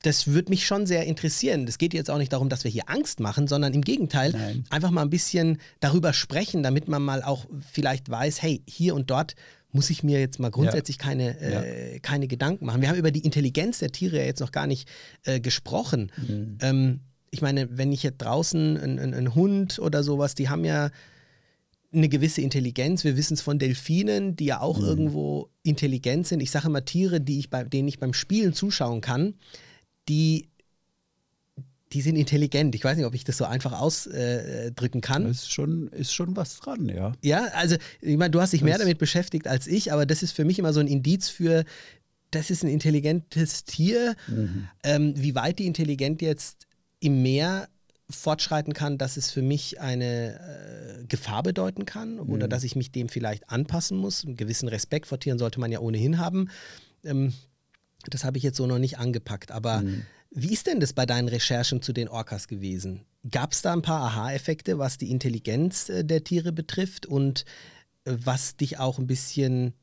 das 0.03 0.27
würde 0.27 0.49
mich 0.49 0.65
schon 0.65 0.85
sehr 0.85 1.05
interessieren. 1.05 1.67
Es 1.67 1.77
geht 1.77 1.93
jetzt 1.93 2.09
auch 2.09 2.17
nicht 2.17 2.33
darum, 2.33 2.49
dass 2.49 2.63
wir 2.63 2.71
hier 2.71 2.89
Angst 2.89 3.19
machen, 3.19 3.47
sondern 3.47 3.73
im 3.73 3.81
Gegenteil, 3.81 4.31
Nein. 4.31 4.63
einfach 4.69 4.91
mal 4.91 5.03
ein 5.03 5.09
bisschen 5.09 5.59
darüber 5.79 6.13
sprechen, 6.13 6.63
damit 6.63 6.87
man 6.87 7.03
mal 7.03 7.21
auch 7.23 7.45
vielleicht 7.71 8.09
weiß, 8.09 8.41
hey, 8.41 8.63
hier 8.67 8.95
und 8.95 9.09
dort 9.11 9.35
muss 9.71 9.89
ich 9.89 10.03
mir 10.03 10.19
jetzt 10.19 10.39
mal 10.39 10.51
grundsätzlich 10.51 10.97
keine, 10.97 11.39
äh, 11.39 11.99
keine 11.99 12.27
Gedanken 12.27 12.65
machen. 12.65 12.81
Wir 12.81 12.89
haben 12.89 12.97
über 12.97 13.11
die 13.11 13.23
Intelligenz 13.23 13.79
der 13.79 13.91
Tiere 13.91 14.17
ja 14.17 14.23
jetzt 14.25 14.41
noch 14.41 14.51
gar 14.51 14.67
nicht 14.67 14.89
äh, 15.23 15.39
gesprochen. 15.39 16.11
Mhm. 16.27 16.57
Ähm, 16.61 16.99
ich 17.29 17.41
meine, 17.41 17.69
wenn 17.77 17.93
ich 17.93 18.03
jetzt 18.03 18.17
draußen 18.17 18.75
ein, 18.77 18.99
ein, 18.99 19.13
ein 19.13 19.33
Hund 19.35 19.79
oder 19.79 20.03
sowas, 20.03 20.35
die 20.35 20.49
haben 20.49 20.65
ja 20.65 20.89
eine 21.93 22.09
gewisse 22.09 22.41
Intelligenz. 22.41 23.03
Wir 23.03 23.15
wissen 23.17 23.35
es 23.35 23.41
von 23.41 23.59
Delfinen, 23.59 24.35
die 24.35 24.45
ja 24.45 24.61
auch 24.61 24.79
Mhm. 24.79 24.85
irgendwo 24.85 25.49
intelligent 25.63 26.27
sind. 26.27 26.41
Ich 26.41 26.51
sage 26.51 26.67
immer 26.67 26.83
Tiere, 26.85 27.21
die 27.21 27.39
ich 27.39 27.49
bei, 27.49 27.63
denen 27.63 27.87
ich 27.87 27.99
beim 27.99 28.13
Spielen 28.13 28.53
zuschauen 28.53 29.01
kann, 29.01 29.35
die, 30.09 30.49
die 31.93 32.01
sind 32.01 32.15
intelligent. 32.15 32.73
Ich 32.75 32.83
weiß 32.83 32.95
nicht, 32.97 33.05
ob 33.05 33.13
ich 33.13 33.23
das 33.25 33.37
so 33.37 33.45
einfach 33.45 33.73
ausdrücken 33.79 35.01
kann. 35.01 35.25
Das 35.25 35.37
ist 35.43 35.51
schon, 35.53 35.87
ist 35.89 36.13
schon 36.13 36.35
was 36.37 36.57
dran, 36.59 36.87
ja. 36.87 37.11
Ja, 37.21 37.45
also 37.53 37.75
ich 37.99 38.17
meine, 38.17 38.31
du 38.31 38.39
hast 38.39 38.53
dich 38.53 38.61
mehr 38.61 38.73
Das- 38.75 38.83
damit 38.83 38.97
beschäftigt 38.97 39.47
als 39.47 39.67
ich, 39.67 39.91
aber 39.91 40.05
das 40.05 40.23
ist 40.23 40.31
für 40.31 40.45
mich 40.45 40.57
immer 40.57 40.71
so 40.73 40.79
ein 40.79 40.87
Indiz 40.87 41.27
für, 41.29 41.65
das 42.31 42.49
ist 42.49 42.63
ein 42.63 42.69
intelligentes 42.69 43.65
Tier. 43.65 44.15
Mhm. 44.27 44.67
Ähm, 44.83 45.13
wie 45.17 45.35
weit 45.35 45.59
die 45.59 45.65
Intelligenz 45.67 46.21
jetzt 46.21 46.65
im 47.01 47.21
Meer 47.23 47.67
fortschreiten 48.09 48.73
kann, 48.73 48.97
dass 48.97 49.17
es 49.17 49.31
für 49.31 49.41
mich 49.41 49.79
eine 49.81 50.39
äh, 51.01 51.05
Gefahr 51.07 51.43
bedeuten 51.43 51.85
kann 51.85 52.19
oder 52.19 52.45
Mhm. 52.47 52.49
dass 52.49 52.63
ich 52.63 52.75
mich 52.77 52.91
dem 52.91 53.09
vielleicht 53.09 53.49
anpassen 53.49 53.97
muss. 53.97 54.23
Einen 54.25 54.37
gewissen 54.37 54.67
Respekt 54.69 55.07
vor 55.07 55.19
Tieren 55.19 55.39
sollte 55.39 55.59
man 55.59 55.71
ja 55.71 55.79
ohnehin 55.79 56.17
haben. 56.19 56.49
Ähm, 57.03 57.33
das 58.09 58.23
habe 58.23 58.37
ich 58.37 58.43
jetzt 58.43 58.57
so 58.57 58.67
noch 58.67 58.79
nicht 58.79 58.97
angepackt. 58.97 59.51
Aber 59.51 59.81
Mhm. 59.81 60.03
wie 60.31 60.53
ist 60.53 60.67
denn 60.67 60.79
das 60.79 60.93
bei 60.93 61.05
deinen 61.05 61.27
Recherchen 61.27 61.81
zu 61.81 61.93
den 61.93 62.07
Orcas 62.07 62.47
gewesen? 62.47 63.01
Gab 63.29 63.51
es 63.51 63.61
da 63.61 63.73
ein 63.73 63.81
paar 63.81 64.01
Aha-Effekte, 64.07 64.79
was 64.79 64.97
die 64.97 65.11
Intelligenz 65.11 65.89
äh, 65.89 66.03
der 66.03 66.23
Tiere 66.23 66.51
betrifft 66.51 67.05
und 67.05 67.45
äh, 68.05 68.15
was 68.23 68.55
dich 68.57 68.79
auch 68.79 68.97
ein 68.97 69.07
bisschen 69.07 69.73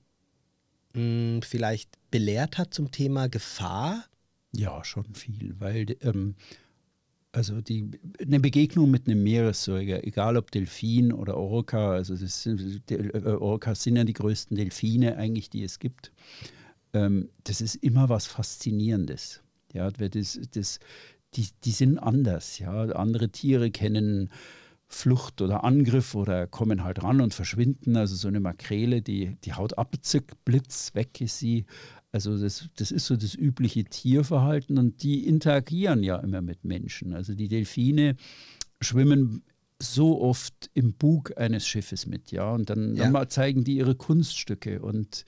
mh, 0.95 1.41
vielleicht 1.47 1.91
belehrt 2.11 2.59
hat 2.59 2.75
zum 2.75 2.91
Thema 2.91 3.29
Gefahr? 3.29 4.05
Ja, 4.53 4.83
schon 4.85 5.15
viel, 5.15 5.55
weil 5.59 5.97
ähm, 6.01 6.35
also 7.33 7.61
die, 7.61 7.91
eine 8.21 8.41
Begegnung 8.41 8.91
mit 8.91 9.07
einem 9.07 9.23
Meeressäuger, 9.23 10.05
egal 10.07 10.37
ob 10.39 10.51
Delfin 10.51 11.13
oder 11.13 11.37
Orca, 11.37 11.93
also 11.93 12.17
das 12.17 12.43
sind, 12.43 12.91
äh, 12.91 13.21
Orcas 13.21 13.83
sind 13.83 13.97
ja 13.97 14.05
die 14.05 14.15
größten 14.15 14.57
Delfine 14.57 15.17
eigentlich, 15.19 15.51
die 15.51 15.63
es 15.63 15.79
gibt. 15.79 16.11
Ähm, 16.99 17.29
das 17.45 17.61
ist 17.61 17.77
immer 17.77 18.09
was 18.09 18.27
Faszinierendes. 18.27 19.43
Ja, 19.73 19.91
das, 19.91 20.41
das, 20.53 20.79
die, 21.35 21.47
die 21.65 21.71
sind 21.71 21.99
anders. 21.99 22.59
Ja, 22.59 22.83
andere 22.91 23.29
Tiere 23.31 23.71
kennen 23.71 24.31
Flucht 24.87 25.43
oder 25.43 25.65
Angriff 25.65 26.15
oder 26.15 26.47
kommen 26.47 26.83
halt 26.83 27.03
ran 27.03 27.21
und 27.21 27.35
verschwinden. 27.35 27.97
Also 27.97 28.17
so 28.17 28.29
eine 28.29 28.41
Makrele, 28.41 29.03
die, 29.03 29.37
die 29.45 29.53
haut 29.53 29.77
ab, 29.77 29.95
zick, 30.01 30.33
Blitz, 30.45 30.95
weg 30.95 31.21
ist 31.21 31.39
sie. 31.39 31.67
Also 32.11 32.39
das, 32.39 32.69
das 32.77 32.91
ist 32.91 33.05
so 33.05 33.17
das 33.17 33.35
übliche 33.35 33.85
Tierverhalten 33.85 34.79
und 34.79 35.03
die 35.03 35.27
interagieren 35.27 36.03
ja 36.03 36.17
immer 36.17 36.41
mit 36.41 36.65
Menschen. 36.65 37.13
Also 37.13 37.35
die 37.35 37.49
Delfine 37.49 38.17
schwimmen 38.81 39.43
so 39.81 40.21
oft 40.23 40.71
im 40.73 40.95
Bug 40.95 41.37
eines 41.37 41.67
Schiffes 41.67 42.07
mit, 42.07 42.33
ja, 42.33 42.51
und 42.53 42.71
dann, 42.71 42.97
Ja. 42.97 43.05
dann 43.05 43.13
mal 43.13 43.29
zeigen 43.29 43.63
die 43.63 43.77
ihre 43.77 43.95
Kunststücke 43.95 44.81
und 44.81 45.25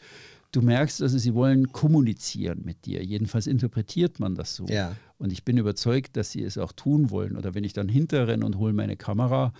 du 0.52 0.62
merkst, 0.62 1.02
also 1.02 1.18
sie 1.18 1.34
wollen 1.34 1.72
kommunizieren 1.72 2.62
mit 2.64 2.86
dir. 2.86 3.04
Jedenfalls 3.04 3.46
interpretiert 3.46 4.18
man 4.20 4.34
das 4.34 4.56
so. 4.56 4.66
Ja. 4.66 4.96
Und 5.18 5.32
ich 5.32 5.44
bin 5.44 5.56
überzeugt, 5.58 6.16
dass 6.16 6.30
sie 6.30 6.42
es 6.42 6.58
auch 6.58 6.72
tun 6.72 7.10
wollen. 7.10 7.36
Oder 7.36 7.54
wenn 7.54 7.64
ich 7.64 7.72
dann 7.72 7.88
hinterrenne 7.88 8.44
und 8.44 8.56
hole 8.58 8.72
meine 8.72 8.96
Kamera, 8.96 9.52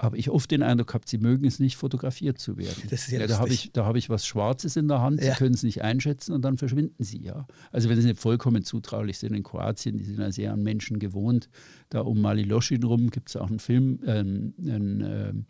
habe 0.00 0.16
ich 0.16 0.30
oft 0.30 0.48
den 0.52 0.62
Eindruck 0.62 0.88
gehabt, 0.88 1.08
sie 1.08 1.18
mögen 1.18 1.44
es 1.44 1.58
nicht, 1.58 1.74
fotografiert 1.76 2.38
zu 2.38 2.56
werden. 2.56 2.84
Das 2.88 3.08
ist 3.08 3.10
ja 3.10 3.26
da 3.26 3.38
habe 3.40 3.48
ich, 3.52 3.72
da 3.72 3.84
habe 3.84 3.98
ich 3.98 4.08
was 4.08 4.24
Schwarzes 4.26 4.76
in 4.76 4.86
der 4.86 5.00
Hand, 5.00 5.20
Ja. 5.20 5.32
sie 5.32 5.38
können 5.38 5.54
es 5.54 5.64
nicht 5.64 5.82
einschätzen 5.82 6.32
und 6.34 6.42
dann 6.42 6.56
verschwinden 6.56 7.02
sie, 7.02 7.20
ja. 7.20 7.48
Also 7.72 7.88
wenn 7.88 8.00
sie 8.00 8.06
nicht 8.06 8.20
vollkommen 8.20 8.62
zutraulich 8.62 9.18
sind 9.18 9.34
in 9.34 9.42
Kroatien, 9.42 9.96
die 9.96 10.04
sind 10.04 10.20
ja 10.20 10.30
sehr 10.30 10.52
an 10.52 10.62
Menschen 10.62 11.00
gewohnt. 11.00 11.48
Da 11.90 12.02
um 12.02 12.20
Maliloschin 12.20 12.84
rum 12.84 13.10
gibt 13.10 13.30
es 13.30 13.36
auch 13.36 13.48
einen 13.48 13.58
Film, 13.58 13.98
ähm, 14.06 14.54
ein 14.60 15.00
ähm, 15.04 15.46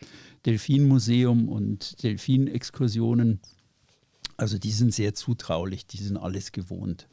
Delfinmuseum 0.46 1.50
und 1.50 2.02
Delfinexkursionen. 2.02 3.40
Also 4.38 4.57
die 4.57 4.70
sind 4.70 4.94
sehr 4.94 5.14
zutraulich, 5.14 5.87
die 5.87 5.98
sind 5.98 6.16
alles 6.16 6.53
gewohnt. 6.53 7.09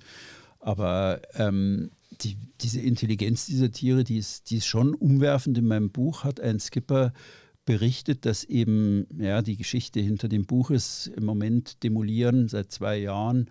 Aber 0.60 1.22
ähm, 1.34 1.92
die, 2.22 2.38
diese 2.62 2.80
Intelligenz 2.80 3.46
dieser 3.48 3.72
Tiere, 3.72 4.04
die 4.04 4.18
ist, 4.18 4.50
die 4.50 4.58
ist 4.58 4.68
schon 4.68 4.94
umwerfend. 4.94 5.58
In 5.58 5.68
meinem 5.68 5.90
Buch 5.90 6.24
hat 6.24 6.40
ein 6.40 6.60
Skipper 6.60 7.14
berichtet, 7.66 8.26
dass 8.26 8.44
eben, 8.44 9.08
ja, 9.20 9.42
die 9.42 9.58
Geschichte 9.58 10.00
hinter 10.00 10.30
dem 10.30 10.46
Buch 10.46 10.70
ist, 10.70 11.08
im 11.18 11.26
Moment 11.26 11.84
demolieren 11.84 12.48
seit 12.48 12.72
zwei 12.72 12.98
Jahren 12.98 13.50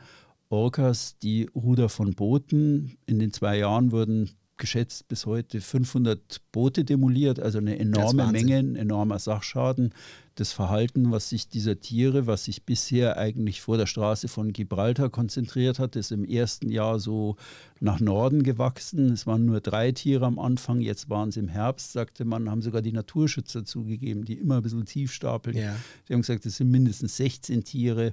Orcas 0.48 1.18
die 1.18 1.50
Ruder 1.54 1.88
von 1.88 2.14
Booten. 2.14 2.96
In 3.06 3.18
den 3.18 3.32
zwei 3.32 3.58
Jahren 3.58 3.90
wurden 3.90 4.30
geschätzt 4.56 5.08
bis 5.08 5.26
heute 5.26 5.60
500 5.60 6.40
Boote 6.52 6.84
demoliert, 6.84 7.40
also 7.40 7.58
eine 7.58 7.78
enorme. 7.78 8.30
Menge, 8.30 8.58
ein 8.58 8.76
enormer 8.76 9.18
Sachschaden. 9.18 9.92
Das 10.36 10.52
Verhalten, 10.52 11.12
was 11.12 11.28
sich 11.28 11.48
dieser 11.48 11.80
Tiere, 11.80 12.26
was 12.26 12.44
sich 12.44 12.64
bisher 12.64 13.16
eigentlich 13.16 13.60
vor 13.60 13.76
der 13.76 13.86
Straße 13.86 14.26
von 14.28 14.52
Gibraltar 14.52 15.08
konzentriert 15.08 15.78
hat, 15.78 15.94
ist 15.96 16.10
im 16.10 16.24
ersten 16.24 16.70
Jahr 16.70 16.98
so 16.98 17.36
nach 17.80 18.00
Norden 18.00 18.42
gewachsen. 18.42 19.12
Es 19.12 19.26
waren 19.26 19.44
nur 19.44 19.60
drei 19.60 19.92
Tiere 19.92 20.26
am 20.26 20.38
Anfang, 20.38 20.80
jetzt 20.80 21.08
waren 21.10 21.28
es 21.28 21.36
im 21.36 21.48
Herbst, 21.48 21.92
sagte 21.92 22.24
man, 22.24 22.50
haben 22.50 22.62
sogar 22.62 22.82
die 22.82 22.92
Naturschützer 22.92 23.64
zugegeben, 23.64 24.24
die 24.24 24.34
immer 24.34 24.56
ein 24.56 24.62
bisschen 24.62 24.86
tief 24.86 25.12
stapeln. 25.12 25.56
Ja. 25.56 25.76
Die 26.08 26.14
haben 26.14 26.22
gesagt, 26.22 26.46
es 26.46 26.56
sind 26.56 26.70
mindestens 26.70 27.16
16 27.16 27.64
Tiere. 27.64 28.12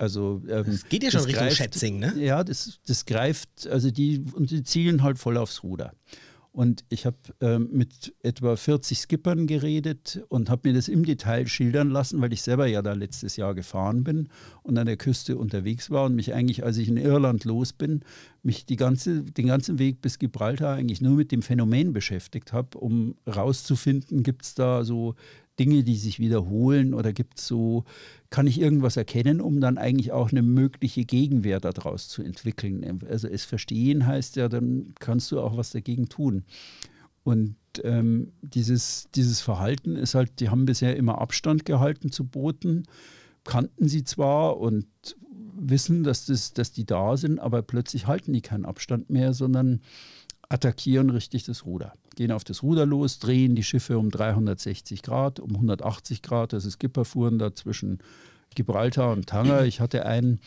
Also, 0.00 0.42
ähm, 0.48 0.64
Das 0.66 0.88
geht 0.88 1.02
ja 1.04 1.10
schon 1.10 1.22
Richtung 1.24 1.44
greift- 1.44 1.56
Schätzing, 1.56 1.98
ne? 1.98 2.14
Ja, 2.18 2.42
das, 2.42 2.80
das 2.86 3.04
greift, 3.04 3.66
also 3.68 3.90
die, 3.90 4.24
und 4.34 4.50
die 4.50 4.62
zielen 4.62 5.02
halt 5.02 5.18
voll 5.18 5.36
aufs 5.36 5.62
Ruder. 5.62 5.92
Und 6.52 6.84
ich 6.88 7.06
habe 7.06 7.16
ähm, 7.40 7.68
mit 7.70 8.12
etwa 8.24 8.56
40 8.56 8.98
Skippern 8.98 9.46
geredet 9.46 10.24
und 10.30 10.50
habe 10.50 10.68
mir 10.68 10.74
das 10.74 10.88
im 10.88 11.04
Detail 11.04 11.46
schildern 11.46 11.90
lassen, 11.90 12.20
weil 12.20 12.32
ich 12.32 12.42
selber 12.42 12.66
ja 12.66 12.82
da 12.82 12.94
letztes 12.94 13.36
Jahr 13.36 13.54
gefahren 13.54 14.02
bin 14.02 14.28
und 14.64 14.76
an 14.76 14.86
der 14.86 14.96
Küste 14.96 15.36
unterwegs 15.36 15.90
war 15.90 16.06
und 16.06 16.16
mich 16.16 16.34
eigentlich, 16.34 16.64
als 16.64 16.78
ich 16.78 16.88
in 16.88 16.96
Irland 16.96 17.44
los 17.44 17.72
bin, 17.72 18.00
mich 18.42 18.66
die 18.66 18.74
ganze, 18.76 19.22
den 19.22 19.46
ganzen 19.46 19.78
Weg 19.78 20.00
bis 20.02 20.18
Gibraltar 20.18 20.74
eigentlich 20.74 21.00
nur 21.00 21.14
mit 21.14 21.30
dem 21.30 21.42
Phänomen 21.42 21.92
beschäftigt 21.92 22.52
habe, 22.52 22.78
um 22.78 23.14
rauszufinden, 23.28 24.24
gibt 24.24 24.44
es 24.44 24.54
da 24.54 24.82
so 24.84 25.14
Dinge, 25.60 25.84
die 25.84 25.96
sich 25.96 26.18
wiederholen 26.18 26.94
oder 26.94 27.12
gibt 27.12 27.38
es 27.38 27.46
so, 27.46 27.84
kann 28.30 28.46
ich 28.46 28.58
irgendwas 28.58 28.96
erkennen, 28.96 29.42
um 29.42 29.60
dann 29.60 29.76
eigentlich 29.76 30.10
auch 30.10 30.30
eine 30.30 30.42
mögliche 30.42 31.04
Gegenwehr 31.04 31.60
daraus 31.60 32.08
zu 32.08 32.22
entwickeln. 32.22 33.02
Also 33.08 33.28
es 33.28 33.44
verstehen 33.44 34.06
heißt 34.06 34.36
ja, 34.36 34.48
dann 34.48 34.94
kannst 34.98 35.30
du 35.30 35.38
auch 35.38 35.58
was 35.58 35.70
dagegen 35.70 36.08
tun. 36.08 36.44
Und 37.24 37.56
ähm, 37.84 38.32
dieses, 38.40 39.08
dieses 39.14 39.42
Verhalten 39.42 39.96
ist 39.96 40.14
halt, 40.14 40.40
die 40.40 40.48
haben 40.48 40.64
bisher 40.64 40.96
immer 40.96 41.20
Abstand 41.20 41.66
gehalten 41.66 42.10
zu 42.10 42.24
Booten, 42.24 42.84
kannten 43.44 43.86
sie 43.86 44.04
zwar 44.04 44.58
und 44.58 44.86
wissen, 45.54 46.04
dass, 46.04 46.24
das, 46.24 46.54
dass 46.54 46.72
die 46.72 46.86
da 46.86 47.18
sind, 47.18 47.38
aber 47.38 47.60
plötzlich 47.60 48.06
halten 48.06 48.32
die 48.32 48.40
keinen 48.40 48.64
Abstand 48.64 49.10
mehr, 49.10 49.34
sondern 49.34 49.80
attackieren 50.50 51.10
richtig 51.10 51.44
das 51.44 51.64
Ruder. 51.64 51.94
Gehen 52.16 52.32
auf 52.32 52.44
das 52.44 52.62
Ruder 52.62 52.84
los, 52.84 53.20
drehen 53.20 53.54
die 53.54 53.62
Schiffe 53.62 53.98
um 53.98 54.10
360 54.10 55.02
Grad, 55.02 55.40
um 55.40 55.52
180 55.52 56.22
Grad. 56.22 56.52
Also 56.52 56.68
Skipper 56.68 57.04
fuhren 57.06 57.38
da 57.38 57.54
zwischen 57.54 58.00
Gibraltar 58.54 59.12
und 59.12 59.28
Tanger. 59.28 59.64
Ich 59.64 59.80
hatte 59.80 60.04
einen, 60.04 60.40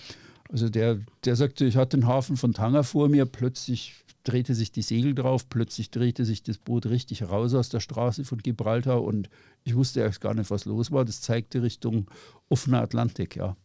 also 0.52 0.70
der, 0.70 1.00
der 1.24 1.36
sagte, 1.36 1.66
ich 1.66 1.78
hatte 1.78 1.98
den 1.98 2.06
Hafen 2.06 2.36
von 2.36 2.54
Tanger 2.54 2.84
vor 2.84 3.08
mir, 3.08 3.26
plötzlich 3.26 3.96
drehte 4.26 4.56
sich 4.56 4.72
die 4.72 4.82
Segel 4.82 5.16
drauf, 5.16 5.50
plötzlich 5.50 5.90
drehte 5.90 6.26
sich 6.26 6.44
das 6.44 6.58
Boot 6.58 6.86
richtig 6.86 7.24
raus 7.24 7.54
aus 7.54 7.70
der 7.70 7.80
Straße 7.80 8.26
von 8.26 8.40
Gibraltar 8.40 9.02
und 9.02 9.30
ich 9.64 9.76
wusste 9.76 10.02
erst 10.02 10.22
gar 10.22 10.34
nicht, 10.34 10.52
was 10.52 10.66
los 10.66 10.92
war. 10.92 11.06
Das 11.06 11.22
zeigte 11.22 11.62
Richtung 11.62 12.10
offener 12.50 12.82
Atlantik, 12.82 13.38
ja. 13.38 13.56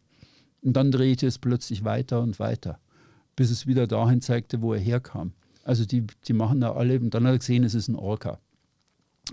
Und 0.62 0.74
dann 0.74 0.92
drehte 0.92 1.26
es 1.26 1.38
plötzlich 1.38 1.84
weiter 1.84 2.20
und 2.20 2.38
weiter, 2.38 2.78
bis 3.34 3.50
es 3.50 3.66
wieder 3.66 3.88
dahin 3.88 4.20
zeigte, 4.20 4.62
wo 4.62 4.72
er 4.72 4.80
herkam. 4.80 5.32
Also 5.68 5.84
die, 5.84 6.06
die 6.26 6.32
machen 6.32 6.62
da 6.62 6.72
alle, 6.72 6.98
und 6.98 7.12
dann 7.12 7.26
hat 7.26 7.34
er 7.34 7.38
gesehen, 7.38 7.62
es 7.62 7.74
ist 7.74 7.88
ein 7.88 7.94
Orca. 7.94 8.40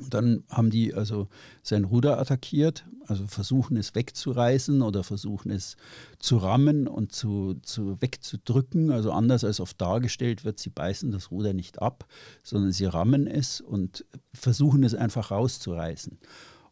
Und 0.02 0.14
dann 0.14 0.44
haben 0.50 0.70
die 0.70 0.94
also 0.94 1.30
sein 1.64 1.86
Ruder 1.86 2.20
attackiert, 2.20 2.86
also 3.08 3.26
versuchen 3.26 3.78
es 3.78 3.96
wegzureißen 3.96 4.82
oder 4.82 5.06
versuchen 5.06 5.50
es 5.50 5.78
zu 6.20 6.36
rammen 6.36 6.90
und 6.90 7.14
zu, 7.14 7.56
zu 7.62 8.02
wegzudrücken. 8.02 8.92
Also 8.92 9.14
anders 9.14 9.46
als 9.46 9.62
oft 9.62 9.80
dargestellt 9.80 10.44
wird, 10.44 10.60
sie 10.60 10.72
beißen 10.72 11.10
das 11.12 11.32
Ruder 11.32 11.54
nicht 11.54 11.82
ab, 11.82 12.06
sondern 12.44 12.74
sie 12.74 12.84
rammen 12.84 13.28
es 13.28 13.62
und 13.62 14.04
versuchen 14.34 14.84
es 14.84 14.94
einfach 14.94 15.32
rauszureißen. 15.32 16.18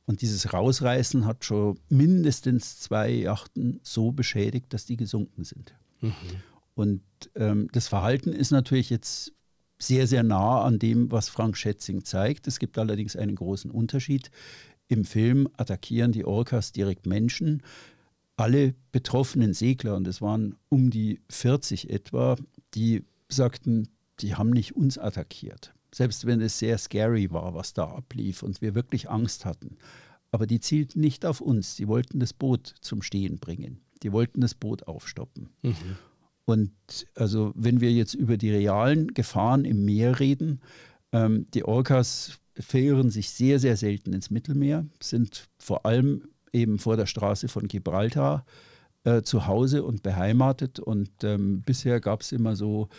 Und 0.06 0.22
dieses 0.22 0.52
Rausreißen 0.52 1.26
hat 1.26 1.46
schon 1.46 1.80
mindestens 1.88 2.82
zwei 2.82 3.10
Yachten 3.12 3.80
so 3.82 4.12
beschädigt, 4.12 4.74
dass 4.74 4.86
die 4.86 4.98
gesunken 4.98 5.46
sind. 5.46 5.74
Mhm. 6.02 6.14
Und 6.76 7.02
ähm, 7.36 7.70
das 7.72 7.88
Verhalten 7.88 8.34
ist 8.34 8.52
natürlich 8.52 8.90
jetzt 8.90 9.32
sehr, 9.88 10.08
sehr 10.08 10.24
nah 10.24 10.64
an 10.64 10.80
dem, 10.80 11.12
was 11.12 11.30
Frank 11.30 11.58
Schätzing 11.58 12.04
zeigt. 12.04 12.48
Es 12.48 12.60
gibt 12.60 12.78
allerdings 12.78 13.16
einen 13.16 13.36
großen 13.36 13.72
Unterschied. 13.72 14.32
Im 14.88 15.06
Film 15.06 15.48
attackieren 15.58 16.12
die 16.12 16.26
Orcas 16.26 16.72
direkt 16.72 17.06
Menschen. 17.06 17.64
Alle 18.36 18.74
betroffenen 18.92 19.54
Segler, 19.54 19.96
und 19.96 20.08
es 20.08 20.22
waren 20.22 20.56
um 20.70 20.90
die 20.90 21.20
40 21.30 21.90
etwa, 21.90 22.36
die 22.74 23.04
sagten, 23.30 23.90
die 24.20 24.36
haben 24.36 24.50
nicht 24.50 24.76
uns 24.76 24.98
attackiert. 24.98 25.74
Selbst 25.94 26.26
wenn 26.26 26.42
es 26.42 26.58
sehr 26.58 26.78
scary 26.78 27.32
war, 27.32 27.54
was 27.54 27.74
da 27.74 27.86
ablief 27.86 28.42
und 28.42 28.62
wir 28.62 28.74
wirklich 28.74 29.10
Angst 29.10 29.46
hatten. 29.46 29.78
Aber 30.32 30.48
die 30.48 30.60
zielten 30.60 31.00
nicht 31.00 31.26
auf 31.26 31.42
uns. 31.42 31.76
Die 31.76 31.88
wollten 31.88 32.20
das 32.20 32.34
Boot 32.34 32.74
zum 32.82 33.04
Stehen 33.04 33.38
bringen. 33.38 33.82
Die 34.02 34.12
wollten 34.12 34.42
das 34.42 34.56
Boot 34.56 34.88
aufstoppen. 34.88 35.50
Mhm. 35.62 35.76
Und 36.46 36.72
also 37.16 37.54
wenn 37.56 37.80
wir 37.82 37.92
jetzt 37.92 38.14
über 38.14 38.38
die 38.38 38.52
realen 38.52 39.14
Gefahren 39.14 39.66
im 39.66 39.86
Meer 39.86 40.20
reden, 40.20 40.62
ähm, 41.12 41.46
die 41.54 41.64
Orcas 41.64 42.40
verirren 42.56 43.10
sich 43.10 43.30
sehr, 43.30 43.60
sehr 43.60 43.78
selten 43.78 44.14
ins 44.14 44.30
Mittelmeer, 44.30 44.86
sind 45.02 45.48
vor 45.58 45.86
allem 45.86 46.28
eben 46.52 46.80
vor 46.80 46.98
der 46.98 47.06
Straße 47.06 47.48
von 47.48 47.68
Gibraltar 47.68 48.46
äh, 49.06 49.22
zu 49.24 49.48
Hause 49.48 49.84
und 49.84 50.04
beheimatet. 50.04 50.80
Und 50.80 51.24
ähm, 51.24 51.62
bisher 51.62 52.00
gab 52.00 52.22
es 52.22 52.32
immer 52.32 52.56
so 52.56 52.90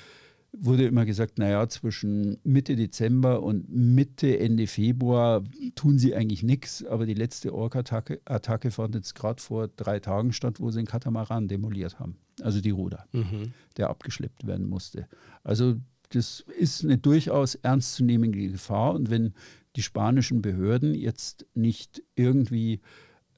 wurde 0.56 0.86
immer 0.86 1.04
gesagt, 1.04 1.38
naja, 1.38 1.68
zwischen 1.68 2.38
Mitte 2.44 2.76
Dezember 2.76 3.42
und 3.42 3.68
Mitte, 3.68 4.38
Ende 4.38 4.66
Februar 4.66 5.42
tun 5.74 5.98
sie 5.98 6.14
eigentlich 6.14 6.42
nichts, 6.42 6.84
aber 6.84 7.06
die 7.06 7.14
letzte 7.14 7.54
Ork-Attacke 7.54 8.20
Attacke 8.24 8.70
fand 8.70 8.94
jetzt 8.94 9.14
gerade 9.14 9.42
vor 9.42 9.68
drei 9.68 10.00
Tagen 10.00 10.32
statt, 10.32 10.60
wo 10.60 10.70
sie 10.70 10.78
einen 10.78 10.86
Katamaran 10.86 11.48
demoliert 11.48 11.98
haben, 11.98 12.16
also 12.40 12.60
die 12.60 12.70
Ruder, 12.70 13.06
mhm. 13.12 13.52
der 13.76 13.90
abgeschleppt 13.90 14.46
werden 14.46 14.68
musste. 14.68 15.08
Also 15.42 15.76
das 16.10 16.44
ist 16.58 16.84
eine 16.84 16.98
durchaus 16.98 17.54
ernstzunehmende 17.56 18.50
Gefahr 18.50 18.94
und 18.94 19.10
wenn 19.10 19.34
die 19.76 19.82
spanischen 19.82 20.42
Behörden 20.42 20.94
jetzt 20.94 21.46
nicht 21.54 22.02
irgendwie 22.14 22.80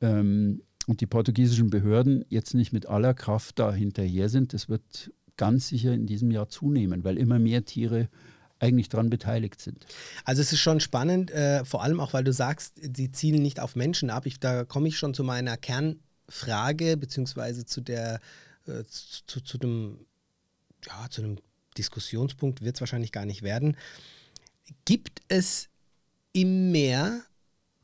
ähm, 0.01 0.63
und 0.87 1.01
die 1.01 1.07
portugiesischen 1.07 1.71
Behörden 1.71 2.25
jetzt 2.29 2.55
nicht 2.55 2.73
mit 2.73 2.87
aller 2.87 3.15
Kraft 3.15 3.59
da 3.59 3.73
hinterher 3.73 4.29
sind, 4.29 4.53
das 4.53 4.69
wird 4.69 5.13
ganz 5.37 5.69
sicher 5.69 5.93
in 5.93 6.07
diesem 6.07 6.31
Jahr 6.31 6.49
zunehmen, 6.49 7.05
weil 7.05 7.19
immer 7.19 7.39
mehr 7.39 7.65
Tiere 7.65 8.09
eigentlich 8.59 8.89
daran 8.89 9.11
beteiligt 9.11 9.61
sind. 9.61 9.87
Also 10.25 10.41
es 10.41 10.53
ist 10.53 10.61
schon 10.61 10.81
spannend, 10.81 11.31
äh, 11.31 11.65
vor 11.65 11.83
allem 11.83 12.01
auch, 12.01 12.13
weil 12.13 12.25
du 12.25 12.33
sagst, 12.33 12.75
sie 12.97 13.13
zielen 13.13 13.43
nicht 13.43 13.61
auf 13.61 13.77
Menschen 13.77 14.11
ab. 14.11 14.27
Ich, 14.27 14.41
da 14.41 14.65
komme 14.65 14.89
ich 14.89 14.99
schon 14.99 15.15
zu 15.15 15.25
meiner 15.25 15.57
Kernfrage, 15.57 16.97
beziehungsweise 16.97 17.67
zu 17.67 17.81
der, 17.81 18.21
äh, 18.67 18.85
zu, 18.85 19.43
zu, 19.43 19.59
dem, 19.59 19.99
ja, 20.87 21.07
zu 21.11 21.23
einem 21.23 21.39
Diskussionspunkt 21.77 22.63
wird 22.63 22.77
es 22.77 22.81
wahrscheinlich 22.81 23.13
gar 23.13 23.27
nicht 23.27 23.43
werden. 23.43 23.77
Gibt 24.87 25.21
es 25.29 25.69
im 26.33 26.73
Meer, 26.73 27.23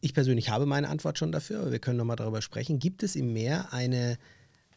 ich 0.00 0.14
persönlich 0.14 0.48
habe 0.48 0.66
meine 0.66 0.88
Antwort 0.88 1.18
schon 1.18 1.32
dafür, 1.32 1.60
aber 1.60 1.72
wir 1.72 1.78
können 1.78 1.98
nochmal 1.98 2.16
darüber 2.16 2.42
sprechen, 2.42 2.78
gibt 2.78 3.02
es 3.02 3.14
im 3.14 3.32
Meer 3.32 3.72
eine 3.72 4.18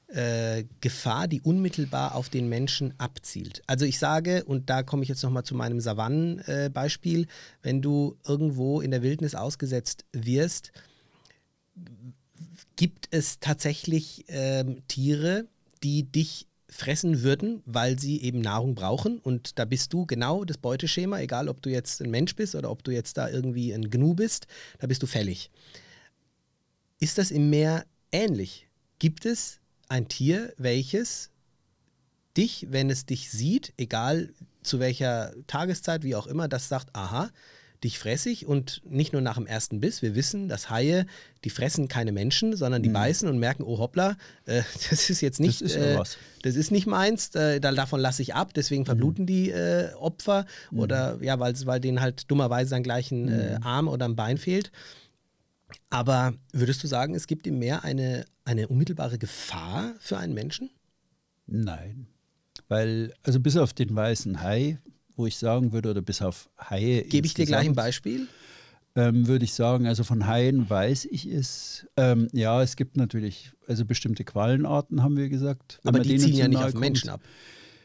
äh, 0.07 0.65
Gefahr, 0.81 1.27
die 1.27 1.41
unmittelbar 1.41 2.15
auf 2.15 2.29
den 2.29 2.47
Menschen 2.47 2.93
abzielt. 2.99 3.61
Also 3.67 3.85
ich 3.85 3.99
sage, 3.99 4.43
und 4.45 4.69
da 4.69 4.83
komme 4.83 5.03
ich 5.03 5.09
jetzt 5.09 5.23
nochmal 5.23 5.43
zu 5.43 5.55
meinem 5.55 5.81
Savannenbeispiel, 5.81 7.23
äh, 7.23 7.27
wenn 7.63 7.81
du 7.81 8.17
irgendwo 8.27 8.81
in 8.81 8.91
der 8.91 9.01
Wildnis 9.01 9.35
ausgesetzt 9.35 10.05
wirst, 10.13 10.71
gibt 12.75 13.07
es 13.11 13.39
tatsächlich 13.39 14.29
äh, 14.29 14.63
Tiere, 14.87 15.47
die 15.83 16.03
dich 16.03 16.47
fressen 16.69 17.23
würden, 17.23 17.61
weil 17.65 17.97
sie 17.99 18.21
eben 18.21 18.41
Nahrung 18.41 18.75
brauchen. 18.75 19.19
Und 19.19 19.57
da 19.59 19.65
bist 19.65 19.93
du 19.93 20.05
genau 20.05 20.43
das 20.45 20.57
Beuteschema, 20.57 21.19
egal 21.19 21.47
ob 21.47 21.61
du 21.61 21.69
jetzt 21.69 22.01
ein 22.01 22.11
Mensch 22.11 22.35
bist 22.35 22.53
oder 22.55 22.69
ob 22.69 22.83
du 22.83 22.91
jetzt 22.91 23.17
da 23.17 23.29
irgendwie 23.29 23.73
ein 23.73 23.89
Gnu 23.89 24.13
bist, 24.13 24.47
da 24.79 24.87
bist 24.87 25.01
du 25.01 25.07
fällig. 25.07 25.49
Ist 26.99 27.17
das 27.17 27.31
im 27.31 27.49
Meer 27.49 27.85
ähnlich? 28.11 28.67
Gibt 28.99 29.25
es 29.25 29.59
ein 29.89 30.07
Tier, 30.07 30.53
welches 30.57 31.31
dich, 32.37 32.67
wenn 32.69 32.89
es 32.89 33.05
dich 33.05 33.29
sieht, 33.29 33.73
egal 33.77 34.33
zu 34.61 34.79
welcher 34.79 35.33
Tageszeit, 35.47 36.03
wie 36.03 36.15
auch 36.15 36.27
immer, 36.27 36.47
das 36.47 36.67
sagt, 36.67 36.89
aha, 36.93 37.29
dich 37.83 37.99
fresse 37.99 38.29
ich 38.29 38.47
und 38.47 38.81
nicht 38.85 39.13
nur 39.13 39.21
nach 39.21 39.35
dem 39.35 39.45
ersten 39.45 39.79
Biss. 39.79 40.01
Wir 40.01 40.15
wissen, 40.15 40.49
dass 40.49 40.69
Haie, 40.69 41.05
die 41.43 41.49
fressen 41.49 41.87
keine 41.87 42.11
Menschen, 42.11 42.55
sondern 42.55 42.81
die 42.81 42.89
mhm. 42.89 42.93
beißen 42.93 43.29
und 43.29 43.37
merken, 43.37 43.63
oh 43.63 43.77
hoppla, 43.77 44.17
äh, 44.45 44.63
das 44.89 45.09
ist 45.09 45.21
jetzt 45.21 45.39
nicht, 45.39 45.61
das 45.61 45.73
ist, 45.73 45.77
äh, 45.77 46.01
das 46.41 46.55
ist 46.55 46.71
nicht 46.71 46.87
meins, 46.87 47.33
äh, 47.35 47.59
davon 47.59 47.99
lasse 47.99 48.21
ich 48.21 48.33
ab, 48.33 48.53
deswegen 48.53 48.81
mhm. 48.81 48.85
verbluten 48.87 49.23
mhm. 49.23 49.27
die 49.27 49.51
äh, 49.51 49.93
Opfer 49.93 50.45
mhm. 50.71 50.79
oder 50.79 51.17
ja, 51.21 51.39
weil, 51.39 51.53
weil 51.65 51.79
denen 51.79 52.01
halt 52.01 52.29
dummerweise 52.31 52.71
dann 52.71 52.83
gleich 52.83 53.11
ein 53.11 53.27
äh, 53.27 53.57
mhm. 53.57 53.63
Arm 53.63 53.87
oder 53.87 54.05
ein 54.05 54.15
Bein 54.15 54.37
fehlt. 54.37 54.71
Aber 55.89 56.33
würdest 56.51 56.83
du 56.83 56.87
sagen, 56.87 57.15
es 57.15 57.27
gibt 57.27 57.47
im 57.47 57.59
Meer 57.59 57.83
eine, 57.83 58.25
eine 58.43 58.67
unmittelbare 58.67 59.17
Gefahr 59.17 59.93
für 59.99 60.17
einen 60.17 60.33
Menschen? 60.33 60.69
Nein. 61.47 62.07
Weil, 62.67 63.13
also 63.23 63.39
bis 63.39 63.57
auf 63.57 63.73
den 63.73 63.95
weißen 63.95 64.41
Hai, 64.41 64.79
wo 65.15 65.25
ich 65.25 65.37
sagen 65.37 65.71
würde, 65.71 65.91
oder 65.91 66.01
bis 66.01 66.21
auf 66.21 66.49
Haie. 66.59 67.03
Gebe 67.03 67.27
ich 67.27 67.33
dir 67.33 67.45
gleich 67.45 67.67
ein 67.67 67.75
Beispiel? 67.75 68.27
Ähm, 68.97 69.27
würde 69.27 69.43
ich 69.43 69.53
sagen, 69.53 69.87
also 69.87 70.03
von 70.03 70.25
Haien 70.25 70.69
weiß 70.69 71.05
ich 71.05 71.25
es. 71.25 71.85
Ähm, 71.97 72.29
ja, 72.31 72.61
es 72.61 72.75
gibt 72.75 72.95
natürlich, 72.95 73.51
also 73.67 73.85
bestimmte 73.85 74.23
Quallenarten, 74.23 75.03
haben 75.03 75.17
wir 75.17 75.29
gesagt. 75.29 75.79
Aber 75.83 75.99
die 75.99 76.17
ziehen 76.17 76.35
ja 76.35 76.47
nicht 76.47 76.63
auf 76.63 76.73
Menschen 76.73 77.09
ab. 77.09 77.21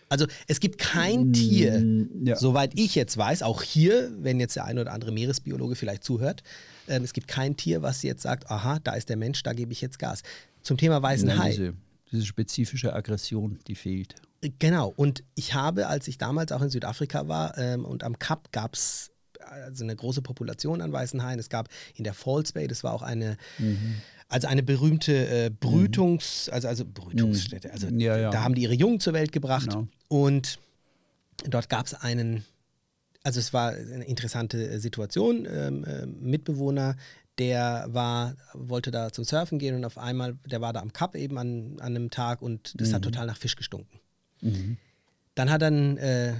Also 0.08 0.26
es 0.48 0.58
gibt 0.58 0.78
kein 0.78 1.32
Tier, 1.32 1.84
ja. 2.24 2.34
soweit 2.34 2.76
ich 2.78 2.96
jetzt 2.96 3.16
weiß, 3.16 3.42
auch 3.44 3.62
hier, 3.62 4.10
wenn 4.18 4.40
jetzt 4.40 4.56
der 4.56 4.64
ein 4.64 4.78
oder 4.78 4.92
andere 4.92 5.12
Meeresbiologe 5.12 5.76
vielleicht 5.76 6.02
zuhört, 6.02 6.42
ähm, 6.90 7.04
es 7.04 7.12
gibt 7.12 7.28
kein 7.28 7.56
Tier, 7.56 7.82
was 7.82 8.02
jetzt 8.02 8.22
sagt, 8.22 8.50
aha, 8.50 8.78
da 8.84 8.92
ist 8.92 9.08
der 9.08 9.16
Mensch, 9.16 9.42
da 9.42 9.52
gebe 9.52 9.72
ich 9.72 9.80
jetzt 9.80 9.98
Gas. 9.98 10.22
Zum 10.62 10.76
Thema 10.76 11.00
weißen 11.02 11.28
Nein, 11.28 11.38
Hai. 11.38 11.50
Diese, 11.50 11.74
diese 12.12 12.26
spezifische 12.26 12.92
Aggression, 12.92 13.58
die 13.66 13.74
fehlt. 13.74 14.14
Genau. 14.58 14.92
Und 14.96 15.22
ich 15.34 15.54
habe, 15.54 15.86
als 15.86 16.08
ich 16.08 16.18
damals 16.18 16.52
auch 16.52 16.62
in 16.62 16.70
Südafrika 16.70 17.28
war 17.28 17.56
ähm, 17.58 17.84
und 17.84 18.04
am 18.04 18.18
Kap 18.18 18.52
gab 18.52 18.74
es 18.74 19.10
also 19.40 19.84
eine 19.84 19.96
große 19.96 20.22
Population 20.22 20.80
an 20.80 20.92
weißen 20.92 21.22
Haien. 21.22 21.38
Es 21.38 21.48
gab 21.48 21.68
in 21.94 22.04
der 22.04 22.14
Falls 22.14 22.52
Bay, 22.52 22.66
das 22.68 22.84
war 22.84 22.92
auch 22.92 23.02
eine, 23.02 23.36
Mhm. 23.58 23.96
also 24.28 24.46
eine 24.48 24.62
berühmte 24.62 25.12
äh, 25.46 25.50
Brütungs, 25.50 26.48
also, 26.50 26.68
also 26.68 26.84
Brütungsstätte. 26.84 27.72
Also 27.72 27.88
Ja, 27.88 28.16
ja. 28.16 28.30
da 28.30 28.44
haben 28.44 28.54
die 28.54 28.62
ihre 28.62 28.74
Jungen 28.74 29.00
zur 29.00 29.12
Welt 29.12 29.32
gebracht. 29.32 29.68
Genau. 29.70 29.88
Und 30.08 30.58
dort 31.48 31.68
gab 31.68 31.86
es 31.86 31.94
einen, 31.94 32.44
also 33.22 33.40
es 33.40 33.52
war 33.52 33.72
eine 33.72 34.04
interessante 34.04 34.68
äh, 34.68 34.78
Situation. 34.78 35.46
Ähm, 35.50 35.84
äh, 35.84 36.06
Mitbewohner, 36.06 36.96
der 37.38 37.86
war, 37.88 38.36
wollte 38.52 38.90
da 38.90 39.12
zum 39.12 39.24
Surfen 39.24 39.58
gehen 39.58 39.74
und 39.74 39.84
auf 39.84 39.98
einmal, 39.98 40.36
der 40.46 40.60
war 40.60 40.72
da 40.72 40.80
am 40.80 40.92
Kap 40.92 41.14
eben 41.14 41.38
an, 41.38 41.76
an 41.80 41.96
einem 41.96 42.10
Tag 42.10 42.42
und 42.42 42.78
das 42.80 42.92
hat 42.92 43.02
total 43.02 43.26
nach 43.26 43.36
Fisch 43.36 43.56
gestunken. 43.56 44.00
Mhm. 44.40 44.76
Dann 45.34 45.50
hat 45.50 45.62
er 45.62 45.68
ein, 45.70 45.96
äh, 45.98 46.34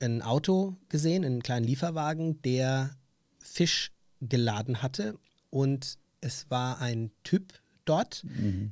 ein 0.00 0.22
Auto 0.22 0.76
gesehen, 0.88 1.24
einen 1.24 1.42
kleinen 1.42 1.66
Lieferwagen, 1.66 2.42
der 2.42 2.90
Fisch 3.38 3.92
geladen 4.20 4.82
hatte. 4.82 5.16
Und 5.50 5.98
es 6.20 6.50
war 6.50 6.80
ein 6.80 7.12
Typ 7.24 7.52
dort, 7.84 8.24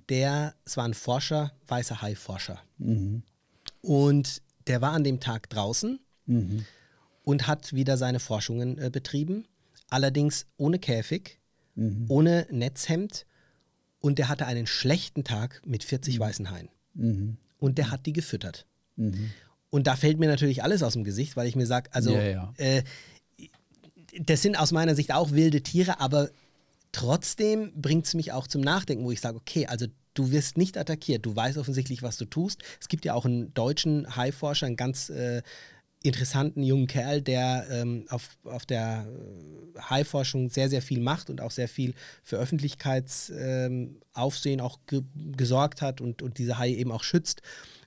der, 0.09 0.55
es 0.65 0.77
war 0.77 0.85
ein 0.85 0.95
Forscher, 0.95 1.53
weißer 1.69 2.01
Hai-Forscher. 2.01 2.61
Mhm. 2.79 3.23
Und 3.83 4.43
der 4.67 4.81
war 4.81 4.93
an 4.93 5.05
dem 5.05 5.21
Tag 5.21 5.51
draußen 5.51 6.01
Mhm. 6.31 6.65
Und 7.31 7.47
hat 7.47 7.73
wieder 7.73 7.97
seine 7.97 8.19
Forschungen 8.19 8.77
äh, 8.79 8.91
betrieben. 8.91 9.45
Allerdings 9.89 10.47
ohne 10.57 10.79
Käfig, 10.79 11.39
Mhm. 11.77 12.07
ohne 12.09 12.47
Netzhemd. 12.51 13.25
Und 14.01 14.19
der 14.19 14.29
hatte 14.29 14.47
einen 14.47 14.67
schlechten 14.67 15.23
Tag 15.23 15.63
mit 15.65 15.85
40 15.85 16.19
weißen 16.19 16.51
Haien. 16.51 16.69
Mhm. 16.95 17.37
Und 17.59 17.79
der 17.79 17.93
hat 17.93 18.05
die 18.07 18.13
gefüttert. 18.13 18.67
Mhm. 18.97 19.31
Und 19.71 19.87
da 19.87 19.95
fällt 19.95 20.19
mir 20.19 20.29
natürlich 20.29 20.65
alles 20.65 20.83
aus 20.83 20.95
dem 20.95 21.05
Gesicht, 21.05 21.37
weil 21.37 21.47
ich 21.47 21.55
mir 21.55 21.67
sage, 21.67 21.91
also 21.93 22.11
Ja, 22.13 22.23
ja. 22.23 22.55
Äh, 22.57 22.83
das 24.19 24.43
sind 24.43 24.59
aus 24.59 24.73
meiner 24.73 24.97
Sicht 24.97 25.13
auch 25.13 25.31
wilde 25.31 25.63
Tiere, 25.63 26.01
aber 26.01 26.31
trotzdem 26.91 27.73
bringt 27.81 28.07
es 28.07 28.15
mich 28.15 28.33
auch 28.33 28.49
zum 28.49 28.61
Nachdenken, 28.63 29.05
wo 29.05 29.13
ich 29.13 29.21
sage, 29.21 29.37
okay, 29.37 29.67
also 29.67 29.87
du 30.15 30.33
wirst 30.33 30.59
nicht 30.59 30.77
attackiert, 30.77 31.25
du 31.25 31.37
weißt 31.37 31.57
offensichtlich, 31.59 32.03
was 32.03 32.17
du 32.17 32.25
tust. 32.25 32.63
Es 32.81 32.89
gibt 32.89 33.05
ja 33.05 33.15
auch 33.15 33.25
einen 33.25 33.55
deutschen 33.55 34.17
Haiforscher, 34.17 34.67
einen 34.67 34.77
ganz 34.77 35.09
äh, 35.11 35.43
interessanten 36.03 36.63
jungen 36.63 36.87
Kerl, 36.87 37.21
der 37.21 37.67
ähm, 37.71 38.07
auf, 38.09 38.39
auf 38.45 38.65
der 38.65 39.07
äh, 39.07 39.81
Haiforschung 39.81 40.49
sehr, 40.49 40.71
sehr 40.71 40.83
viel 40.83 41.01
macht 41.01 41.29
und 41.29 41.41
auch 41.41 41.51
sehr 41.51 41.69
viel 41.69 41.95
für 42.23 42.37
Öffentlichkeitsaufsehen 42.37 44.61
ähm, 44.61 44.65
auch 44.65 44.79
ge 44.87 45.03
gesorgt 45.37 45.83
hat 45.83 46.01
und, 46.01 46.23
und 46.23 46.39
diese 46.39 46.59
Haie 46.59 46.75
eben 46.75 46.93
auch 46.93 47.03
schützt. 47.03 47.43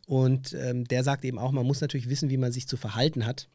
Und 0.05 0.53
ähm, 0.53 0.83
der 0.85 1.03
sagt 1.03 1.25
eben 1.25 1.39
auch, 1.39 1.51
man 1.51 1.65
muss 1.65 1.81
natürlich 1.81 2.09
wissen, 2.09 2.29
wie 2.29 2.37
man 2.37 2.51
sich 2.51 2.67
zu 2.67 2.77
verhalten 2.77 3.25
hat. 3.25 3.49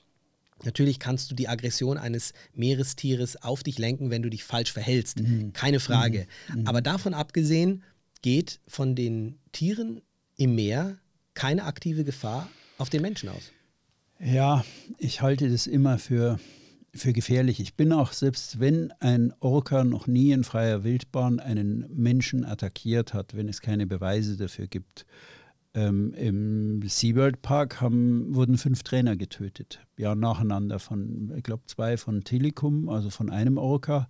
Natürlich 0.65 0.99
kannst 0.99 1.31
du 1.31 1.37
die 1.37 1.47
Aggression 1.47 1.99
eines 1.99 2.33
Meerestieres 2.53 3.41
auf 3.41 3.63
dich 3.63 3.79
lenken, 3.79 4.11
wenn 4.11 4.23
du 4.23 4.31
dich 4.31 4.43
falsch 4.43 4.73
verhältst. 4.73 5.23
Keine 5.53 5.79
Frage. 5.79 6.27
Aber 6.65 6.81
davon 6.81 7.15
abgesehen 7.15 7.85
geht 8.23 8.59
von 8.67 8.97
den 8.97 9.39
Tieren 9.53 10.03
im 10.37 10.57
Meer 10.57 10.99
keine 11.35 11.63
aktive 11.63 12.03
Gefahr 12.03 12.51
auf 12.79 12.91
den 12.91 13.03
Menschen 13.03 13.29
aus. 13.29 13.53
Ja, 14.21 14.65
ich 14.99 15.23
halte 15.23 15.49
das 15.49 15.67
immer 15.67 15.99
für, 15.99 16.39
für 16.93 17.13
gefährlich. 17.13 17.61
Ich 17.61 17.75
bin 17.75 17.93
auch, 17.93 18.13
selbst 18.13 18.59
wenn 18.59 18.93
ein 19.01 19.33
Orca 19.41 19.85
noch 19.85 20.07
nie 20.07 20.33
in 20.33 20.45
freier 20.45 20.83
Wildbahn 20.83 21.39
einen 21.39 21.87
Menschen 21.95 22.45
attackiert 22.45 23.15
hat, 23.15 23.37
wenn 23.37 23.49
es 23.49 23.61
keine 23.61 23.87
Beweise 23.87 24.37
dafür 24.37 24.67
gibt, 24.67 25.07
ähm, 25.75 26.13
Im 26.15 26.83
SeaWorld 26.83 27.43
Park 27.43 27.81
haben, 27.81 28.35
wurden 28.35 28.57
fünf 28.57 28.83
Trainer 28.83 29.17
getötet. 29.17 29.81
Ja, 29.97 30.15
nacheinander 30.15 30.79
von, 30.79 31.33
ich 31.37 31.43
glaube, 31.43 31.65
zwei 31.67 31.97
von 31.97 32.25
Telekom, 32.25 32.89
also 32.89 33.11
von 33.11 33.31
einem 33.31 33.59
Orca. 33.59 34.09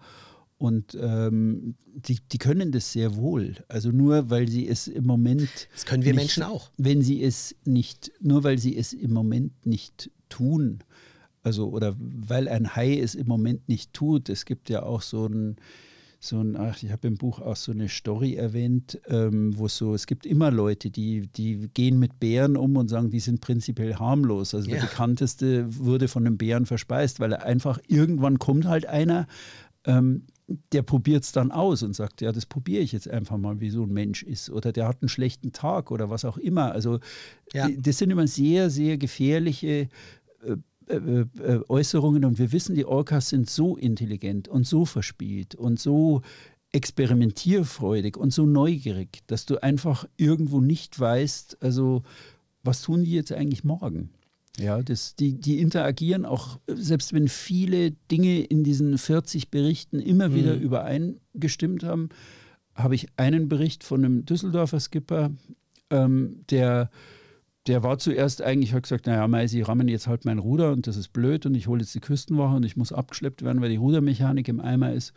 Und 0.59 0.99
ähm, 1.01 1.77
die, 1.95 2.19
die 2.33 2.39
können 2.39 2.73
das 2.73 2.93
sehr 2.93 3.15
wohl. 3.17 3.57
Also 3.69 3.91
nur 3.91 4.29
weil 4.29 4.49
sie 4.49 4.67
es 4.67 4.89
im 4.89 5.07
Moment. 5.07 5.69
Das 5.73 5.87
können 5.87 6.05
wir 6.05 6.13
nicht, 6.13 6.23
Menschen 6.23 6.43
auch. 6.43 6.71
Wenn 6.77 7.01
sie 7.01 7.23
es 7.23 7.55
nicht, 7.65 8.11
nur 8.21 8.43
weil 8.43 8.59
sie 8.59 8.77
es 8.77 8.93
im 8.93 9.13
Moment 9.13 9.65
nicht 9.67 10.11
tun, 10.29 10.81
also 11.45 11.69
oder 11.71 11.95
weil 11.99 12.49
ein 12.49 12.75
Hai 12.75 12.99
es 12.99 13.15
im 13.15 13.29
Moment 13.29 13.69
nicht 13.69 13.93
tut. 13.93 14.29
Es 14.29 14.45
gibt 14.45 14.69
ja 14.69 14.83
auch 14.83 15.03
so 15.03 15.27
ein, 15.27 15.57
so 16.19 16.41
ein, 16.41 16.57
ach, 16.57 16.83
ich 16.83 16.91
habe 16.91 17.07
im 17.07 17.17
Buch 17.17 17.39
auch 17.41 17.55
so 17.55 17.71
eine 17.71 17.89
Story 17.89 18.35
erwähnt, 18.35 19.01
ähm, 19.07 19.57
wo 19.57 19.69
so, 19.69 19.95
es 19.95 20.09
gibt 20.09 20.27
immer 20.27 20.51
Leute, 20.51 20.91
die, 20.91 21.29
die 21.29 21.69
gehen 21.73 22.01
mit 22.01 22.19
Bären 22.19 22.57
um 22.57 22.77
und 22.77 22.89
sagen, 22.89 23.11
die 23.11 23.21
sind 23.21 23.41
prinzipiell 23.41 23.95
harmlos. 23.95 24.53
Also 24.57 24.69
Ja. 24.69 24.79
der 24.79 24.83
bekannteste 24.87 25.67
wurde 25.79 26.09
von 26.09 26.27
einem 26.27 26.37
Bären 26.37 26.67
verspeist, 26.67 27.21
weil 27.21 27.33
er 27.33 27.45
einfach 27.45 27.79
irgendwann 27.87 28.41
kommt 28.41 28.67
halt 28.67 28.87
einer, 28.87 29.29
ähm, 29.85 30.25
der 30.73 30.83
probiert 30.83 31.25
es 31.25 31.33
dann 31.33 31.53
aus 31.53 31.83
und 31.83 31.95
sagt, 31.95 32.21
ja, 32.23 32.33
das 32.33 32.47
probiere 32.47 32.83
ich 32.83 32.93
jetzt 32.93 33.09
einfach 33.09 33.37
mal, 33.37 33.61
wie 33.61 33.71
so 33.71 33.83
ein 33.83 33.93
Mensch 33.93 34.23
ist. 34.23 34.49
Oder 34.51 34.73
der 34.73 34.89
hat 34.89 35.03
einen 35.03 35.11
schlechten 35.11 35.53
Tag 35.53 35.91
oder 35.91 36.09
was 36.09 36.25
auch 36.25 36.39
immer. 36.39 36.73
Also 36.73 37.01
Ja. 37.53 37.69
das 37.69 37.99
sind 37.99 38.11
immer 38.11 38.27
sehr, 38.27 38.71
sehr 38.71 38.97
gefährliche 38.97 39.89
äh, 40.43 40.57
äh, 40.89 41.27
äh, 41.43 41.61
Äußerungen 41.69 42.25
und 42.25 42.39
wir 42.39 42.51
wissen, 42.53 42.75
die 42.75 42.87
Orcas 42.87 43.29
sind 43.29 43.51
so 43.51 43.77
intelligent 43.77 44.49
und 44.49 44.67
so 44.67 44.87
verspielt 44.87 45.55
und 45.55 45.79
so 45.79 46.23
experimentierfreudig 46.73 48.17
und 48.17 48.33
so 48.33 48.47
neugierig, 48.47 49.21
dass 49.27 49.45
du 49.47 49.63
einfach 49.63 50.07
irgendwo 50.17 50.61
nicht 50.61 50.99
weißt, 50.99 51.63
also 51.63 52.03
was 52.63 52.83
tun 52.83 53.05
die 53.05 53.13
jetzt 53.13 53.33
eigentlich 53.33 53.65
morgen? 53.65 54.11
Ja, 54.61 54.83
das, 54.83 55.15
die, 55.15 55.35
die 55.41 55.61
interagieren 55.61 56.25
auch, 56.25 56.59
selbst 56.67 57.13
wenn 57.13 57.29
viele 57.29 57.93
Dinge 58.11 58.41
in 58.41 58.65
diesen 58.65 58.99
40 58.99 59.51
Berichten 59.51 60.01
immer 60.01 60.35
wieder 60.35 60.57
Mhm. 60.57 60.63
übereingestimmt 60.63 61.85
haben, 61.85 62.09
habe 62.75 62.95
ich 62.95 63.07
einen 63.17 63.49
Bericht 63.49 63.85
von 63.85 64.05
einem 64.05 64.25
Düsseldorfer 64.25 64.81
Skipper, 64.81 65.31
ähm, 65.91 66.45
der, 66.51 66.91
der 67.67 67.83
war 67.83 67.99
zuerst 67.99 68.43
eigentlich, 68.43 68.73
hat 68.73 68.85
gesagt, 68.85 69.07
naja, 69.07 69.27
Mei, 69.29 69.47
Sie 69.47 69.63
rammen 69.63 69.89
jetzt 69.89 70.07
halt 70.07 70.25
mein 70.25 70.39
Ruder 70.39 70.73
und 70.73 70.87
das 70.87 70.97
ist 70.97 71.13
blöd 71.13 71.47
und 71.47 71.55
ich 71.55 71.67
hole 71.67 71.81
jetzt 71.81 71.95
die 71.95 72.01
Küstenwache 72.01 72.57
und 72.57 72.65
ich 72.65 72.77
muss 72.77 72.93
abgeschleppt 72.93 73.43
werden, 73.43 73.61
weil 73.63 73.71
die 73.71 73.77
Rudermechanik 73.77 74.49
im 74.49 74.61
Eimer 74.61 74.93
ist. 74.93 75.13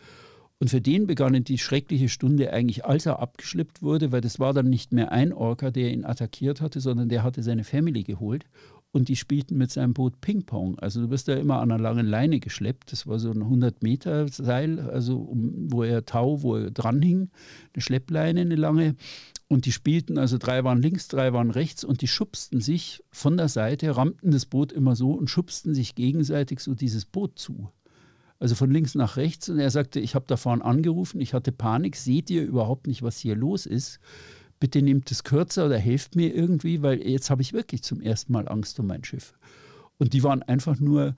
Und 0.60 0.70
für 0.70 0.82
den 0.82 1.08
begann 1.08 1.44
die 1.44 1.58
schreckliche 1.58 2.08
Stunde 2.08 2.54
eigentlich, 2.54 2.86
als 2.86 3.08
er 3.08 3.20
abgeschleppt 3.20 3.82
wurde, 3.82 4.12
weil 4.12 4.22
das 4.22 4.40
war 4.40 4.54
dann 4.54 4.70
nicht 4.70 4.94
mehr 4.94 5.12
ein 5.12 5.34
Orca, 5.34 5.72
der 5.72 5.92
ihn 5.92 6.06
attackiert 6.06 6.62
hatte, 6.62 6.80
sondern 6.80 7.10
der 7.10 7.24
hatte 7.24 7.42
seine 7.42 7.64
Family 7.64 8.04
geholt 8.04 8.46
und 8.92 9.08
die 9.08 9.16
spielten 9.16 9.58
mit 9.58 9.72
seinem 9.72 9.94
Boot 9.94 10.20
Ping-Pong. 10.20 10.78
Also 10.80 11.02
du 11.02 11.10
wirst 11.10 11.28
da 11.28 11.36
immer 11.36 11.60
an 11.60 11.72
einer 11.72 11.82
langen 11.82 12.06
Leine 12.06 12.40
geschleppt. 12.40 12.92
Das 12.92 13.08
war 13.08 13.20
so 13.20 13.32
ein 13.32 13.42
100-Meter-Seil, 13.42 14.80
also 14.82 15.18
um, 15.18 15.72
wo 15.72 15.84
er 15.84 16.06
Tau, 16.06 16.42
wo 16.42 16.58
er 16.58 16.72
dran 16.72 17.02
hing, 17.02 17.30
eine 17.74 17.82
Schleppleine, 17.82 18.42
eine 18.42 18.56
lange. 18.56 18.96
Und 19.48 19.66
die 19.66 19.72
spielten, 19.72 20.18
also 20.18 20.38
drei 20.38 20.64
waren 20.64 20.82
links, 20.82 21.08
drei 21.08 21.32
waren 21.32 21.52
rechts 21.52 21.84
und 21.84 22.02
die 22.02 22.08
schubsten 22.08 22.60
sich 22.60 23.02
von 23.12 23.38
der 23.38 23.48
Seite, 23.48 23.96
rammten 23.96 24.32
das 24.32 24.46
Boot 24.46 24.72
immer 24.72 24.96
so 24.96 25.12
und 25.12 25.30
schubsten 25.30 25.74
sich 25.74 25.96
gegenseitig 25.96 26.60
so 26.60 26.74
dieses 26.74 27.06
Boot 27.06 27.40
zu. 27.40 27.70
Also 28.40 28.56
von 28.56 28.72
links 28.72 28.96
nach 28.96 29.18
rechts. 29.18 29.50
Und 29.50 29.60
er 29.60 29.70
sagte, 29.70 30.02
ich 30.02 30.16
habe 30.16 30.26
da 30.28 30.36
vorne 30.36 30.66
angerufen, 30.66 31.22
ich 31.22 31.34
hatte 31.34 31.54
Panik, 31.54 31.96
seht 31.96 32.30
ihr 32.30 32.44
überhaupt 32.44 32.88
nicht, 32.88 33.04
was 33.04 33.20
hier 33.20 33.36
los 33.36 33.66
ist? 33.66 34.00
Bitte 34.62 34.82
nehmt 34.82 35.10
es 35.12 35.24
kürzer 35.26 35.66
oder 35.66 35.78
helft 35.80 36.16
mir 36.16 36.34
irgendwie, 36.34 36.82
weil 36.84 37.02
jetzt 37.06 37.32
habe 37.32 37.42
ich 37.42 37.52
wirklich 37.52 37.82
zum 37.82 38.00
ersten 38.00 38.32
Mal 38.32 38.48
Angst 38.48 38.80
um 38.80 38.86
mein 38.86 39.04
Schiff. 39.04 39.34
Und 39.98 40.14
die 40.14 40.22
waren 40.24 40.44
einfach 40.44 40.80
nur, 40.80 41.16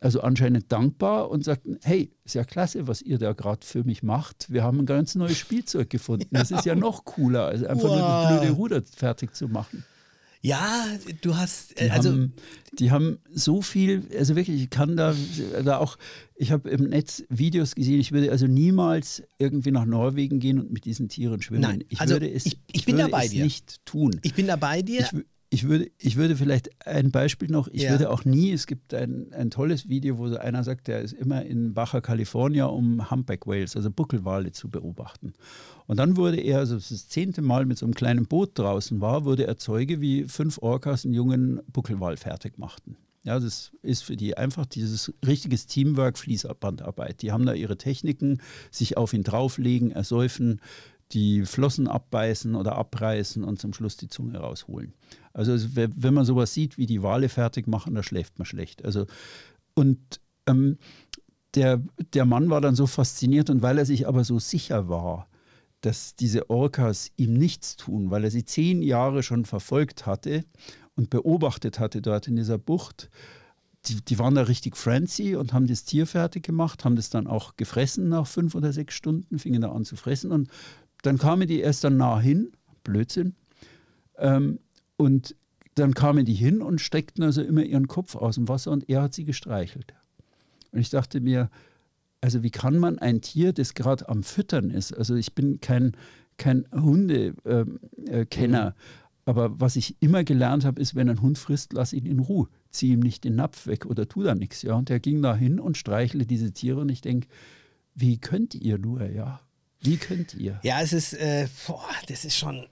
also 0.00 0.20
anscheinend 0.20 0.70
dankbar 0.72 1.30
und 1.30 1.44
sagten, 1.44 1.78
hey, 1.84 2.10
ist 2.24 2.34
ja 2.34 2.42
klasse, 2.42 2.88
was 2.88 3.00
ihr 3.00 3.18
da 3.18 3.34
gerade 3.34 3.64
für 3.64 3.84
mich 3.84 4.02
macht. 4.02 4.52
Wir 4.52 4.64
haben 4.64 4.80
ein 4.80 4.86
ganz 4.86 5.14
neues 5.14 5.38
Spielzeug 5.38 5.90
gefunden. 5.90 6.26
Das 6.32 6.50
ist 6.50 6.66
ja 6.66 6.74
noch 6.74 7.04
cooler, 7.04 7.46
als 7.46 7.62
einfach 7.62 7.88
nur 7.88 7.98
das 7.98 8.30
Wow. 8.32 8.40
blöde 8.40 8.52
Ruder 8.54 8.82
fertig 8.82 9.34
zu 9.36 9.46
machen. 9.46 9.84
Ja, 10.44 10.86
du 11.20 11.36
hast, 11.36 11.78
Die, 11.78 11.84
äh, 11.84 11.90
also 11.90 12.10
haben, 12.10 12.32
die 12.78 12.90
haben 12.90 13.18
so 13.32 13.62
viel, 13.62 14.02
also 14.18 14.34
wirklich, 14.34 14.60
ich 14.62 14.70
kann 14.70 14.96
da, 14.96 15.14
da 15.64 15.78
auch, 15.78 15.96
ich 16.34 16.50
habe 16.50 16.68
im 16.68 16.88
Netz 16.88 17.22
Videos 17.28 17.76
gesehen, 17.76 18.00
ich 18.00 18.10
würde 18.10 18.32
also 18.32 18.48
niemals 18.48 19.22
irgendwie 19.38 19.70
nach 19.70 19.84
Norwegen 19.84 20.40
gehen 20.40 20.58
und 20.58 20.72
mit 20.72 20.84
diesen 20.84 21.08
Tieren 21.08 21.40
schwimmen. 21.42 21.62
Nein, 21.62 21.84
ich 21.88 22.00
also 22.00 22.14
würde 22.14 22.28
es, 22.28 22.46
ich- 22.46 22.58
ich 22.72 22.84
bin 22.86 22.96
würde 22.96 23.10
da 23.10 23.16
bei 23.18 23.24
es 23.26 23.30
dir. 23.30 23.44
nicht 23.44 23.84
tun. 23.86 24.18
ich 24.22 24.34
bin 24.34 24.48
da 24.48 24.56
bei 24.56 24.82
dir. 24.82 25.02
Ich, 25.02 25.12
ich, 25.52 25.68
würde, 25.68 25.90
ich 25.98 26.16
würde 26.16 26.34
vielleicht 26.34 26.86
ein 26.86 27.10
Beispiel 27.10 27.48
noch, 27.50 27.68
ich 27.68 27.82
Ja. 27.82 27.90
würde 27.90 28.08
auch 28.08 28.24
nie, 28.24 28.52
es 28.52 28.66
gibt 28.66 28.94
ein, 28.94 29.34
ein 29.34 29.50
tolles 29.50 29.86
Video, 29.86 30.16
wo 30.16 30.26
so 30.28 30.38
einer 30.38 30.64
sagt, 30.64 30.88
der 30.88 31.02
ist 31.02 31.12
immer 31.12 31.44
in 31.44 31.74
Baja 31.74 32.00
California, 32.00 32.64
um 32.64 33.10
Humpback 33.10 33.46
Whales, 33.46 33.76
also 33.76 33.90
Buckelwale 33.90 34.52
zu 34.52 34.70
beobachten. 34.70 35.34
Und 35.86 35.98
dann 35.98 36.16
wurde 36.16 36.40
er, 36.40 36.60
also 36.60 36.76
das, 36.76 37.06
zehnte 37.08 37.42
Mal 37.42 37.66
mit 37.66 37.76
so 37.76 37.84
einem 37.84 37.92
kleinen 37.94 38.24
Boot 38.26 38.58
draußen 38.58 39.02
war, 39.02 39.26
wurde 39.26 39.46
er 39.46 39.58
Zeuge, 39.58 40.00
wie 40.00 40.24
fünf 40.24 40.56
Orcas 40.56 41.04
einen 41.04 41.12
jungen 41.12 41.60
Buckelwal 41.70 42.16
fertig 42.16 42.56
machten. 42.56 42.96
Ja, 43.24 43.38
das 43.38 43.72
ist 43.82 44.04
für 44.04 44.16
die 44.16 44.38
einfach 44.38 44.64
dieses 44.64 45.12
richtiges 45.24 45.66
Teamwork, 45.66 46.18
Fließbandarbeit. 46.18 47.20
Die 47.20 47.30
haben 47.30 47.44
da 47.44 47.52
ihre 47.52 47.76
Techniken, 47.76 48.38
sich 48.70 48.96
auf 48.96 49.12
ihn 49.12 49.22
drauflegen, 49.22 49.92
ersäufen, 49.92 50.60
die 51.12 51.44
Flossen 51.44 51.88
abbeißen 51.88 52.54
oder 52.54 52.76
abreißen 52.76 53.44
und 53.44 53.60
zum 53.60 53.74
Schluss 53.74 53.96
die 53.96 54.08
Zunge 54.08 54.38
rausholen. 54.38 54.94
Also 55.32 55.56
wenn 55.74 56.14
man 56.14 56.24
sowas 56.24 56.52
sieht, 56.52 56.78
wie 56.78 56.86
die 56.86 57.02
Wale 57.02 57.28
fertig 57.28 57.66
machen, 57.66 57.94
da 57.94 58.02
schläft 58.02 58.38
man 58.38 58.46
schlecht. 58.46 58.84
Also 58.84 59.06
und 59.74 60.20
ähm, 60.46 60.78
der, 61.54 61.82
der 62.14 62.24
Mann 62.24 62.50
war 62.50 62.60
dann 62.60 62.74
so 62.74 62.86
fasziniert 62.86 63.50
und 63.50 63.62
weil 63.62 63.78
er 63.78 63.86
sich 63.86 64.06
aber 64.08 64.24
so 64.24 64.38
sicher 64.38 64.88
war, 64.88 65.28
dass 65.80 66.14
diese 66.14 66.48
Orcas 66.48 67.10
ihm 67.16 67.34
nichts 67.34 67.76
tun, 67.76 68.10
weil 68.10 68.24
er 68.24 68.30
sie 68.30 68.44
zehn 68.44 68.82
Jahre 68.82 69.22
schon 69.22 69.44
verfolgt 69.44 70.06
hatte 70.06 70.44
und 70.94 71.10
beobachtet 71.10 71.78
hatte 71.78 72.00
dort 72.00 72.28
in 72.28 72.36
dieser 72.36 72.58
Bucht, 72.58 73.10
die, 73.86 74.00
die 74.00 74.18
waren 74.18 74.36
da 74.36 74.42
richtig 74.42 74.76
frenzy 74.76 75.34
und 75.34 75.52
haben 75.52 75.66
das 75.66 75.84
Tier 75.84 76.06
fertig 76.06 76.44
gemacht, 76.44 76.84
haben 76.84 76.96
das 76.96 77.10
dann 77.10 77.26
auch 77.26 77.56
gefressen 77.56 78.08
nach 78.08 78.26
fünf 78.26 78.54
oder 78.54 78.72
sechs 78.72 78.94
Stunden, 78.94 79.38
fingen 79.38 79.60
da 79.60 79.72
an 79.72 79.84
zu 79.84 79.96
fressen 79.96 80.30
und 80.30 80.48
dann 81.02 81.18
kamen 81.18 81.48
die 81.48 81.60
erst 81.60 81.82
dann 81.82 81.96
nah 81.96 82.20
hin, 82.20 82.52
Blödsinn, 82.84 83.34
ähm, 84.18 84.60
und 85.02 85.34
dann 85.74 85.94
kamen 85.94 86.24
die 86.24 86.34
hin 86.34 86.62
und 86.62 86.80
steckten 86.80 87.24
also 87.24 87.42
immer 87.42 87.64
ihren 87.64 87.88
Kopf 87.88 88.14
aus 88.14 88.36
dem 88.36 88.48
Wasser 88.48 88.70
und 88.70 88.88
er 88.88 89.02
hat 89.02 89.14
sie 89.14 89.24
gestreichelt. 89.24 89.94
Und 90.70 90.78
ich 90.78 90.90
dachte 90.90 91.20
mir, 91.20 91.50
also 92.20 92.42
wie 92.42 92.50
kann 92.50 92.78
man 92.78 92.98
ein 92.98 93.20
Tier, 93.20 93.52
das 93.52 93.74
gerade 93.74 94.08
am 94.08 94.22
Füttern 94.22 94.70
ist, 94.70 94.92
also 94.92 95.16
ich 95.16 95.34
bin 95.34 95.60
kein, 95.60 95.92
kein 96.36 96.66
Hundekenner, 96.72 97.66
äh, 98.06 98.20
äh, 98.20 98.66
mhm. 98.66 98.72
aber 99.24 99.60
was 99.60 99.76
ich 99.76 99.96
immer 100.00 100.22
gelernt 100.22 100.64
habe, 100.64 100.80
ist, 100.80 100.94
wenn 100.94 101.08
ein 101.08 101.20
Hund 101.20 101.36
frisst, 101.36 101.72
lass 101.72 101.92
ihn 101.92 102.06
in 102.06 102.20
Ruhe, 102.20 102.48
zieh 102.70 102.92
ihm 102.92 103.00
nicht 103.00 103.24
den 103.24 103.34
Napf 103.34 103.66
weg 103.66 103.86
oder 103.86 104.08
tu 104.08 104.22
da 104.22 104.36
nichts. 104.36 104.62
Ja? 104.62 104.74
Und 104.74 104.88
er 104.88 105.00
ging 105.00 105.20
da 105.20 105.34
hin 105.34 105.58
und 105.58 105.76
streichelte 105.76 106.26
diese 106.26 106.52
Tiere 106.52 106.80
und 106.80 106.90
ich 106.90 107.00
denke, 107.00 107.26
wie 107.94 108.18
könnt 108.18 108.54
ihr 108.54 108.78
nur, 108.78 109.04
ja? 109.04 109.40
Wie 109.80 109.96
könnt 109.96 110.34
ihr? 110.34 110.60
Ja, 110.62 110.80
es 110.80 110.92
ist, 110.92 111.14
äh, 111.14 111.48
boah, 111.66 111.90
das 112.06 112.24
ist 112.24 112.36
schon 112.36 112.66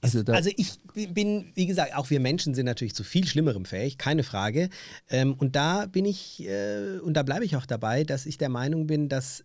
also, 0.00 0.22
also, 0.32 0.48
ich 0.56 0.78
bin, 1.12 1.50
wie 1.54 1.66
gesagt, 1.66 1.96
auch 1.96 2.08
wir 2.10 2.20
Menschen 2.20 2.54
sind 2.54 2.66
natürlich 2.66 2.94
zu 2.94 3.02
viel 3.02 3.26
Schlimmerem 3.26 3.64
fähig, 3.64 3.98
keine 3.98 4.22
Frage. 4.22 4.68
Ähm, 5.08 5.34
und 5.34 5.56
da 5.56 5.86
bin 5.86 6.04
ich, 6.04 6.46
äh, 6.46 7.00
und 7.02 7.14
da 7.14 7.24
bleibe 7.24 7.44
ich 7.44 7.56
auch 7.56 7.66
dabei, 7.66 8.04
dass 8.04 8.24
ich 8.26 8.38
der 8.38 8.48
Meinung 8.48 8.86
bin, 8.86 9.08
dass 9.08 9.42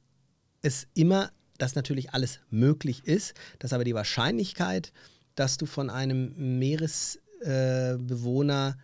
es 0.62 0.86
immer, 0.94 1.32
dass 1.58 1.74
natürlich 1.76 2.14
alles 2.14 2.40
möglich 2.50 3.04
ist, 3.06 3.34
dass 3.60 3.74
aber 3.74 3.84
die 3.84 3.96
Wahrscheinlichkeit, 3.96 4.94
dass 5.36 5.58
du 5.58 5.66
von 5.66 5.90
einem 5.90 6.60
Meeresbewohner 6.60 8.78
äh, 8.78 8.82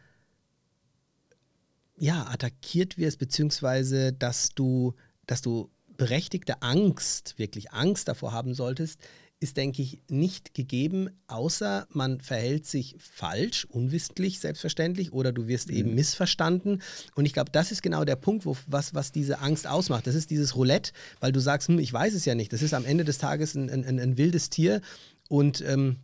ja, 1.99 2.26
attackiert 2.28 2.97
wirst, 2.97 3.20
beziehungsweise 3.20 4.13
dass 4.13 4.49
du, 4.55 4.95
dass 5.28 5.41
du 5.41 5.70
berechtigte 5.97 6.61
Angst, 6.61 7.38
wirklich 7.38 7.74
Angst 7.74 8.07
davor 8.07 8.32
haben 8.32 8.53
solltest, 8.53 8.99
ist, 9.42 9.56
denke 9.56 9.82
ich, 9.82 10.00
nicht 10.10 10.54
gegeben, 10.54 11.10
außer 11.28 11.88
man 11.92 12.20
verhält 12.20 12.66
sich 12.66 12.96
falsch, 13.00 13.66
unwissentlich 13.66 14.40
selbstverständlich, 14.40 15.14
oder 15.14 15.32
du 15.32 15.48
wirst 15.48 15.70
mhm. 15.70 15.76
eben 15.76 15.96
missverstanden. 15.96 16.82
Und 17.16 17.26
ich 17.26 17.34
glaube, 17.34 17.52
das 17.52 17.72
ist 17.72 17.82
genau 17.82 18.04
der 18.04 18.18
Punkt, 18.18 18.46
wo, 18.46 18.58
was, 18.68 18.94
was 18.94 19.12
diese 19.12 19.40
Angst 19.40 19.66
ausmacht. 19.66 20.08
Das 20.08 20.16
ist 20.16 20.30
dieses 20.30 20.56
Roulette, 20.56 20.92
weil 21.22 21.32
du 21.32 21.40
sagst, 21.40 21.70
hm, 21.70 21.80
ich 21.80 21.94
weiß 21.94 22.14
es 22.14 22.26
ja 22.26 22.36
nicht. 22.36 22.52
Das 22.52 22.62
ist 22.62 22.74
am 22.74 22.86
Ende 22.86 23.06
des 23.06 23.18
Tages 23.18 23.56
ein, 23.56 23.70
ein, 23.70 24.00
ein 24.00 24.18
wildes 24.18 24.50
Tier. 24.50 24.82
Und 25.30 25.62
ähm, 25.62 25.98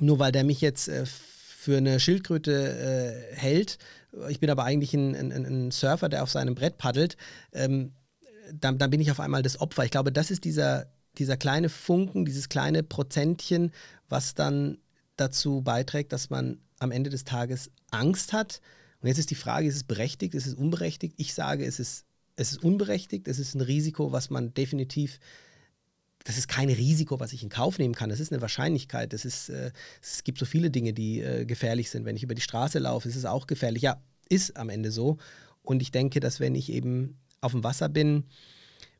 nur 0.00 0.18
weil 0.18 0.32
der 0.32 0.44
mich 0.44 0.62
jetzt 0.62 0.88
äh, 0.88 1.04
für 1.04 1.76
eine 1.76 2.00
Schildkröte 2.00 3.32
äh, 3.32 3.36
hält, 3.36 3.78
ich 4.28 4.40
bin 4.40 4.50
aber 4.50 4.64
eigentlich 4.64 4.94
ein, 4.94 5.14
ein, 5.14 5.32
ein, 5.32 5.70
Surfer, 5.70 6.08
der 6.08 6.22
auf 6.22 6.30
seinem 6.30 6.54
Brett 6.54 6.76
paddelt, 6.76 7.16
ähm, 7.52 7.92
dann, 8.52 8.76
dann 8.78 8.90
bin 8.90 9.00
ich 9.00 9.10
auf 9.10 9.20
einmal 9.20 9.42
das 9.42 9.60
Opfer. 9.60 9.84
Ich 9.84 9.90
glaube, 9.90 10.12
das 10.12 10.30
ist 10.30 10.44
dieser 10.44 10.86
dieser 11.18 11.36
kleine 11.36 11.68
Funken, 11.68 12.24
dieses 12.24 12.48
kleine 12.48 12.82
Prozentchen, 12.82 13.72
was 14.08 14.34
dann 14.34 14.78
dazu 15.16 15.62
beiträgt, 15.62 16.12
dass 16.12 16.30
man 16.30 16.58
am 16.78 16.90
Ende 16.90 17.10
des 17.10 17.24
Tages 17.24 17.70
Angst 17.90 18.32
hat. 18.32 18.60
Und 19.00 19.08
jetzt 19.08 19.18
ist 19.18 19.30
die 19.30 19.36
Frage, 19.36 19.66
ist 19.66 19.76
es 19.76 19.84
berechtigt, 19.84 20.34
ist 20.34 20.46
es 20.46 20.54
unberechtigt? 20.54 21.14
Ich 21.18 21.34
sage, 21.34 21.64
es 21.64 21.78
ist, 21.78 22.04
es 22.36 22.52
ist 22.52 22.64
unberechtigt, 22.64 23.28
es 23.28 23.38
ist 23.38 23.54
ein 23.54 23.60
Risiko, 23.60 24.12
was 24.12 24.30
man 24.30 24.54
definitiv, 24.54 25.18
das 26.24 26.38
ist 26.38 26.48
kein 26.48 26.68
Risiko, 26.68 27.20
was 27.20 27.32
ich 27.32 27.42
in 27.42 27.48
Kauf 27.48 27.78
nehmen 27.78 27.94
kann, 27.94 28.10
das 28.10 28.20
ist 28.20 28.32
eine 28.32 28.40
Wahrscheinlichkeit. 28.40 29.12
Das 29.12 29.24
ist, 29.24 29.48
äh, 29.48 29.72
es 30.00 30.24
gibt 30.24 30.38
so 30.38 30.44
viele 30.46 30.70
Dinge, 30.70 30.92
die 30.92 31.20
äh, 31.20 31.44
gefährlich 31.44 31.90
sind. 31.90 32.04
Wenn 32.04 32.16
ich 32.16 32.22
über 32.22 32.34
die 32.34 32.40
Straße 32.42 32.78
laufe, 32.78 33.08
ist 33.08 33.16
es 33.16 33.24
auch 33.24 33.46
gefährlich. 33.46 33.82
Ja, 33.82 34.00
ist 34.28 34.56
am 34.56 34.70
Ende 34.70 34.92
so. 34.92 35.18
Und 35.62 35.82
ich 35.82 35.90
denke, 35.90 36.20
dass 36.20 36.40
wenn 36.40 36.54
ich 36.54 36.70
eben 36.72 37.18
auf 37.40 37.52
dem 37.52 37.64
Wasser 37.64 37.88
bin, 37.88 38.24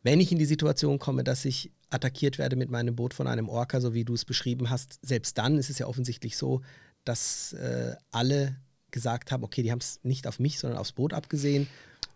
wenn 0.02 0.20
ich 0.20 0.32
in 0.32 0.38
die 0.38 0.44
Situation 0.44 0.98
komme, 0.98 1.24
dass 1.24 1.44
ich 1.44 1.70
attackiert 1.90 2.38
werde 2.38 2.56
mit 2.56 2.70
meinem 2.70 2.96
Boot 2.96 3.14
von 3.14 3.26
einem 3.26 3.48
Orca, 3.48 3.80
so 3.80 3.94
wie 3.94 4.04
du 4.04 4.14
es 4.14 4.24
beschrieben 4.24 4.70
hast, 4.70 4.98
selbst 5.02 5.38
dann 5.38 5.58
ist 5.58 5.70
es 5.70 5.78
ja 5.78 5.86
offensichtlich 5.86 6.36
so, 6.36 6.62
dass 7.04 7.52
äh, 7.54 7.94
alle 8.10 8.56
gesagt 8.90 9.32
haben, 9.32 9.42
okay, 9.44 9.62
die 9.62 9.70
haben 9.70 9.78
es 9.78 10.00
nicht 10.02 10.26
auf 10.26 10.38
mich, 10.38 10.58
sondern 10.58 10.78
aufs 10.78 10.92
Boot 10.92 11.12
abgesehen. 11.12 11.66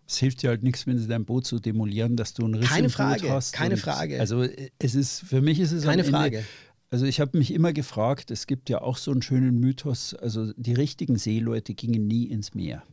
Es 0.07 0.17
hilft 0.17 0.41
dir 0.41 0.49
halt 0.49 0.63
nichts, 0.63 0.87
wenn 0.87 0.97
sie 0.97 1.07
dein 1.07 1.25
Boot 1.25 1.45
so 1.45 1.59
demolieren, 1.59 2.15
dass 2.15 2.33
du 2.33 2.45
einen 2.45 2.55
Riss 2.55 2.69
keine 2.69 2.85
im 2.85 2.91
Frage, 2.91 3.21
Boot 3.23 3.31
hast. 3.31 3.53
Keine 3.53 3.77
Frage. 3.77 4.19
Also 4.19 4.47
es 4.79 4.95
ist, 4.95 5.19
für 5.21 5.41
mich 5.41 5.59
ist 5.59 5.73
es 5.73 5.83
Keine 5.83 6.05
Frage. 6.05 6.45
also 6.89 7.05
ich 7.05 7.19
habe 7.19 7.37
mich 7.37 7.51
immer 7.51 7.73
gefragt, 7.73 8.31
es 8.31 8.47
gibt 8.47 8.69
ja 8.69 8.81
auch 8.81 8.97
so 8.97 9.11
einen 9.11 9.21
schönen 9.21 9.59
Mythos, 9.59 10.13
also 10.13 10.53
die 10.53 10.73
richtigen 10.73 11.17
Seeleute 11.17 11.73
gingen 11.73 12.07
nie 12.07 12.25
ins 12.25 12.53
Meer. 12.53 12.83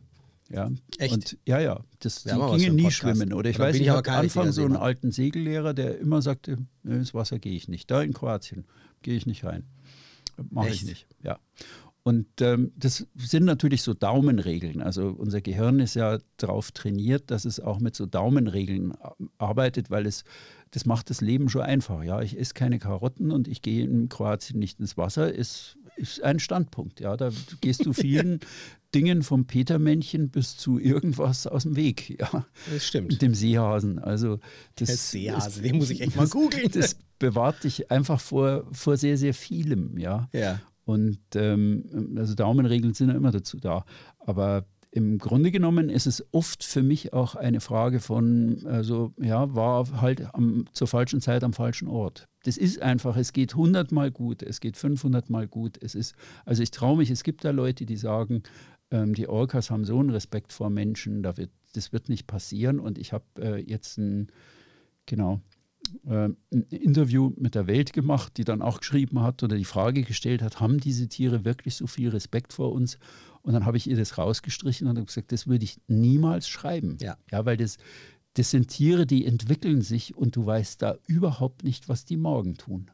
Ja, 0.50 0.70
Echt? 0.98 1.12
Und, 1.12 1.38
ja, 1.46 1.58
ja. 1.58 1.80
Das, 2.00 2.24
die 2.24 2.30
gingen 2.30 2.76
nie 2.76 2.90
schwimmen. 2.90 3.32
Oder 3.32 3.50
ich 3.50 3.56
Oder 3.56 3.68
weiß, 3.68 3.76
ich 3.76 3.88
hatte 3.88 4.10
am 4.10 4.20
Anfang 4.20 4.52
so 4.52 4.64
einen 4.64 4.76
alten 4.76 5.10
Segellehrer, 5.10 5.72
der 5.74 5.98
immer 5.98 6.20
sagte, 6.22 6.58
ins 6.84 7.14
Wasser 7.14 7.38
gehe 7.38 7.54
ich 7.54 7.68
nicht. 7.68 7.90
Da 7.90 8.02
in 8.02 8.12
Kroatien 8.12 8.64
gehe 9.02 9.16
ich 9.16 9.26
nicht 9.26 9.44
rein. 9.44 9.64
Mache 10.50 10.68
ich 10.68 10.84
nicht. 10.84 11.06
Ja. 11.22 11.38
Und 12.02 12.26
ähm, 12.42 12.72
das 12.76 13.06
sind 13.16 13.44
natürlich 13.44 13.80
so 13.80 13.94
Daumenregeln. 13.94 14.82
Also 14.82 15.08
unser 15.08 15.40
Gehirn 15.40 15.80
ist 15.80 15.94
ja 15.94 16.18
darauf 16.36 16.70
trainiert, 16.70 17.30
dass 17.30 17.46
es 17.46 17.60
auch 17.60 17.80
mit 17.80 17.96
so 17.96 18.04
Daumenregeln 18.04 18.92
arbeitet, 19.38 19.90
weil 19.90 20.04
es 20.04 20.24
das 20.74 20.86
macht 20.86 21.08
das 21.08 21.20
Leben 21.20 21.48
schon 21.48 21.62
einfach. 21.62 22.02
Ja, 22.02 22.20
ich 22.20 22.38
esse 22.38 22.52
keine 22.52 22.80
Karotten 22.80 23.30
und 23.30 23.46
ich 23.46 23.62
gehe 23.62 23.84
in 23.84 24.08
Kroatien 24.08 24.58
nicht 24.58 24.80
ins 24.80 24.96
Wasser. 24.96 25.32
Ist, 25.32 25.78
ist 25.96 26.22
ein 26.22 26.38
Standpunkt. 26.38 27.00
Ja, 27.00 27.16
da 27.16 27.30
gehst 27.60 27.86
du 27.86 27.92
vielen 27.94 28.40
Dingen 28.94 29.22
vom 29.22 29.46
Petermännchen 29.46 30.30
bis 30.30 30.56
zu 30.56 30.78
irgendwas 30.78 31.46
aus 31.46 31.64
dem 31.64 31.76
Weg. 31.76 32.18
Ja, 32.20 32.46
das 32.72 32.86
stimmt. 32.86 33.10
Mit 33.10 33.22
dem 33.22 33.34
Seehasen. 33.34 33.98
Also 33.98 34.38
das, 34.76 34.88
Der 34.88 34.96
Seehase, 34.96 35.62
den 35.62 35.76
muss 35.76 35.90
ich 35.90 36.00
echt 36.00 36.16
mal 36.16 36.28
googeln. 36.28 36.70
Das 36.70 36.96
bewahrt 37.18 37.64
dich 37.64 37.90
einfach 37.90 38.20
vor, 38.20 38.66
vor 38.72 38.96
sehr, 38.96 39.16
sehr 39.16 39.34
vielem. 39.34 39.98
Ja. 39.98 40.28
ja. 40.32 40.60
Und 40.84 41.18
ähm, 41.34 42.14
also 42.16 42.34
Daumenregeln 42.34 42.94
sind 42.94 43.08
ja 43.08 43.16
immer 43.16 43.32
dazu 43.32 43.58
da. 43.58 43.84
Aber 44.18 44.66
im 44.94 45.18
Grunde 45.18 45.50
genommen 45.50 45.88
ist 45.88 46.06
es 46.06 46.24
oft 46.30 46.62
für 46.62 46.84
mich 46.84 47.12
auch 47.12 47.34
eine 47.34 47.60
Frage 47.60 47.98
von, 47.98 48.64
also 48.64 49.12
ja, 49.20 49.52
war 49.52 50.00
halt 50.00 50.32
am, 50.36 50.66
zur 50.72 50.86
falschen 50.86 51.20
Zeit 51.20 51.42
am 51.42 51.52
falschen 51.52 51.88
Ort. 51.88 52.28
Das 52.44 52.56
ist 52.56 52.80
einfach, 52.80 53.16
es 53.16 53.32
geht 53.32 53.56
hundertmal 53.56 54.12
gut, 54.12 54.44
es 54.44 54.60
geht 54.60 54.76
500 54.76 55.30
Mal 55.30 55.48
gut. 55.48 55.82
Es 55.82 55.96
ist, 55.96 56.14
also 56.44 56.62
ich 56.62 56.70
traue 56.70 56.98
mich, 56.98 57.10
es 57.10 57.24
gibt 57.24 57.44
da 57.44 57.50
Leute, 57.50 57.86
die 57.86 57.96
sagen, 57.96 58.44
ähm, 58.92 59.14
die 59.14 59.26
Orcas 59.26 59.68
haben 59.68 59.84
so 59.84 59.98
einen 59.98 60.10
Respekt 60.10 60.52
vor 60.52 60.70
Menschen, 60.70 61.24
da 61.24 61.36
wird, 61.36 61.50
das 61.72 61.92
wird 61.92 62.08
nicht 62.08 62.28
passieren. 62.28 62.78
Und 62.78 62.96
ich 62.96 63.12
habe 63.12 63.24
äh, 63.40 63.60
jetzt 63.60 63.98
ein, 63.98 64.28
genau, 65.06 65.40
äh, 66.06 66.28
ein 66.28 66.62
Interview 66.70 67.32
mit 67.36 67.56
der 67.56 67.66
Welt 67.66 67.94
gemacht, 67.94 68.36
die 68.36 68.44
dann 68.44 68.62
auch 68.62 68.78
geschrieben 68.78 69.22
hat 69.22 69.42
oder 69.42 69.56
die 69.56 69.64
Frage 69.64 70.02
gestellt 70.02 70.40
hat, 70.40 70.60
haben 70.60 70.78
diese 70.78 71.08
Tiere 71.08 71.44
wirklich 71.44 71.74
so 71.74 71.88
viel 71.88 72.10
Respekt 72.10 72.52
vor 72.52 72.70
uns? 72.70 72.96
Und 73.44 73.52
dann 73.52 73.66
habe 73.66 73.76
ich 73.76 73.88
ihr 73.88 73.96
das 73.96 74.16
rausgestrichen 74.16 74.86
und 74.88 74.96
habe 74.96 75.06
gesagt, 75.06 75.30
das 75.30 75.46
würde 75.46 75.64
ich 75.64 75.78
niemals 75.86 76.48
schreiben. 76.48 76.96
Ja, 77.00 77.18
ja 77.30 77.44
weil 77.44 77.58
das, 77.58 77.76
das 78.34 78.50
sind 78.50 78.68
Tiere, 78.68 79.06
die 79.06 79.26
entwickeln 79.26 79.82
sich 79.82 80.16
und 80.16 80.34
du 80.34 80.46
weißt 80.46 80.80
da 80.80 80.96
überhaupt 81.06 81.62
nicht, 81.62 81.88
was 81.90 82.06
die 82.06 82.16
morgen 82.16 82.56
tun. 82.56 82.90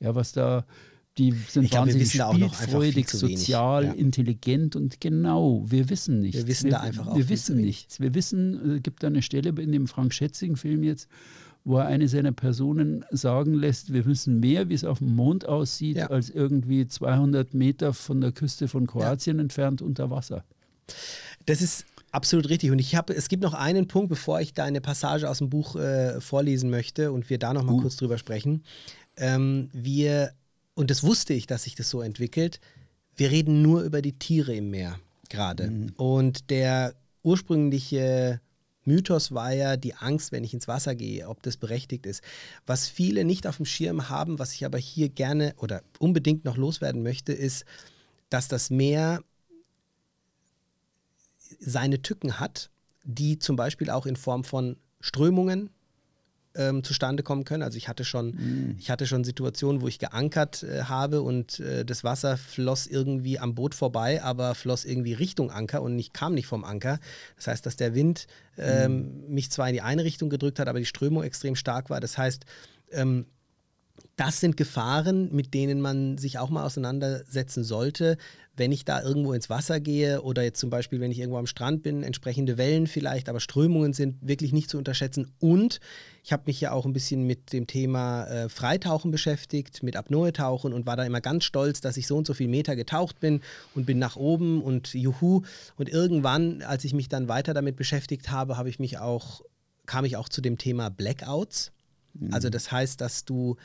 Ja, 0.00 0.14
was 0.14 0.32
da, 0.32 0.66
die 1.16 1.32
sind 1.48 1.70
glaub, 1.70 1.86
wahnsinnig 1.86 2.12
spielfreudig, 2.12 3.08
sozial, 3.08 3.84
ja. 3.84 3.92
intelligent 3.92 4.76
und 4.76 5.00
genau, 5.00 5.64
wir 5.66 5.88
wissen 5.88 6.20
nichts. 6.20 6.36
Wir 6.36 6.48
wissen 6.48 6.64
wir, 6.64 6.72
da 6.72 6.80
einfach 6.80 7.06
auch 7.06 7.16
Wir 7.16 7.30
wissen 7.30 7.56
nichts. 7.56 7.98
Wir 7.98 8.14
wissen, 8.14 8.72
es 8.72 8.82
gibt 8.82 9.02
da 9.02 9.06
eine 9.06 9.22
Stelle 9.22 9.50
in 9.62 9.72
dem 9.72 9.86
Frank 9.86 10.12
Schätzing-Film 10.12 10.82
jetzt, 10.82 11.08
wo 11.64 11.78
er 11.78 11.86
eine 11.86 12.08
seiner 12.08 12.32
Personen 12.32 13.04
sagen 13.10 13.54
lässt, 13.54 13.92
wir 13.92 14.04
wissen 14.04 14.38
mehr, 14.38 14.68
wie 14.68 14.74
es 14.74 14.84
auf 14.84 14.98
dem 14.98 15.16
Mond 15.16 15.46
aussieht, 15.46 15.96
ja. 15.96 16.08
als 16.08 16.28
irgendwie 16.28 16.86
200 16.86 17.54
Meter 17.54 17.94
von 17.94 18.20
der 18.20 18.32
Küste 18.32 18.68
von 18.68 18.86
Kroatien 18.86 19.38
ja. 19.38 19.42
entfernt 19.42 19.80
unter 19.80 20.10
Wasser. 20.10 20.44
Das 21.46 21.62
ist 21.62 21.86
absolut 22.10 22.48
richtig. 22.50 22.70
Und 22.70 22.78
ich 22.78 22.94
habe, 22.94 23.14
es 23.14 23.28
gibt 23.28 23.42
noch 23.42 23.54
einen 23.54 23.88
Punkt, 23.88 24.10
bevor 24.10 24.40
ich 24.40 24.52
da 24.52 24.64
eine 24.64 24.82
Passage 24.82 25.28
aus 25.28 25.38
dem 25.38 25.48
Buch 25.48 25.76
äh, 25.76 26.20
vorlesen 26.20 26.68
möchte 26.68 27.12
und 27.12 27.30
wir 27.30 27.38
da 27.38 27.54
noch 27.54 27.64
mal 27.64 27.72
uh. 27.72 27.80
kurz 27.80 27.96
drüber 27.96 28.18
sprechen. 28.18 28.62
Ähm, 29.16 29.70
wir, 29.72 30.32
und 30.74 30.90
das 30.90 31.02
wusste 31.02 31.32
ich, 31.32 31.46
dass 31.46 31.64
sich 31.64 31.74
das 31.74 31.88
so 31.88 32.02
entwickelt, 32.02 32.60
wir 33.16 33.30
reden 33.30 33.62
nur 33.62 33.82
über 33.82 34.02
die 34.02 34.18
Tiere 34.18 34.54
im 34.54 34.70
Meer 34.70 34.98
gerade. 35.30 35.70
Mhm. 35.70 35.92
Und 35.96 36.50
der 36.50 36.94
ursprüngliche 37.22 38.40
Mythos 38.84 39.32
war 39.32 39.52
ja 39.52 39.76
die 39.76 39.94
Angst, 39.94 40.32
wenn 40.32 40.44
ich 40.44 40.54
ins 40.54 40.68
Wasser 40.68 40.94
gehe, 40.94 41.28
ob 41.28 41.42
das 41.42 41.56
berechtigt 41.56 42.06
ist. 42.06 42.22
Was 42.66 42.88
viele 42.88 43.24
nicht 43.24 43.46
auf 43.46 43.56
dem 43.56 43.66
Schirm 43.66 44.08
haben, 44.08 44.38
was 44.38 44.52
ich 44.52 44.64
aber 44.64 44.78
hier 44.78 45.08
gerne 45.08 45.54
oder 45.58 45.82
unbedingt 45.98 46.44
noch 46.44 46.56
loswerden 46.56 47.02
möchte, 47.02 47.32
ist, 47.32 47.64
dass 48.28 48.48
das 48.48 48.70
Meer 48.70 49.22
seine 51.60 52.02
Tücken 52.02 52.40
hat, 52.40 52.70
die 53.04 53.38
zum 53.38 53.56
Beispiel 53.56 53.90
auch 53.90 54.06
in 54.06 54.16
Form 54.16 54.44
von 54.44 54.76
Strömungen 55.00 55.70
ähm, 56.56 56.84
zustande 56.84 57.22
kommen 57.22 57.44
können. 57.44 57.62
Also 57.62 57.76
ich 57.76 57.88
hatte 57.88 58.04
schon, 58.04 58.26
Mhm. 58.32 58.76
ich 58.78 58.90
hatte 58.90 59.06
schon 59.06 59.24
Situationen, 59.24 59.82
wo 59.82 59.88
ich 59.88 59.98
geankert 59.98 60.62
äh, 60.62 60.82
habe 60.84 61.22
und 61.22 61.60
äh, 61.60 61.84
das 61.84 62.04
Wasser 62.04 62.36
floss 62.36 62.86
irgendwie 62.86 63.38
am 63.38 63.54
Boot 63.54 63.74
vorbei, 63.74 64.22
aber 64.22 64.54
floss 64.54 64.84
irgendwie 64.84 65.12
Richtung 65.14 65.50
Anker 65.50 65.82
und 65.82 65.98
ich 65.98 66.12
kam 66.12 66.34
nicht 66.34 66.46
vom 66.46 66.64
Anker. 66.64 66.98
Das 67.36 67.46
heißt, 67.48 67.66
dass 67.66 67.76
der 67.76 67.94
Wind 67.94 68.26
ähm, 68.56 69.24
mich 69.28 69.50
zwar 69.50 69.68
in 69.68 69.74
die 69.74 69.82
eine 69.82 70.04
Richtung 70.04 70.30
gedrückt 70.30 70.58
hat, 70.58 70.68
aber 70.68 70.78
die 70.78 70.86
Strömung 70.86 71.22
extrem 71.24 71.56
stark 71.56 71.90
war. 71.90 72.00
Das 72.00 72.16
heißt, 72.18 72.44
ähm, 72.92 73.26
das 74.16 74.40
sind 74.40 74.56
Gefahren, 74.56 75.34
mit 75.34 75.54
denen 75.54 75.80
man 75.80 76.18
sich 76.18 76.38
auch 76.38 76.50
mal 76.50 76.64
auseinandersetzen 76.64 77.64
sollte, 77.64 78.16
wenn 78.56 78.70
ich 78.70 78.84
da 78.84 79.02
irgendwo 79.02 79.32
ins 79.32 79.50
Wasser 79.50 79.80
gehe 79.80 80.22
oder 80.22 80.44
jetzt 80.44 80.60
zum 80.60 80.70
Beispiel, 80.70 81.00
wenn 81.00 81.10
ich 81.10 81.18
irgendwo 81.18 81.38
am 81.38 81.46
Strand 81.46 81.82
bin, 81.82 82.04
entsprechende 82.04 82.56
Wellen 82.56 82.86
vielleicht, 82.86 83.28
aber 83.28 83.40
Strömungen 83.40 83.92
sind 83.92 84.16
wirklich 84.20 84.52
nicht 84.52 84.70
zu 84.70 84.78
unterschätzen. 84.78 85.32
Und 85.40 85.80
ich 86.22 86.32
habe 86.32 86.44
mich 86.46 86.60
ja 86.60 86.70
auch 86.70 86.86
ein 86.86 86.92
bisschen 86.92 87.26
mit 87.26 87.52
dem 87.52 87.66
Thema 87.66 88.26
äh, 88.26 88.48
Freitauchen 88.48 89.10
beschäftigt, 89.10 89.82
mit 89.82 89.96
Apnoe-Tauchen 89.96 90.72
und 90.72 90.86
war 90.86 90.96
da 90.96 91.04
immer 91.04 91.20
ganz 91.20 91.42
stolz, 91.42 91.80
dass 91.80 91.96
ich 91.96 92.06
so 92.06 92.16
und 92.16 92.26
so 92.26 92.34
viel 92.34 92.48
Meter 92.48 92.76
getaucht 92.76 93.18
bin 93.18 93.40
und 93.74 93.86
bin 93.86 93.98
nach 93.98 94.14
oben 94.14 94.62
und 94.62 94.94
juhu. 94.94 95.42
Und 95.76 95.88
irgendwann, 95.88 96.62
als 96.62 96.84
ich 96.84 96.94
mich 96.94 97.08
dann 97.08 97.26
weiter 97.26 97.54
damit 97.54 97.74
beschäftigt 97.74 98.30
habe, 98.30 98.56
habe 98.56 98.68
ich 98.68 98.78
mich 98.78 98.98
auch, 98.98 99.42
kam 99.86 100.04
ich 100.04 100.16
auch 100.16 100.28
zu 100.28 100.40
dem 100.40 100.58
Thema 100.58 100.90
Blackouts. 100.90 101.72
Also 102.30 102.48
das 102.48 102.70
heißt, 102.70 103.00
dass 103.00 103.24
du 103.24 103.56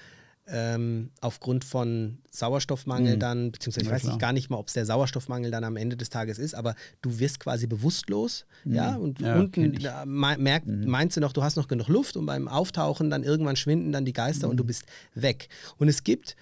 ähm, 0.52 1.12
aufgrund 1.22 1.64
von 1.64 2.18
Sauerstoffmangel 2.32 3.16
Mhm. 3.16 3.20
dann, 3.20 3.52
beziehungsweise 3.52 3.82
ich 3.84 3.88
Ja, 3.88 3.93
weiß 3.93 4.04
nicht, 4.04 4.10
klar. 4.12 4.18
gar 4.20 4.34
nicht 4.34 4.50
mal, 4.50 4.58
ob 4.58 4.68
es 4.68 4.74
der 4.74 4.86
Sauerstoffmangel 4.86 5.52
dann 5.52 5.64
am 5.64 5.76
Ende 5.78 5.95
des 5.97 6.10
Tages 6.10 6.39
ist, 6.39 6.56
aber 6.56 6.76
du 7.02 7.20
wirst 7.20 7.39
quasi 7.39 7.68
bewusstlos, 7.68 8.45
ja, 8.66 8.95
und 8.95 9.20
Mhm. 9.20 9.26
Ja, 9.26 9.36
unten 9.39 9.52
kenn 9.52 9.74
ich. 9.74 9.84
Mhm. 10.06 10.43
merk, 10.43 10.64
meinst 10.66 11.18
du 11.18 11.22
noch, 11.22 11.34
du 11.34 11.43
hast 11.43 11.56
noch 11.56 11.68
genug 11.68 11.88
Luft 11.88 12.18
und 12.18 12.26
beim 12.26 12.47
Auftauchen 12.47 13.10
dann 13.10 13.24
irgendwann 13.24 13.56
schwinden 13.56 13.91
dann 13.91 14.06
die 14.06 14.14
Geister 14.14 14.47
Mhm. 14.47 14.52
und 14.52 14.58
du 14.58 14.64
bist 14.64 14.84
weg. 15.16 15.50
Und 15.78 15.88
es 15.88 16.04
gibt 16.04 16.36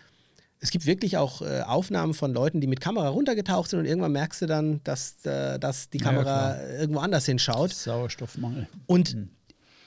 es 0.60 0.72
gibt 0.72 0.88
wirklich 0.88 1.18
auch 1.18 1.44
äh, 1.44 1.62
Aufnahmen 1.62 2.16
von 2.16 2.34
Leuten, 2.34 2.62
die 2.62 2.66
mit 2.68 2.82
Kamera 2.82 3.10
runtergetaucht 3.10 3.70
sind 3.70 3.78
und 3.80 3.86
irgendwann 3.86 4.12
merkst 4.14 4.42
du 4.42 4.48
dann, 4.48 4.82
dass, 4.84 5.24
äh, 5.24 5.60
dass 5.60 5.92
die 5.92 6.00
Ja, 6.00 6.06
Kamera 6.06 6.56
klar. 6.56 6.70
irgendwo 6.80 7.00
anders 7.00 7.26
hinschaut. 7.28 7.72
Sauerstoffmangel. 7.74 8.68
Und 8.88 9.14
Mhm. 9.16 9.30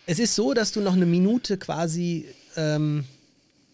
es 0.06 0.20
ist 0.20 0.36
so, 0.36 0.54
dass 0.54 0.70
du 0.70 0.80
noch 0.80 0.92
eine 0.92 1.06
Minute 1.06 1.58
quasi 1.58 2.26
ähm, 2.54 3.04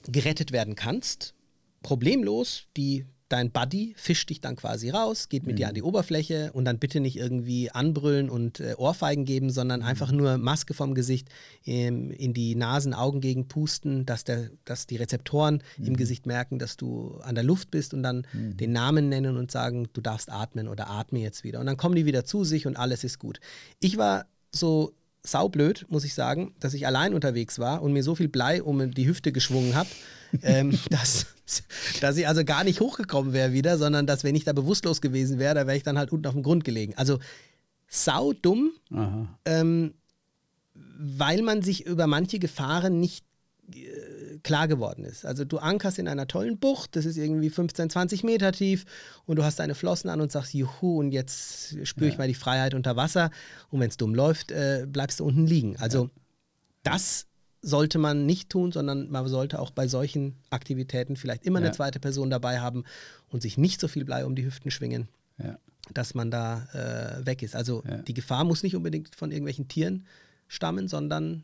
gerettet 0.09 0.53
werden 0.53 0.75
kannst. 0.75 1.35
Problemlos. 1.83 2.65
Die, 2.77 3.07
dein 3.29 3.51
Buddy 3.51 3.95
fischt 3.97 4.31
dich 4.31 4.41
dann 4.41 4.57
quasi 4.57 4.91
raus, 4.91 5.29
geht 5.29 5.47
mit 5.47 5.59
dir 5.59 5.69
an 5.69 5.75
die 5.75 5.83
Oberfläche 5.83 6.53
und 6.53 6.65
dann 6.65 6.79
bitte 6.79 7.01
nicht 7.01 7.17
irgendwie 7.17 7.71
anbrüllen 7.71 8.31
und 8.31 8.61
äh, 8.61 8.75
Ohrfeigen 8.77 9.25
geben, 9.25 9.51
sondern 9.51 9.83
einfach 9.83 10.13
nur 10.13 10.39
Maske 10.39 10.75
vom 10.75 10.95
Gesicht 10.95 11.29
ähm, 11.65 12.11
in 12.11 12.35
die 12.35 12.55
Nasen, 12.55 12.95
Augengegend 12.95 13.49
pusten, 13.49 14.07
dass, 14.07 14.25
der, 14.25 14.51
dass 14.65 14.87
die 14.87 14.97
Rezeptoren 14.97 15.63
im 15.79 15.97
Gesicht 15.97 16.27
merken, 16.27 16.59
dass 16.59 16.77
du 16.77 17.19
an 17.23 17.35
der 17.35 17.45
Luft 17.45 17.71
bist 17.71 17.95
und 17.95 18.03
dann 18.03 18.27
den 18.33 18.73
Namen 18.73 19.09
nennen 19.09 19.37
und 19.37 19.51
sagen, 19.51 19.89
du 19.93 20.01
darfst 20.01 20.31
atmen 20.31 20.69
oder 20.69 20.89
atme 20.89 21.19
jetzt 21.19 21.45
wieder. 21.45 21.61
Und 21.61 21.67
dann 21.67 21.77
kommen 21.77 21.97
die 21.97 22.07
wieder 22.07 22.25
zu 22.25 22.45
sich 22.45 22.67
und 22.67 22.77
alles 22.77 23.05
ist 23.05 23.19
gut. 23.19 23.41
Ich 23.81 23.97
war 23.97 24.27
so 24.53 24.95
saublöd, 25.27 25.87
muss 25.89 26.05
ich 26.05 26.15
sagen, 26.15 26.55
dass 26.61 26.75
ich 26.75 26.87
allein 26.87 27.15
unterwegs 27.15 27.59
war 27.59 27.83
und 27.83 27.93
mir 27.93 28.03
so 28.03 28.15
viel 28.15 28.29
Blei 28.29 28.63
um 28.63 28.91
die 28.93 29.07
Hüfte 29.07 29.33
geschwungen 29.33 29.75
habe, 29.75 29.89
ähm, 30.43 30.79
dass, 30.91 31.27
dass 32.01 32.17
ich 32.17 32.29
also 32.29 32.45
gar 32.45 32.65
nicht 32.65 32.81
hochgekommen 32.81 33.33
wäre 33.33 33.53
wieder, 33.53 33.79
sondern 33.79 34.07
dass, 34.07 34.25
wenn 34.25 34.35
ich 34.35 34.45
da 34.45 34.53
bewusstlos 34.53 35.01
gewesen 35.01 35.39
wäre, 35.39 35.55
da 35.55 35.67
wäre 35.67 35.77
ich 35.77 35.83
dann 35.83 35.99
halt 35.99 36.13
unten 36.13 36.27
auf 36.27 36.35
dem 36.35 36.43
Grund 36.43 36.65
gelegen. 36.65 36.95
Also 36.97 37.19
saudumm, 37.89 38.71
Aha. 38.93 39.29
ähm, 39.45 39.95
weil 40.75 41.43
man 41.43 41.63
sich 41.63 41.87
über 41.87 42.07
manche 42.07 42.39
Gefahren 42.39 43.01
nicht 43.01 43.25
äh, 43.73 44.16
klar 44.47 44.69
geworden 44.69 45.05
ist. 45.05 45.27
Also 45.27 45.45
du 45.45 45.59
ankerst 45.59 45.99
in 45.99 46.09
einer 46.09 46.27
tollen 46.27 46.59
Bucht, 46.59 46.97
das 46.97 47.05
ist 47.05 47.17
irgendwie 47.17 47.51
15, 47.51 47.91
20 47.91 48.25
Meter 48.25 48.53
tief 48.53 48.85
und 49.27 49.37
du 49.37 49.45
hast 49.45 49.59
deine 49.59 49.75
Flossen 49.75 50.09
an 50.09 50.21
und 50.21 50.33
sagst, 50.33 50.55
juhu, 50.55 50.99
und 51.01 51.13
jetzt 51.13 51.77
spüre 51.87 52.09
ich 52.09 52.19
mal 52.19 52.29
die 52.29 52.35
Freiheit 52.35 52.73
unter 52.75 52.97
Wasser 52.97 53.31
und 53.71 53.81
wenn 53.81 53.89
es 53.91 53.97
dumm 53.97 54.15
läuft, 54.15 54.51
äh, 54.53 54.87
bleibst 54.89 55.21
du 55.21 55.25
unten 55.25 55.47
liegen. 55.47 55.77
Also 55.79 56.11
das 56.83 57.27
sollte 57.63 57.99
man 57.99 58.27
nicht 58.27 58.49
tun, 58.51 58.71
sondern 58.73 59.11
man 59.11 59.27
sollte 59.29 59.59
auch 59.59 59.71
bei 59.73 59.89
solchen 59.89 60.37
Aktivitäten 60.51 61.17
vielleicht 61.17 61.45
immer 61.45 61.59
eine 61.59 61.67
Ja. 61.69 61.73
zweite 61.73 61.99
Person 61.99 62.31
dabei 62.31 62.61
haben 62.61 62.85
und 63.29 63.43
sich 63.43 63.59
nicht 63.59 63.81
so 63.81 63.89
viel 63.89 64.05
Blei 64.05 64.25
um 64.25 64.37
die 64.37 64.45
Hüften 64.45 64.71
schwingen 64.71 65.09
Ja. 65.39 65.59
dass 65.93 66.15
man 66.15 66.31
da 66.31 66.63
äh, 67.21 67.27
weg 67.27 67.43
ist. 67.43 67.57
Also 67.57 67.83
Ja. 67.89 67.97
die 67.99 68.15
Gefahr 68.15 68.45
muss 68.45 68.63
nicht 68.63 68.77
unbedingt 68.77 69.15
von 69.17 69.31
irgendwelchen 69.33 69.67
Tieren 69.69 70.05
stammen, 70.49 70.87
sondern 70.87 71.43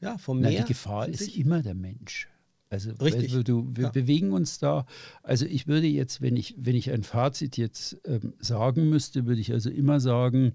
ja, 0.00 0.18
vom 0.18 0.40
Meer. 0.40 0.62
die 0.62 0.68
Gefahr 0.68 1.08
ist 1.08 1.34
immer 1.36 1.62
der 1.62 1.74
Mensch. 1.74 2.28
Also 2.74 2.92
Richtig, 2.92 3.44
du, 3.44 3.68
wir 3.74 3.84
ja. 3.84 3.90
bewegen 3.90 4.32
uns 4.32 4.58
da. 4.58 4.86
Also 5.22 5.46
ich 5.46 5.66
würde 5.66 5.86
jetzt, 5.86 6.20
wenn 6.20 6.36
ich, 6.36 6.54
wenn 6.58 6.74
ich 6.74 6.90
ein 6.90 7.02
Fazit 7.02 7.56
jetzt 7.56 7.96
ähm, 8.04 8.34
sagen 8.38 8.90
müsste, 8.90 9.26
würde 9.26 9.40
ich 9.40 9.52
also 9.52 9.70
immer 9.70 10.00
sagen, 10.00 10.52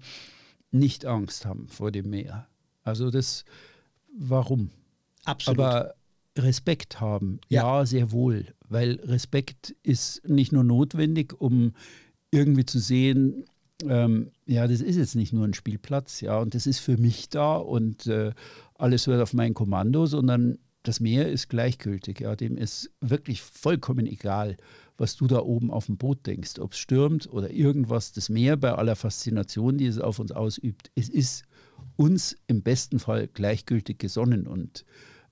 nicht 0.70 1.06
Angst 1.06 1.46
haben 1.46 1.68
vor 1.68 1.90
dem 1.90 2.10
Meer. 2.10 2.46
Also 2.82 3.10
das, 3.10 3.44
warum? 4.16 4.70
Absolut. 5.24 5.58
Aber 5.58 5.94
Respekt 6.36 7.00
haben, 7.00 7.40
Ja. 7.48 7.80
ja. 7.80 7.86
sehr 7.86 8.12
wohl. 8.12 8.46
Weil 8.68 9.00
Respekt 9.02 9.74
ist 9.82 10.28
nicht 10.28 10.52
nur 10.52 10.64
notwendig, 10.64 11.40
um 11.40 11.72
irgendwie 12.30 12.64
zu 12.64 12.78
sehen, 12.78 13.44
ähm, 13.88 14.30
ja, 14.46 14.68
das 14.68 14.80
ist 14.80 14.96
jetzt 14.96 15.16
nicht 15.16 15.32
nur 15.32 15.44
ein 15.44 15.54
Spielplatz, 15.54 16.20
ja, 16.20 16.38
und 16.38 16.54
das 16.54 16.66
ist 16.66 16.80
für 16.80 16.96
mich 16.96 17.28
da 17.30 17.56
und 17.56 18.06
äh, 18.06 18.32
alles 18.74 19.06
hört 19.06 19.22
auf 19.22 19.32
mein 19.32 19.54
Kommando, 19.54 20.06
sondern 20.06 20.58
das 20.82 21.00
Meer 21.00 21.28
ist 21.28 21.48
gleichgültig, 21.48 22.20
ja, 22.20 22.36
dem 22.36 22.56
ist 22.56 22.90
wirklich 23.00 23.42
vollkommen 23.42 24.06
egal, 24.06 24.56
was 24.96 25.16
du 25.16 25.26
da 25.26 25.40
oben 25.40 25.70
auf 25.70 25.86
dem 25.86 25.96
Boot 25.96 26.26
denkst, 26.26 26.58
ob 26.58 26.72
es 26.72 26.78
stürmt 26.78 27.30
oder 27.32 27.50
irgendwas. 27.50 28.12
Das 28.12 28.28
Meer 28.28 28.56
bei 28.56 28.72
aller 28.72 28.96
Faszination, 28.96 29.78
die 29.78 29.86
es 29.86 29.98
auf 29.98 30.18
uns 30.18 30.32
ausübt, 30.32 30.90
es 30.94 31.08
ist 31.08 31.44
uns 31.96 32.36
im 32.46 32.62
besten 32.62 32.98
Fall 32.98 33.28
gleichgültig 33.28 33.98
gesonnen 33.98 34.46
und 34.46 34.84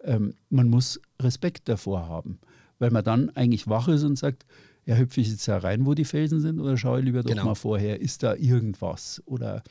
ähm, 0.04 0.34
man 0.50 0.68
muss 0.68 1.00
Respekt 1.20 1.68
davor 1.68 2.08
haben, 2.08 2.38
weil 2.78 2.90
man 2.90 3.04
dann 3.04 3.30
eigentlich 3.30 3.66
wach 3.68 3.88
ist 3.88 4.04
und 4.04 4.16
sagt, 4.16 4.46
ja, 4.86 4.96
hüpfe 4.96 5.20
ich 5.20 5.28
jetzt 5.28 5.46
da 5.48 5.58
rein, 5.58 5.84
wo 5.84 5.92
die 5.94 6.04
Felsen 6.06 6.40
sind, 6.40 6.60
oder 6.60 6.76
schaue 6.78 7.00
ich 7.00 7.04
lieber 7.04 7.22
doch 7.22 7.30
Genau. 7.30 7.44
mal 7.46 7.54
vorher, 7.54 8.00
ist 8.00 8.22
da 8.22 8.34
irgendwas 8.34 9.22
oder 9.26 9.62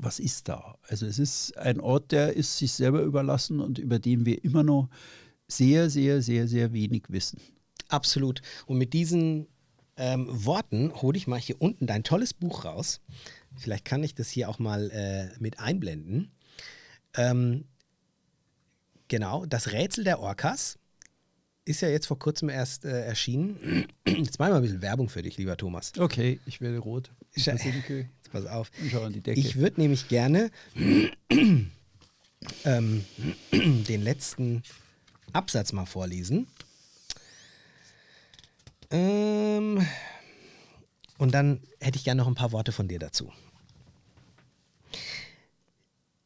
was 0.00 0.18
ist 0.18 0.48
da? 0.48 0.76
Also 0.88 1.06
es 1.06 1.18
ist 1.18 1.56
ein 1.58 1.80
Ort, 1.80 2.12
der 2.12 2.34
ist 2.34 2.58
sich 2.58 2.72
selber 2.72 3.02
überlassen 3.02 3.60
und 3.60 3.78
über 3.78 3.98
den 3.98 4.26
wir 4.26 4.42
immer 4.44 4.62
noch 4.62 4.88
sehr, 5.46 5.90
sehr, 5.90 6.22
sehr, 6.22 6.46
sehr 6.46 6.72
wenig 6.72 7.04
wissen. 7.08 7.40
Absolut. 7.88 8.42
Und 8.66 8.78
mit 8.78 8.92
diesen 8.92 9.46
ähm, 9.96 10.26
Worten 10.30 10.92
hole 10.94 11.16
ich 11.16 11.26
mal 11.26 11.40
hier 11.40 11.60
unten 11.60 11.86
dein 11.86 12.04
tolles 12.04 12.34
Buch 12.34 12.64
raus. 12.64 13.00
Vielleicht 13.56 13.84
kann 13.84 14.04
ich 14.04 14.14
das 14.14 14.30
hier 14.30 14.48
auch 14.48 14.58
mal 14.58 14.90
äh, 14.90 15.30
mit 15.40 15.58
einblenden. 15.58 16.30
Ähm, 17.14 17.64
genau, 19.08 19.46
das 19.46 19.72
Rätsel 19.72 20.04
der 20.04 20.20
Orcas 20.20 20.78
ist 21.64 21.82
ja 21.82 21.88
jetzt 21.88 22.06
vor 22.06 22.18
kurzem 22.18 22.48
erst 22.48 22.84
äh, 22.84 23.04
erschienen. 23.04 23.86
Jetzt 24.06 24.38
machen 24.38 24.52
wir 24.52 24.56
ein 24.56 24.62
bisschen 24.62 24.80
Werbung 24.80 25.10
für 25.10 25.20
dich, 25.20 25.36
lieber 25.36 25.54
Thomas. 25.58 25.92
Okay, 25.98 26.40
ich 26.46 26.62
werde 26.62 26.78
rot. 26.78 27.10
Versinke 27.30 28.08
Jetzt 28.32 28.44
pass 28.44 28.46
auf. 28.46 28.70
Ich 29.24 29.56
würde 29.56 29.80
nämlich 29.80 30.08
gerne 30.08 30.50
ähm, 32.64 33.04
den 33.52 34.02
letzten 34.02 34.62
Absatz 35.32 35.72
mal 35.72 35.86
vorlesen. 35.86 36.46
Ähm, 38.90 39.86
und 41.18 41.32
dann 41.32 41.60
hätte 41.80 41.96
ich 41.96 42.04
gerne 42.04 42.20
noch 42.20 42.28
ein 42.28 42.34
paar 42.34 42.52
Worte 42.52 42.72
von 42.72 42.88
dir 42.88 42.98
dazu. 42.98 43.32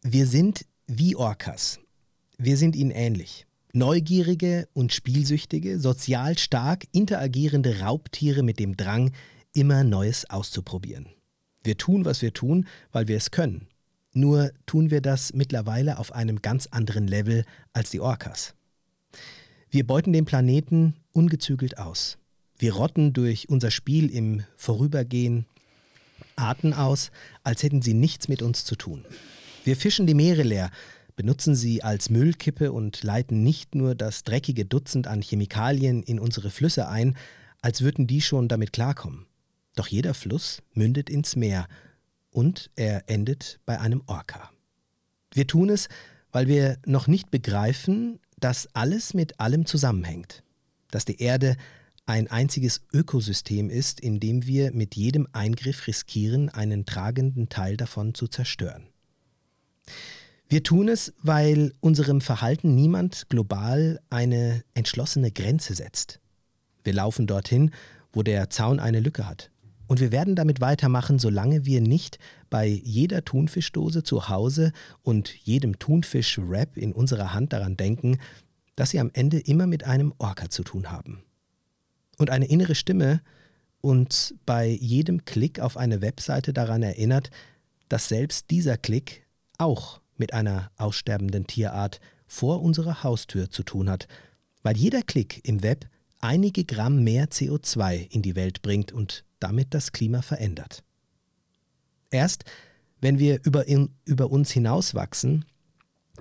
Wir 0.03 0.27
sind 0.27 0.67
wie 0.87 1.15
Orcas. 1.17 1.79
Wir 2.39 2.57
sind 2.57 2.75
ihnen 2.75 2.91
ähnlich. 2.91 3.47
Neugierige 3.73 4.69
und 4.75 4.93
spielsüchtige, 4.93 5.79
sozial 5.79 6.37
stark 6.37 6.85
interagierende 6.93 7.81
Raubtiere 7.81 8.43
mit 8.43 8.59
dem 8.59 8.77
Drang, 8.77 9.13
immer 9.55 9.85
Neues 9.85 10.29
auszuprobieren. 10.29 11.07
Wir 11.63 11.79
tun, 11.79 12.05
was 12.05 12.23
wir 12.23 12.33
tun, 12.33 12.67
weil 12.91 13.09
wir 13.09 13.17
es 13.17 13.31
können. 13.31 13.69
Nur 14.15 14.53
tun 14.67 14.91
wir 14.91 15.01
das 15.01 15.33
mittlerweile 15.33 15.99
auf 15.99 16.13
einem 16.13 16.43
ganz 16.43 16.67
anderen 16.71 17.07
Level 17.07 17.45
als 17.73 17.91
die 17.91 18.01
Orcas. 18.01 18.55
Wir 19.71 19.87
beuten 19.87 20.13
den 20.13 20.27
Planeten 20.27 20.95
ungezügelt 21.13 21.79
aus. 21.79 22.19
Wir 22.59 22.75
rotten 22.75 23.13
durch 23.13 23.49
unser 23.49 23.71
Spiel 23.71 24.11
im 24.11 24.45
Vorübergehen 24.55 25.47
Arten 26.37 26.73
aus, 26.73 27.11
als 27.43 27.63
hätten 27.63 27.83
sie 27.83 27.95
nichts 27.95 28.29
mit 28.29 28.43
uns 28.43 28.65
zu 28.65 28.77
tun. 28.77 29.05
Wir 29.65 29.77
fischen 29.77 30.07
die 30.07 30.15
Meere 30.15 30.43
leer, 30.43 30.71
benutzen 31.17 31.55
sie 31.55 31.83
als 31.83 32.11
Müllkippe 32.11 32.73
und 32.73 33.03
leiten 33.03 33.43
nicht 33.43 33.75
nur 33.75 33.95
das 33.95 34.25
dreckige 34.25 34.65
Dutzend 34.65 35.07
an 35.07 35.23
Chemikalien 35.23 36.03
in 36.03 36.19
unsere 36.19 36.51
Flüsse 36.51 36.89
ein, 36.89 37.17
als 37.61 37.81
würden 37.81 38.07
die 38.07 38.21
schon 38.21 38.49
damit 38.49 38.73
klarkommen. 38.73 39.27
Doch 39.75 39.87
jeder 39.87 40.15
Fluss 40.15 40.63
mündet 40.75 41.09
ins 41.09 41.37
Meer 41.37 41.67
und 42.31 42.71
er 42.77 43.09
endet 43.09 43.61
bei 43.65 43.81
einem 43.81 44.03
Orca. 44.07 44.51
Wir 45.33 45.47
tun 45.47 45.71
es, 45.71 45.89
weil 46.31 46.49
wir 46.49 46.79
noch 46.87 47.07
nicht 47.07 47.31
begreifen, 47.31 48.19
dass 48.39 48.69
alles 48.75 49.15
mit 49.15 49.41
allem 49.41 49.67
zusammenhängt, 49.67 50.43
dass 50.91 51.05
die 51.05 51.21
Erde 51.21 51.57
ein 52.07 52.29
einziges 52.29 52.83
Ökosystem 52.93 53.71
ist, 53.71 54.01
in 54.01 54.19
dem 54.19 54.47
wir 54.47 54.73
mit 54.73 54.97
jedem 54.97 55.29
Eingriff 55.33 55.87
riskieren, 55.87 56.49
einen 56.49 56.85
tragenden 56.85 57.49
Teil 57.49 57.77
davon 57.77 58.15
zu 58.15 58.27
zerstören. 58.27 58.89
Wir 60.49 60.63
tun 60.63 60.89
es, 60.89 61.15
weil 61.23 61.73
unserem 61.81 62.21
Verhalten 62.21 62.75
niemand 62.75 63.29
global 63.29 64.01
eine 64.11 64.65
entschlossene 64.75 65.31
Grenze 65.31 65.75
setzt. 65.75 66.21
Wir 66.85 66.93
laufen 66.93 67.27
dorthin, 67.27 67.71
wo 68.13 68.23
der 68.23 68.51
Zaun 68.51 68.81
eine 68.81 69.01
Lücke 69.01 69.27
hat. 69.27 69.52
Und 69.93 70.01
wir 70.01 70.11
werden 70.11 70.37
damit 70.37 70.63
weitermachen, 70.63 71.19
solange 71.19 71.67
wir 71.67 71.83
nicht 71.83 72.19
bei 72.49 72.67
jeder 72.67 73.27
Thunfischdose 73.27 74.03
zu 74.03 74.31
Hause 74.31 74.73
und 75.03 75.35
jedem 75.45 75.79
Thunfisch-Wrap 75.79 76.79
in 76.79 76.95
unserer 76.95 77.35
Hand 77.35 77.53
daran 77.53 77.77
denken, 77.77 78.17
dass 78.75 78.89
sie 78.89 79.01
am 79.01 79.11
Ende 79.13 79.39
immer 79.39 79.67
mit 79.67 79.85
einem 79.85 80.15
Orca 80.17 80.49
zu 80.49 80.63
tun 80.63 80.91
haben. 80.91 81.23
Und 82.17 82.31
eine 82.31 82.47
innere 82.47 82.75
Stimme 82.75 83.21
uns 83.83 84.35
bei 84.47 84.67
jedem 84.67 85.27
Klick 85.27 85.61
auf 85.61 85.77
eine 85.77 86.01
Webseite 86.01 86.55
daran 86.55 86.83
erinnert, 86.83 87.31
dass 87.91 88.09
selbst 88.09 88.51
dieser 88.51 88.79
Klick 88.79 89.27
auch 89.59 90.01
mit 90.17 90.33
einer 90.33 90.71
aussterbenden 90.79 91.47
Tierart 91.47 92.01
vor 92.27 92.63
unserer 92.63 93.03
Haustür 93.03 93.51
zu 93.51 93.63
tun 93.63 93.91
hat, 93.91 94.09
weil 94.63 94.75
jeder 94.75 95.03
Klick 95.03 95.47
im 95.47 95.63
Web 95.63 95.87
einige 96.19 96.65
Gramm 96.65 97.05
mehr 97.05 97.27
CO2 97.27 98.11
in 98.11 98.23
die 98.23 98.37
Welt 98.37 98.63
bringt 98.63 98.91
und 98.91 99.27
damit 99.43 99.75
das 99.75 99.93
Klima 99.93 100.23
verändert. 100.23 100.83
Erst 102.11 102.45
wenn 103.03 103.19
wir 103.19 103.41
über, 103.45 103.67
in, 103.67 103.91
über 104.05 104.31
uns 104.31 104.53
hinauswachsen 104.53 105.45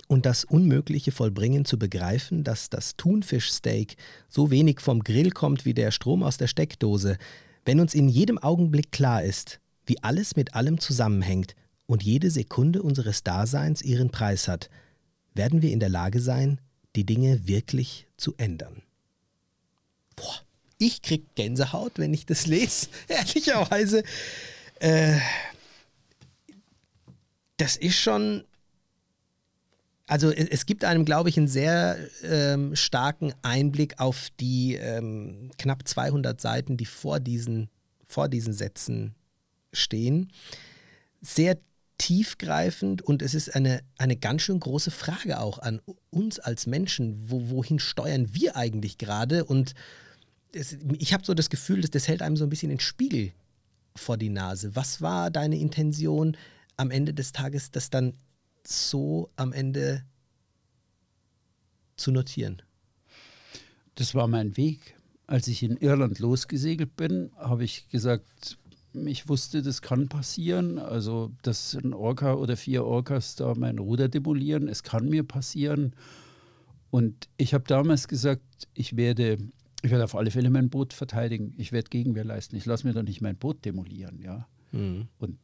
und 0.08 0.26
das 0.26 0.44
Unmögliche 0.44 1.12
vollbringen 1.12 1.64
zu 1.64 1.78
begreifen, 1.78 2.44
dass 2.44 2.70
das 2.70 2.96
Thunfischsteak 2.96 3.96
so 4.28 4.50
wenig 4.50 4.80
vom 4.80 5.04
Grill 5.04 5.30
kommt 5.30 5.64
wie 5.64 5.74
der 5.74 5.92
Strom 5.92 6.22
aus 6.24 6.38
der 6.38 6.48
Steckdose, 6.48 7.18
wenn 7.64 7.78
uns 7.78 7.94
in 7.94 8.08
jedem 8.08 8.36
Augenblick 8.38 8.90
klar 8.90 9.22
ist, 9.22 9.60
wie 9.86 10.02
alles 10.02 10.34
mit 10.34 10.54
allem 10.54 10.80
zusammenhängt 10.80 11.54
und 11.86 12.02
jede 12.02 12.30
Sekunde 12.30 12.82
unseres 12.82 13.22
Daseins 13.22 13.80
ihren 13.80 14.10
Preis 14.10 14.48
hat, 14.48 14.68
werden 15.34 15.62
wir 15.62 15.70
in 15.70 15.80
der 15.80 15.88
Lage 15.88 16.20
sein, 16.20 16.60
die 16.96 17.06
Dinge 17.06 17.46
wirklich 17.46 18.08
zu 18.16 18.34
ändern. 18.38 18.82
Boah, 20.16 20.40
ich 20.86 21.02
krieg 21.02 21.34
Gänsehaut, 21.34 21.98
wenn 21.98 22.12
ich 22.12 22.26
das 22.26 22.46
lese, 22.46 22.88
ehrlicherweise. 23.08 24.02
Äh, 24.80 25.18
das 27.56 27.76
ist 27.76 27.98
schon. 27.98 28.44
Also 30.08 30.30
es, 30.30 30.66
gibt 30.66 30.84
einem, 30.84 31.06
glaube 31.06 31.30
ich, 31.30 31.38
einen 31.38 31.48
sehr 31.48 31.96
ähm, 32.22 32.76
starken 32.76 33.32
Einblick 33.40 33.98
auf 33.98 34.28
die 34.40 34.74
ähm, 34.74 35.50
knapp 35.56 35.88
200 35.88 36.38
Seiten, 36.38 36.76
die 36.76 36.84
vor 36.84 37.18
diesen, 37.18 37.70
vor 38.04 38.28
diesen 38.28 38.52
Sätzen 38.52 39.14
stehen. 39.72 40.30
Sehr 41.22 41.56
tiefgreifend 41.96 43.00
und 43.00 43.22
es 43.22 43.32
ist 43.32 43.54
eine, 43.54 43.80
eine 43.96 44.16
ganz 44.16 44.42
schön 44.42 44.60
große 44.60 44.90
Frage 44.90 45.40
auch 45.40 45.60
an 45.60 45.80
uns 46.10 46.40
als 46.40 46.66
Menschen. 46.66 47.30
Wo, 47.30 47.48
wohin 47.48 47.78
steuern 47.78 48.34
wir 48.34 48.56
eigentlich 48.56 48.98
gerade? 48.98 49.44
Und 49.44 49.72
es, 50.52 50.76
ich 50.98 51.12
habe 51.12 51.24
so 51.24 51.34
das 51.34 51.50
Gefühl, 51.50 51.80
dass 51.80 51.90
das 51.90 52.08
hält 52.08 52.22
einem 52.22 52.36
so 52.36 52.44
ein 52.44 52.50
bisschen 52.50 52.70
den 52.70 52.80
Spiegel 52.80 53.32
vor 53.96 54.16
die 54.16 54.28
Nase. 54.28 54.74
Was 54.74 55.02
war 55.02 55.30
deine 55.30 55.58
Intention 55.58 56.36
am 56.76 56.90
Ende 56.90 57.14
des 57.14 57.32
Tages, 57.32 57.70
das 57.70 57.90
dann 57.90 58.14
so 58.66 59.30
am 59.36 59.52
Ende 59.52 60.04
zu 61.96 62.10
notieren? 62.10 62.62
Das 63.94 64.14
war 64.14 64.28
mein 64.28 64.56
Weg. 64.56 64.96
Als 65.26 65.48
ich 65.48 65.62
in 65.62 65.76
Irland 65.76 66.18
losgesegelt 66.18 66.96
bin, 66.96 67.30
habe 67.36 67.64
ich 67.64 67.88
gesagt, 67.88 68.58
ich 68.92 69.28
wusste, 69.28 69.62
das 69.62 69.80
kann 69.80 70.08
passieren. 70.08 70.78
Also, 70.78 71.32
dass 71.42 71.74
ein 71.74 71.94
Orca 71.94 72.34
oder 72.34 72.56
vier 72.56 72.84
Orcas 72.84 73.36
da 73.36 73.54
mein 73.54 73.78
Ruder 73.78 74.08
demolieren, 74.08 74.68
es 74.68 74.82
kann 74.82 75.08
mir 75.08 75.22
passieren. 75.22 75.94
Und 76.90 77.28
ich 77.38 77.54
habe 77.54 77.64
damals 77.66 78.08
gesagt, 78.08 78.68
ich 78.74 78.96
werde 78.96 79.38
ich 79.82 79.90
werde 79.90 80.04
auf 80.04 80.14
alle 80.14 80.30
Fälle 80.30 80.50
mein 80.50 80.70
Boot 80.70 80.92
verteidigen. 80.92 81.54
Ich 81.58 81.72
werde 81.72 81.90
Gegenwehr 81.90 82.24
leisten. 82.24 82.56
Ich 82.56 82.66
lasse 82.66 82.86
mir 82.86 82.94
doch 82.94 83.02
nicht 83.02 83.20
mein 83.20 83.36
Boot 83.36 83.64
demolieren. 83.64 84.20
Ja? 84.22 84.46
Mhm. 84.70 85.08
Und 85.18 85.38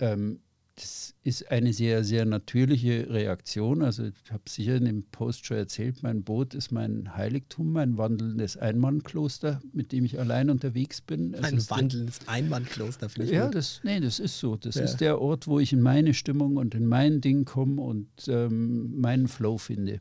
ähm, 0.00 0.40
das 0.76 1.14
ist 1.22 1.52
eine 1.52 1.72
sehr, 1.72 2.02
sehr 2.02 2.24
natürliche 2.24 3.08
Reaktion. 3.08 3.82
Also 3.82 4.06
ich 4.06 4.32
habe 4.32 4.42
sicher 4.48 4.74
in 4.74 4.86
dem 4.86 5.04
Post 5.04 5.46
schon 5.46 5.56
erzählt, 5.56 6.02
mein 6.02 6.24
Boot 6.24 6.52
ist 6.54 6.72
mein 6.72 7.16
Heiligtum, 7.16 7.72
mein 7.72 7.96
wandelndes 7.96 8.56
Einmannkloster, 8.56 9.62
mit 9.72 9.92
dem 9.92 10.04
ich 10.04 10.18
allein 10.18 10.50
unterwegs 10.50 11.00
bin. 11.00 11.34
Es 11.34 11.44
ein 11.44 11.70
wandelndes 11.70 12.26
Einmannkloster, 12.26 13.08
finde 13.08 13.30
ich 13.30 13.36
Ja, 13.36 13.48
das, 13.48 13.80
nee, 13.84 14.00
das 14.00 14.18
ist 14.18 14.40
so. 14.40 14.56
Das 14.56 14.74
ja. 14.74 14.82
ist 14.82 14.96
der 14.96 15.20
Ort, 15.20 15.46
wo 15.46 15.60
ich 15.60 15.72
in 15.72 15.80
meine 15.80 16.12
Stimmung 16.12 16.56
und 16.56 16.74
in 16.74 16.86
mein 16.86 17.20
Ding 17.20 17.44
komme 17.44 17.80
und 17.80 18.08
ähm, 18.26 19.00
meinen 19.00 19.28
Flow 19.28 19.58
finde. 19.58 20.00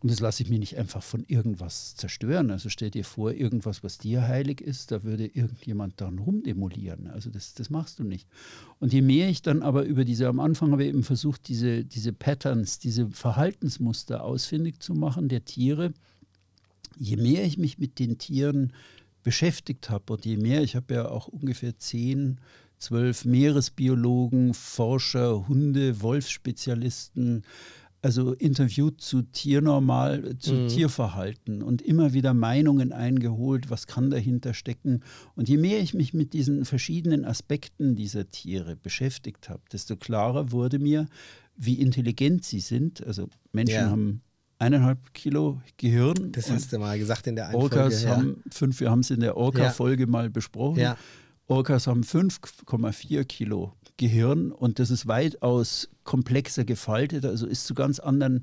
Und 0.00 0.12
das 0.12 0.20
lasse 0.20 0.44
ich 0.44 0.48
mir 0.48 0.60
nicht 0.60 0.76
einfach 0.76 1.02
von 1.02 1.24
irgendwas 1.26 1.96
zerstören. 1.96 2.52
Also 2.52 2.68
stell 2.68 2.90
dir 2.90 3.04
vor, 3.04 3.32
irgendwas, 3.32 3.82
was 3.82 3.98
dir 3.98 4.22
heilig 4.22 4.60
ist, 4.60 4.92
da 4.92 5.02
würde 5.02 5.26
irgendjemand 5.26 6.00
dann 6.00 6.20
rumdemolieren. 6.20 7.08
Also 7.08 7.30
das, 7.30 7.54
das 7.54 7.68
machst 7.68 7.98
du 7.98 8.04
nicht. 8.04 8.28
Und 8.78 8.92
je 8.92 9.02
mehr 9.02 9.28
ich 9.28 9.42
dann 9.42 9.62
aber 9.62 9.84
über 9.84 10.04
diese, 10.04 10.28
am 10.28 10.38
Anfang 10.38 10.70
habe 10.70 10.84
ich 10.84 10.90
eben 10.90 11.02
versucht, 11.02 11.48
diese, 11.48 11.84
diese 11.84 12.12
Patterns, 12.12 12.78
diese 12.78 13.10
Verhaltensmuster 13.10 14.22
ausfindig 14.22 14.80
zu 14.80 14.94
machen 14.94 15.28
der 15.28 15.44
Tiere, 15.44 15.92
je 16.96 17.16
mehr 17.16 17.44
ich 17.44 17.58
mich 17.58 17.78
mit 17.78 17.98
den 17.98 18.18
Tieren 18.18 18.72
beschäftigt 19.24 19.90
habe 19.90 20.12
und 20.12 20.24
je 20.24 20.36
mehr, 20.36 20.62
ich 20.62 20.76
habe 20.76 20.94
ja 20.94 21.08
auch 21.08 21.26
ungefähr 21.26 21.76
zehn, 21.76 22.38
zwölf 22.78 23.24
Meeresbiologen, 23.24 24.54
Forscher, 24.54 25.48
Hunde, 25.48 26.00
Wolfsspezialisten, 26.00 27.42
also 28.00 28.32
interviewt 28.34 29.00
zu 29.00 29.22
Tiernormal, 29.22 30.38
zu 30.38 30.54
mhm. 30.54 30.68
Tierverhalten 30.68 31.62
und 31.62 31.82
immer 31.82 32.12
wieder 32.12 32.32
Meinungen 32.32 32.92
eingeholt, 32.92 33.70
was 33.70 33.86
kann 33.86 34.10
dahinter 34.10 34.54
stecken. 34.54 35.00
Und 35.34 35.48
je 35.48 35.56
mehr 35.56 35.80
ich 35.80 35.94
mich 35.94 36.14
mit 36.14 36.32
diesen 36.32 36.64
verschiedenen 36.64 37.24
Aspekten 37.24 37.96
dieser 37.96 38.30
Tiere 38.30 38.76
beschäftigt 38.76 39.48
habe, 39.48 39.62
desto 39.72 39.96
klarer 39.96 40.52
wurde 40.52 40.78
mir, 40.78 41.06
wie 41.56 41.80
intelligent 41.80 42.44
sie 42.44 42.60
sind. 42.60 43.04
Also 43.04 43.28
Menschen 43.52 43.74
ja. 43.74 43.90
haben 43.90 44.22
eineinhalb 44.58 45.12
Kilo 45.14 45.60
Gehirn. 45.76 46.32
Das 46.32 46.50
hast 46.50 46.72
du 46.72 46.78
mal 46.78 46.98
gesagt 46.98 47.26
in 47.26 47.36
der 47.36 47.48
einen 47.48 47.56
Orcas 47.56 48.02
Folge, 48.02 48.08
ja. 48.08 48.16
haben 48.16 48.42
fünf, 48.50 48.80
wir 48.80 48.90
haben 48.90 49.00
es 49.00 49.10
in 49.10 49.20
der 49.20 49.36
Orca-Folge 49.36 50.04
ja. 50.04 50.08
mal 50.08 50.30
besprochen. 50.30 50.80
Ja. 50.80 50.96
Orcas 51.48 51.86
haben 51.86 52.02
5,4 52.02 53.24
Kilo 53.24 53.72
Gehirn 53.96 54.52
und 54.52 54.78
das 54.78 54.90
ist 54.90 55.08
weitaus 55.08 55.88
komplexer 56.04 56.64
gefaltet, 56.64 57.24
also 57.24 57.46
ist 57.46 57.66
zu 57.66 57.74
ganz 57.74 57.98
anderen 57.98 58.42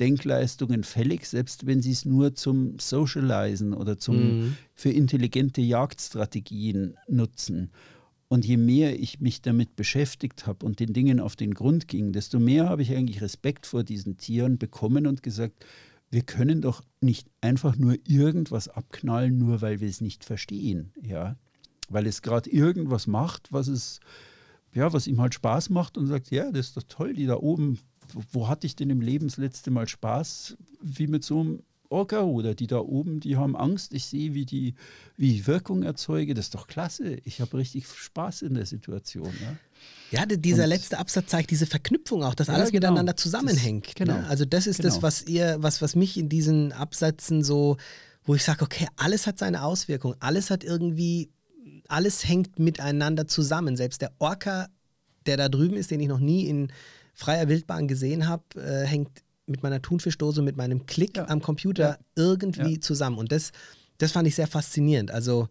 Denkleistungen 0.00 0.82
fällig, 0.82 1.26
selbst 1.26 1.66
wenn 1.66 1.80
sie 1.80 1.92
es 1.92 2.04
nur 2.04 2.34
zum 2.34 2.78
Socializen 2.78 3.72
oder 3.72 3.98
zum, 3.98 4.16
mhm. 4.16 4.56
für 4.74 4.90
intelligente 4.90 5.60
Jagdstrategien 5.60 6.96
nutzen. 7.08 7.70
Und 8.28 8.44
je 8.44 8.56
mehr 8.56 8.98
ich 8.98 9.20
mich 9.20 9.40
damit 9.40 9.76
beschäftigt 9.76 10.46
habe 10.46 10.66
und 10.66 10.80
den 10.80 10.92
Dingen 10.92 11.20
auf 11.20 11.36
den 11.36 11.54
Grund 11.54 11.86
ging, 11.86 12.12
desto 12.12 12.40
mehr 12.40 12.68
habe 12.68 12.82
ich 12.82 12.92
eigentlich 12.92 13.22
Respekt 13.22 13.66
vor 13.66 13.84
diesen 13.84 14.16
Tieren 14.16 14.58
bekommen 14.58 15.06
und 15.06 15.22
gesagt, 15.22 15.64
wir 16.10 16.22
können 16.22 16.60
doch 16.60 16.82
nicht 17.00 17.28
einfach 17.40 17.76
nur 17.76 17.96
irgendwas 18.06 18.68
abknallen, 18.68 19.38
nur 19.38 19.60
weil 19.60 19.80
wir 19.80 19.88
es 19.88 20.00
nicht 20.00 20.24
verstehen. 20.24 20.92
Ja? 21.00 21.36
Weil 21.88 22.06
es 22.06 22.22
gerade 22.22 22.50
irgendwas 22.50 23.06
macht, 23.06 23.52
was 23.52 23.68
es 23.68 24.00
ja, 24.76 24.92
was 24.92 25.06
ihm 25.06 25.20
halt 25.20 25.34
Spaß 25.34 25.70
macht 25.70 25.96
und 25.96 26.06
sagt, 26.06 26.30
ja, 26.30 26.50
das 26.52 26.66
ist 26.66 26.76
doch 26.76 26.82
toll, 26.86 27.14
die 27.14 27.26
da 27.26 27.36
oben, 27.36 27.78
wo 28.30 28.46
hatte 28.46 28.66
ich 28.66 28.76
denn 28.76 28.90
im 28.90 29.00
Leben 29.00 29.26
das 29.26 29.38
letzte 29.38 29.70
Mal 29.70 29.88
Spaß, 29.88 30.56
wie 30.82 31.06
mit 31.06 31.24
so 31.24 31.40
einem 31.40 31.62
Orca 31.88 32.22
oder 32.22 32.54
die 32.54 32.66
da 32.66 32.78
oben, 32.78 33.20
die 33.20 33.36
haben 33.36 33.56
Angst, 33.56 33.94
ich 33.94 34.06
sehe, 34.06 34.34
wie 34.34 34.44
die 34.44 34.74
wie 35.16 35.34
ich 35.34 35.46
Wirkung 35.46 35.82
erzeuge, 35.82 36.34
das 36.34 36.46
ist 36.46 36.54
doch 36.54 36.66
klasse, 36.66 37.18
ich 37.24 37.40
habe 37.40 37.56
richtig 37.56 37.86
Spaß 37.86 38.42
in 38.42 38.54
der 38.54 38.66
Situation. 38.66 39.32
Ja, 40.10 40.20
ja 40.20 40.26
dieser 40.26 40.64
und, 40.64 40.68
letzte 40.68 40.98
Absatz 40.98 41.28
zeigt 41.28 41.50
diese 41.50 41.66
Verknüpfung 41.66 42.22
auch, 42.22 42.34
dass 42.34 42.48
ja, 42.48 42.54
alles 42.54 42.70
genau, 42.70 42.90
miteinander 42.90 43.16
zusammenhängt. 43.16 43.86
Das, 43.86 43.94
genau, 43.94 44.18
ne? 44.18 44.26
Also 44.26 44.44
das 44.44 44.66
ist 44.66 44.78
genau. 44.78 44.88
das, 44.88 45.02
was 45.02 45.26
ihr, 45.26 45.56
was, 45.60 45.80
was 45.80 45.94
mich 45.94 46.18
in 46.18 46.28
diesen 46.28 46.72
Absätzen 46.72 47.42
so, 47.42 47.76
wo 48.24 48.34
ich 48.34 48.44
sage, 48.44 48.64
okay, 48.64 48.88
alles 48.96 49.26
hat 49.26 49.38
seine 49.38 49.62
Auswirkung, 49.62 50.16
alles 50.18 50.50
hat 50.50 50.64
irgendwie 50.64 51.30
alles 51.88 52.26
hängt 52.28 52.58
miteinander 52.58 53.26
zusammen. 53.26 53.76
Selbst 53.76 54.02
der 54.02 54.12
Orca, 54.18 54.68
der 55.26 55.36
da 55.36 55.48
drüben 55.48 55.76
ist, 55.76 55.90
den 55.90 56.00
ich 56.00 56.08
noch 56.08 56.20
nie 56.20 56.46
in 56.46 56.72
freier 57.14 57.48
Wildbahn 57.48 57.88
gesehen 57.88 58.28
habe, 58.28 58.42
äh, 58.56 58.84
hängt 58.86 59.22
mit 59.46 59.62
meiner 59.62 59.80
Thunfischdose, 59.80 60.42
mit 60.42 60.56
meinem 60.56 60.86
Klick 60.86 61.16
ja. 61.16 61.28
am 61.28 61.40
Computer 61.40 61.90
ja. 61.90 61.98
irgendwie 62.14 62.74
ja. 62.74 62.80
zusammen. 62.80 63.18
Und 63.18 63.32
das, 63.32 63.52
das 63.98 64.12
fand 64.12 64.28
ich 64.28 64.34
sehr 64.34 64.46
faszinierend. 64.46 65.10
Also 65.10 65.48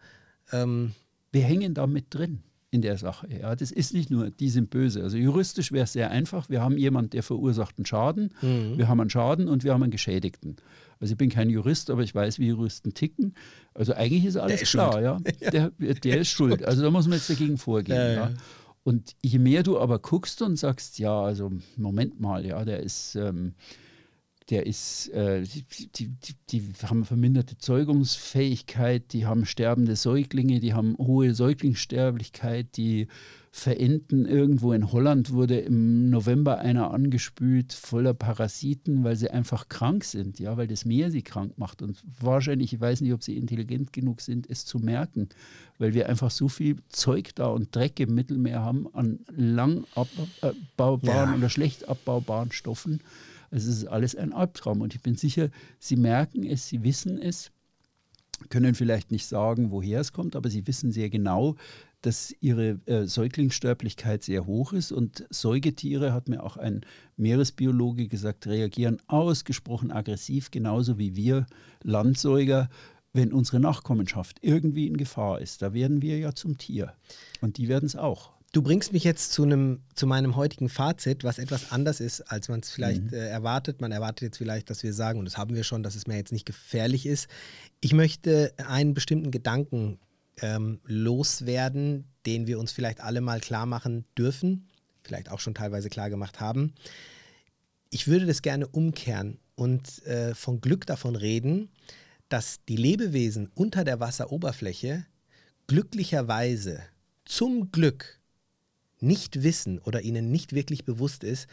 ähm, 0.52 0.94
wir 1.32 1.44
hängen 1.44 1.74
da 1.74 1.88
mit 1.88 2.14
drin 2.14 2.44
in 2.72 2.82
der 2.82 2.98
Sache. 2.98 3.28
Ja, 3.30 3.56
das 3.56 3.72
ist 3.72 3.94
nicht 3.94 4.10
nur, 4.12 4.30
die 4.30 4.50
sind 4.50 4.70
böse. 4.70 5.02
Also 5.02 5.18
juristisch 5.18 5.72
wäre 5.72 5.86
es 5.86 5.94
sehr 5.94 6.12
einfach. 6.12 6.50
Wir 6.50 6.62
haben 6.62 6.78
jemanden, 6.78 7.12
der 7.12 7.24
verursacht 7.24 7.78
einen 7.78 7.86
Schaden, 7.86 8.32
Mhm. 8.42 8.78
wir 8.78 8.88
haben 8.88 9.00
einen 9.00 9.10
Schaden 9.10 9.48
und 9.48 9.64
wir 9.64 9.74
haben 9.74 9.84
einen 9.84 9.92
Geschädigten. 9.92 10.58
Also 11.00 11.14
ich 11.14 11.18
bin 11.18 11.30
kein 11.30 11.50
Jurist, 11.50 11.90
aber 11.90 12.04
ich 12.04 12.16
weiß, 12.16 12.40
wie 12.40 12.48
Juristen 12.48 12.94
ticken. 12.94 13.36
Also 13.74 13.94
eigentlich 13.94 14.26
ist 14.26 14.38
alles 14.38 14.62
ist 14.62 14.72
klar, 14.72 14.94
schuld. 14.94 15.42
ja. 15.42 15.50
Der, 15.52 15.70
der 15.72 16.20
ist 16.20 16.30
schuld. 16.30 16.64
Also 16.64 16.82
da 16.84 16.92
muss 16.92 17.08
man 17.08 17.18
jetzt 17.18 17.30
dagegen 17.30 17.58
vorgehen. 17.58 17.98
Ja, 17.98 18.08
Ja, 18.08 18.30
ja. 18.30 18.34
Und 18.84 19.16
je 19.24 19.40
mehr 19.40 19.64
du 19.64 19.80
aber 19.80 19.98
guckst 19.98 20.44
und 20.44 20.58
sagst, 20.58 21.00
ja, 21.00 21.20
also 21.20 21.52
Moment 21.76 22.20
mal, 22.20 22.46
ja, 22.46 22.64
der 22.64 22.82
ist, 22.82 23.16
ähm, 23.16 23.56
der 24.52 24.68
ist, 24.68 25.10
äh, 25.10 25.42
die, 25.42 25.66
die, 25.88 26.08
die, 26.08 26.36
die 26.52 26.74
haben 26.84 27.04
verminderte 27.04 27.58
Zeugungsfähigkeit, 27.58 29.12
die 29.12 29.26
haben 29.26 29.46
sterbende 29.46 29.96
Säuglinge, 29.96 30.60
die 30.60 30.76
haben 30.76 30.96
hohe 31.00 31.34
Säuglingssterblichkeit, 31.34 32.78
die 32.78 33.08
verenden 33.58 34.26
irgendwo 34.26 34.74
in 34.74 34.92
Holland 34.92 35.32
wurde 35.32 35.58
im 35.58 36.10
November 36.10 36.58
einer 36.60 36.92
angespült 36.92 37.72
voller 37.72 38.14
Parasiten, 38.14 39.06
weil 39.06 39.16
sie 39.16 39.32
einfach 39.32 39.70
krank 39.70 40.04
sind, 40.04 40.40
ja, 40.40 40.58
weil 40.58 40.68
das 40.68 40.84
Meer 40.84 41.10
sie 41.10 41.22
krank 41.22 41.58
macht 41.58 41.82
und 41.82 42.04
wahrscheinlich, 42.20 42.74
ich 42.74 42.82
weiß 42.82 43.00
nicht, 43.00 43.14
ob 43.14 43.24
sie 43.24 43.38
intelligent 43.38 43.94
genug 43.94 44.20
sind, 44.20 44.50
es 44.50 44.66
zu 44.66 44.80
merken, 44.80 45.30
weil 45.78 45.94
wir 45.94 46.10
einfach 46.10 46.32
so 46.32 46.50
viel 46.50 46.76
Zeug 46.90 47.34
da 47.36 47.48
und 47.48 47.74
Dreck 47.74 47.98
im 48.02 48.14
Mittelmeer 48.14 48.62
haben 48.62 48.94
an 48.94 49.20
lang 49.34 49.86
abbaubaren 50.42 51.30
Ja. 51.32 51.36
oder 51.38 51.50
schlecht 51.50 51.88
abbaubaren 51.88 52.52
Stoffen. 52.52 53.00
Also 53.52 53.72
es 53.72 53.78
ist 53.78 53.86
alles 53.88 54.18
ein 54.18 54.34
Albtraum 54.34 54.82
und 54.82 54.94
ich 54.94 55.02
bin 55.02 55.16
sicher, 55.16 55.50
Sie 55.80 55.96
merken 55.96 56.44
es, 56.44 56.68
Sie 56.68 56.84
wissen 56.84 57.18
es, 57.20 57.52
können 58.50 58.76
vielleicht 58.76 59.12
nicht 59.12 59.28
sagen, 59.28 59.72
woher 59.72 60.02
es 60.02 60.12
kommt, 60.12 60.36
aber 60.36 60.50
Sie 60.50 60.68
wissen 60.68 60.92
sehr 60.92 61.10
genau, 61.10 61.56
dass 62.06 62.36
ihre 62.40 62.80
äh, 62.86 63.06
Säuglingssterblichkeit 63.06 64.24
sehr 64.24 64.46
hoch 64.46 64.74
ist 64.74 64.92
und 64.92 65.26
Säugetiere, 65.32 66.14
hat 66.14 66.30
mir 66.30 66.44
auch 66.44 66.58
ein 66.58 66.82
Meeresbiologe 67.18 68.08
gesagt, 68.08 68.46
reagieren 68.46 69.02
ausgesprochen 69.08 69.92
aggressiv, 69.92 70.52
genauso 70.52 71.00
wie 71.00 71.16
wir 71.16 71.48
Landsäuger, 71.82 72.70
wenn 73.14 73.34
unsere 73.34 73.60
Nachkommenschaft 73.60 74.38
irgendwie 74.42 74.88
in 74.88 74.98
Gefahr 74.98 75.42
ist. 75.42 75.62
Da 75.62 75.74
werden 75.74 76.02
wir 76.02 76.20
ja 76.20 76.34
zum 76.34 76.58
Tier 76.58 76.94
und 77.42 77.58
die 77.58 77.70
werden 77.70 77.86
es 77.86 77.96
auch. 77.96 78.34
Du 78.52 78.62
bringst 78.62 78.94
mich 78.94 79.04
jetzt 79.04 79.34
zu, 79.34 79.44
einem, 79.44 79.82
zu 79.96 80.06
meinem 80.06 80.36
heutigen 80.36 80.70
Fazit, 80.70 81.24
was 81.24 81.40
etwas 81.40 81.72
anders 81.72 82.00
ist, 82.00 82.22
als 82.22 82.48
man 82.48 82.60
es 82.62 82.70
vielleicht 82.70 83.12
äh, 83.12 83.28
erwartet. 83.28 83.82
Man 83.82 83.92
erwartet 83.92 84.22
jetzt 84.22 84.38
vielleicht, 84.38 84.70
dass 84.70 84.84
wir 84.84 84.94
sagen, 84.94 85.20
und 85.20 85.26
das 85.26 85.38
haben 85.38 85.56
wir 85.56 85.64
schon, 85.64 85.84
dass 85.84 85.96
es 85.96 86.08
mir 86.08 86.16
jetzt 86.16 86.32
nicht 86.32 86.46
gefährlich 86.46 87.06
ist. 87.06 87.28
Ich 87.82 87.94
möchte 87.94 88.54
einen 88.66 88.94
bestimmten 88.94 89.32
Gedanken 89.32 90.00
ähm, 90.42 90.80
loswerden, 90.84 92.06
den 92.26 92.48
wir 92.48 92.60
uns 92.60 92.72
vielleicht 92.72 93.02
alle 93.02 93.22
mal 93.22 93.40
klar 93.40 93.66
machen 93.66 94.06
dürfen, 94.18 94.68
vielleicht 95.04 95.30
auch 95.30 95.40
schon 95.40 95.56
teilweise 95.56 95.90
klar 95.90 96.10
gemacht 96.10 96.40
haben. 96.40 96.74
Ich 97.90 98.08
würde 98.08 98.26
das 98.26 98.42
gerne 98.42 98.68
umkehren 98.68 99.40
und 99.56 100.06
äh, 100.06 100.36
von 100.36 100.62
Glück 100.62 100.86
davon 100.86 101.16
reden, 101.16 101.70
dass 102.30 102.64
die 102.66 102.76
Lebewesen 102.76 103.50
unter 103.54 103.84
der 103.84 104.00
Wasseroberfläche 104.00 105.06
glücklicherweise 105.68 106.82
zum 107.26 107.72
Glück 107.72 108.20
nicht 109.00 109.44
wissen 109.44 109.80
oder 109.80 110.02
ihnen 110.02 110.32
nicht 110.32 110.54
wirklich 110.54 110.86
bewusst 110.86 111.24
ist, 111.24 111.48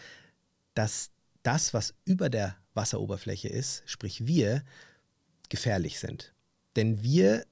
dass 0.75 1.11
das, 1.43 1.75
was 1.75 1.95
über 2.05 2.31
der 2.31 2.57
Wasseroberfläche 2.75 3.49
ist, 3.49 3.83
sprich 3.87 4.27
wir, 4.27 4.63
gefährlich 5.49 5.99
sind. 5.99 6.33
Denn 6.77 7.03
wir, 7.03 7.45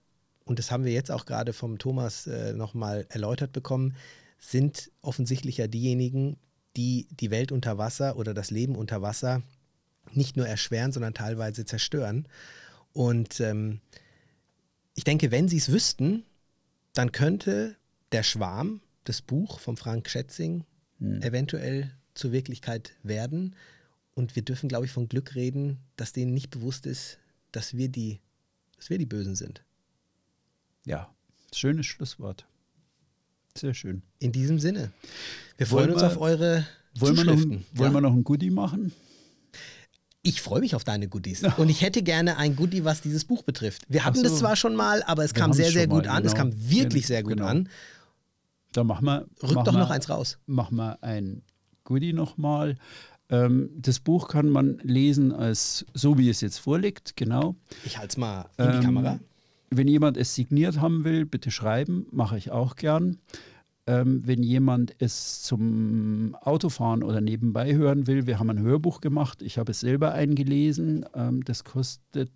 und 0.51 0.59
das 0.59 0.72
haben 0.72 0.84
wir 0.84 0.90
jetzt 0.90 1.12
auch 1.12 1.26
gerade 1.26 1.53
vom 1.53 1.78
Thomas 1.78 2.26
äh, 2.26 2.55
nochmal 2.55 3.07
erläutert 3.09 3.53
bekommen, 3.53 3.94
sind 4.36 4.90
offensichtlich 5.01 5.59
ja 5.59 5.68
diejenigen, 5.68 6.38
die 6.76 7.07
die 7.12 7.30
Welt 7.30 7.53
unter 7.53 7.78
Wasser 7.78 8.16
oder 8.16 8.34
das 8.34 8.51
Leben 8.51 8.74
unter 8.74 9.01
Wasser 9.01 9.42
nicht 10.12 10.36
nur 10.36 10.48
erschweren, 10.48 10.90
sondern 10.90 11.14
teilweise 11.14 11.64
zerstören. 11.66 12.26
Und 12.92 13.38
ähm, 13.38 13.78
ich 14.96 15.05
denke, 15.05 15.30
wenn 15.30 15.46
sie 15.46 15.59
es 15.59 15.70
wüssten, 15.70 16.24
dann 16.94 17.12
könnte 17.12 17.76
der 18.11 18.24
Schwarm, 18.24 18.80
das 19.05 19.22
Buch 19.22 19.61
von 19.61 19.76
Frank 19.76 20.09
Schätzing, 20.09 20.64
eventuell 20.98 21.92
zur 22.14 22.32
Wirklichkeit 22.32 22.96
werden. 23.05 23.55
Und 24.14 24.34
wir 24.34 24.42
dürfen, 24.42 24.68
glaube 24.68 24.86
ich, 24.86 24.90
von 24.90 25.09
Glück 25.09 25.36
reden, 25.36 25.78
dass 25.94 26.12
denen 26.12 26.34
nicht 26.34 26.51
bewusst 26.51 26.86
ist, 26.86 27.18
dass 27.53 27.76
wir 27.76 27.88
die, 27.88 28.18
dass 28.78 28.90
wir 28.90 28.98
die 28.98 29.07
Bösen 29.07 29.36
sind. 29.36 29.62
Ja, 30.86 31.08
schönes 31.54 31.86
Schlusswort. 31.86 32.46
Sehr 33.56 33.74
schön. 33.74 34.02
In 34.18 34.32
diesem 34.32 34.58
Sinne. 34.58 34.92
Wir 35.56 35.70
Wollen 35.70 35.84
freuen 35.90 35.92
uns 35.94 36.02
wir- 36.02 36.06
auf 36.08 36.20
eure 36.20 36.66
Wollen, 36.98 37.16
wir 37.16 37.24
noch, 37.24 37.32
ein- 37.34 37.64
wollen 37.74 37.90
ja? 37.90 37.96
wir 37.96 38.00
noch 38.00 38.12
ein 38.12 38.24
Goodie 38.24 38.50
machen? 38.50 38.92
Ich 40.22 40.42
freue 40.42 40.60
mich 40.60 40.74
auf 40.74 40.84
deine 40.84 41.08
Goodies. 41.08 41.42
Und 41.56 41.68
ich 41.70 41.80
hätte 41.82 42.02
gerne 42.02 42.36
ein 42.36 42.54
Goodie, 42.54 42.84
was 42.84 43.00
dieses 43.00 43.24
Buch 43.24 43.42
betrifft. 43.42 43.82
Wir 43.88 44.04
hatten 44.04 44.16
so. 44.18 44.22
das 44.24 44.38
zwar 44.38 44.54
schon 44.54 44.76
mal, 44.76 45.02
aber 45.04 45.24
es 45.24 45.34
Wir 45.34 45.40
kam 45.40 45.52
sehr, 45.52 45.70
sehr 45.70 45.86
gut 45.86 46.04
mal, 46.06 46.16
an. 46.16 46.24
Es 46.24 46.32
genau. 46.34 46.44
kam 46.50 46.70
wirklich 46.70 47.06
sehr 47.06 47.22
gut 47.22 47.32
genau. 47.38 47.46
an. 47.46 47.68
Da 48.72 48.84
machen 48.84 49.04
wir. 49.06 49.26
Rück 49.42 49.54
machen 49.54 49.64
doch 49.64 49.72
wir, 49.72 49.78
noch 49.80 49.90
eins 49.90 50.08
raus. 50.10 50.38
Machen 50.46 50.76
wir 50.76 51.02
ein 51.02 51.42
Goodie 51.84 52.12
nochmal. 52.12 52.76
Ähm, 53.30 53.70
das 53.76 54.00
Buch 54.00 54.28
kann 54.28 54.48
man 54.50 54.78
lesen 54.82 55.32
als 55.32 55.86
so, 55.94 56.18
wie 56.18 56.28
es 56.28 56.40
jetzt 56.40 56.58
vorliegt, 56.58 57.16
genau. 57.16 57.54
Ich 57.84 57.96
halte 57.96 58.08
es 58.10 58.16
mal 58.16 58.50
in 58.58 58.66
die 58.66 58.76
Ähm, 58.76 58.82
Kamera. 58.82 59.20
Wenn 59.72 59.86
jemand 59.88 60.16
es 60.16 60.34
signiert 60.34 60.80
haben 60.80 61.04
will, 61.04 61.24
bitte 61.26 61.50
schreiben, 61.50 62.06
mache 62.10 62.36
ich 62.36 62.50
auch 62.50 62.74
gern. 62.76 63.18
Ähm, 63.86 64.22
wenn 64.26 64.42
jemand 64.42 64.94
es 64.98 65.42
zum 65.42 66.36
Autofahren 66.40 67.02
oder 67.02 67.20
nebenbei 67.20 67.74
hören 67.74 68.06
will, 68.06 68.26
wir 68.26 68.38
haben 68.38 68.50
ein 68.50 68.60
Hörbuch 68.60 69.00
gemacht. 69.00 69.42
Ich 69.42 69.58
habe 69.58 69.70
es 69.70 69.80
selber 69.80 70.12
eingelesen. 70.12 71.06
Ähm, 71.14 71.44
das 71.44 71.64
kostet, 71.64 72.30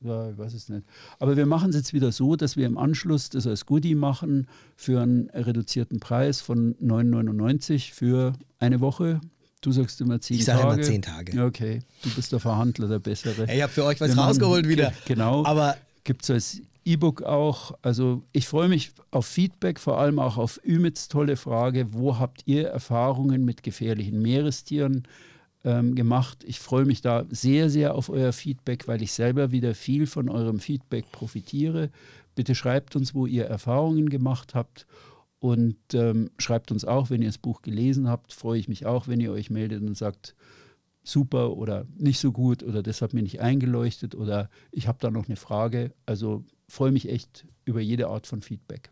ja, 0.00 0.30
ich 0.30 0.38
weiß 0.38 0.54
es 0.54 0.68
nicht. 0.70 0.84
Aber 1.18 1.36
wir 1.36 1.46
machen 1.46 1.70
es 1.70 1.76
jetzt 1.76 1.92
wieder 1.92 2.10
so, 2.10 2.36
dass 2.36 2.56
wir 2.56 2.66
im 2.66 2.78
Anschluss 2.78 3.28
das 3.28 3.46
als 3.46 3.66
Goodie 3.66 3.94
machen 3.94 4.48
für 4.76 5.00
einen 5.02 5.28
reduzierten 5.30 6.00
Preis 6.00 6.40
von 6.40 6.74
9,99 6.76 7.92
für 7.92 8.32
eine 8.58 8.80
Woche. 8.80 9.20
Du 9.60 9.72
sagst 9.72 10.00
immer 10.00 10.20
zehn 10.20 10.38
Ich 10.38 10.44
sage 10.46 10.62
Tage. 10.62 10.74
immer 10.74 10.82
zehn 10.82 11.02
Tage. 11.02 11.44
Okay, 11.44 11.80
du 12.02 12.10
bist 12.10 12.32
der 12.32 12.40
Verhandler, 12.40 12.88
der 12.88 12.98
Bessere. 12.98 13.46
Ich 13.52 13.62
habe 13.62 13.72
für 13.72 13.84
euch 13.84 14.00
was 14.00 14.08
Wir 14.10 14.16
machen- 14.16 14.28
rausgeholt 14.28 14.68
wieder. 14.68 14.92
Genau. 15.06 15.44
Aber 15.44 15.76
Gibt 16.04 16.22
es 16.22 16.30
als 16.30 16.62
E-Book 16.88 17.22
auch. 17.22 17.72
Also 17.82 18.22
ich 18.32 18.48
freue 18.48 18.68
mich 18.68 18.92
auf 19.10 19.26
Feedback, 19.26 19.78
vor 19.78 19.98
allem 19.98 20.18
auch 20.18 20.38
auf 20.38 20.58
Ümits 20.64 21.08
tolle 21.08 21.36
Frage. 21.36 21.92
Wo 21.92 22.18
habt 22.18 22.42
ihr 22.46 22.68
Erfahrungen 22.68 23.44
mit 23.44 23.62
gefährlichen 23.62 24.22
Meerestieren 24.22 25.06
ähm, 25.64 25.94
gemacht? 25.94 26.44
Ich 26.46 26.60
freue 26.60 26.86
mich 26.86 27.02
da 27.02 27.26
sehr, 27.28 27.68
sehr 27.68 27.94
auf 27.94 28.08
euer 28.08 28.32
Feedback, 28.32 28.88
weil 28.88 29.02
ich 29.02 29.12
selber 29.12 29.52
wieder 29.52 29.74
viel 29.74 30.06
von 30.06 30.30
eurem 30.30 30.60
Feedback 30.60 31.12
profitiere. 31.12 31.90
Bitte 32.34 32.54
schreibt 32.54 32.96
uns, 32.96 33.14
wo 33.14 33.26
ihr 33.26 33.44
Erfahrungen 33.44 34.08
gemacht 34.08 34.54
habt. 34.54 34.86
Und 35.40 35.76
ähm, 35.92 36.30
schreibt 36.38 36.72
uns 36.72 36.84
auch, 36.84 37.10
wenn 37.10 37.22
ihr 37.22 37.28
das 37.28 37.38
Buch 37.38 37.62
gelesen 37.62 38.08
habt, 38.08 38.32
freue 38.32 38.58
ich 38.58 38.66
mich 38.66 38.86
auch, 38.86 39.06
wenn 39.06 39.20
ihr 39.20 39.30
euch 39.30 39.50
meldet 39.50 39.82
und 39.82 39.96
sagt, 39.96 40.34
super 41.04 41.56
oder 41.56 41.86
nicht 41.96 42.18
so 42.18 42.32
gut 42.32 42.62
oder 42.62 42.82
das 42.82 43.02
hat 43.02 43.14
mir 43.14 43.22
nicht 43.22 43.40
eingeleuchtet 43.40 44.14
oder 44.14 44.50
ich 44.72 44.88
habe 44.88 44.98
da 45.00 45.10
noch 45.10 45.26
eine 45.26 45.36
Frage. 45.36 45.92
Also 46.06 46.44
freue 46.68 46.92
mich 46.92 47.08
echt 47.08 47.46
über 47.64 47.80
jede 47.80 48.08
Art 48.08 48.26
von 48.26 48.42
Feedback. 48.42 48.90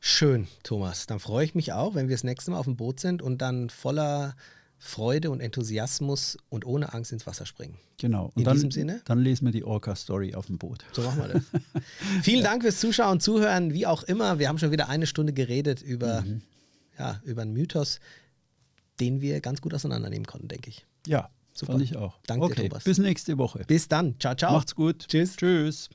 schön, 0.00 0.48
Thomas. 0.62 1.06
Dann 1.06 1.20
freue 1.20 1.44
ich 1.44 1.54
mich 1.54 1.72
auch, 1.72 1.94
wenn 1.94 2.08
wir 2.08 2.14
das 2.16 2.24
nächste 2.24 2.50
Mal 2.50 2.58
auf 2.58 2.64
dem 2.66 2.76
Boot 2.76 3.00
sind 3.00 3.22
und 3.22 3.38
dann 3.42 3.70
voller 3.70 4.34
Freude 4.78 5.30
und 5.30 5.40
Enthusiasmus 5.40 6.36
und 6.48 6.66
ohne 6.66 6.92
Angst 6.92 7.12
ins 7.12 7.24
Wasser 7.26 7.46
springen. 7.46 7.78
Genau. 7.98 8.26
Und 8.34 8.38
In 8.38 8.44
dann, 8.44 8.54
diesem 8.54 8.72
Sinne? 8.72 9.00
Dann 9.04 9.20
lesen 9.20 9.44
wir 9.44 9.52
die 9.52 9.62
Orca-Story 9.62 10.34
auf 10.34 10.46
dem 10.46 10.58
Boot. 10.58 10.84
So 10.92 11.02
machen 11.02 11.18
wir 11.20 11.28
das. 11.28 11.42
Vielen 12.22 12.42
Dank 12.42 12.62
fürs 12.64 12.80
Zuschauen, 12.80 13.20
Zuhören, 13.20 13.72
wie 13.72 13.86
auch 13.86 14.02
immer. 14.02 14.40
Wir 14.40 14.48
haben 14.48 14.58
schon 14.58 14.72
wieder 14.72 14.88
eine 14.88 15.06
Stunde 15.06 15.32
geredet 15.32 15.82
über, 15.82 16.22
Mhm. 16.22 16.42
ja, 16.98 17.20
über 17.24 17.42
einen 17.42 17.52
Mythos, 17.52 18.00
den 18.98 19.20
wir 19.20 19.40
ganz 19.40 19.60
gut 19.60 19.72
auseinandernehmen 19.72 20.26
konnten, 20.26 20.48
denke 20.48 20.70
ich. 20.70 20.84
Ja, 21.06 21.30
Super. 21.54 21.72
fand 21.74 21.84
ich 21.84 21.96
auch. 21.96 22.18
Danke 22.26 22.46
okay, 22.46 22.68
Thomas. 22.68 22.82
bis 22.82 22.98
nächste 22.98 23.38
Woche. 23.38 23.62
Bis 23.68 23.86
dann. 23.86 24.18
Ciao, 24.18 24.34
ciao. 24.34 24.52
Macht's 24.52 24.74
gut. 24.74 25.06
Tschüss. 25.06 25.36
Tschüss. 25.36 25.90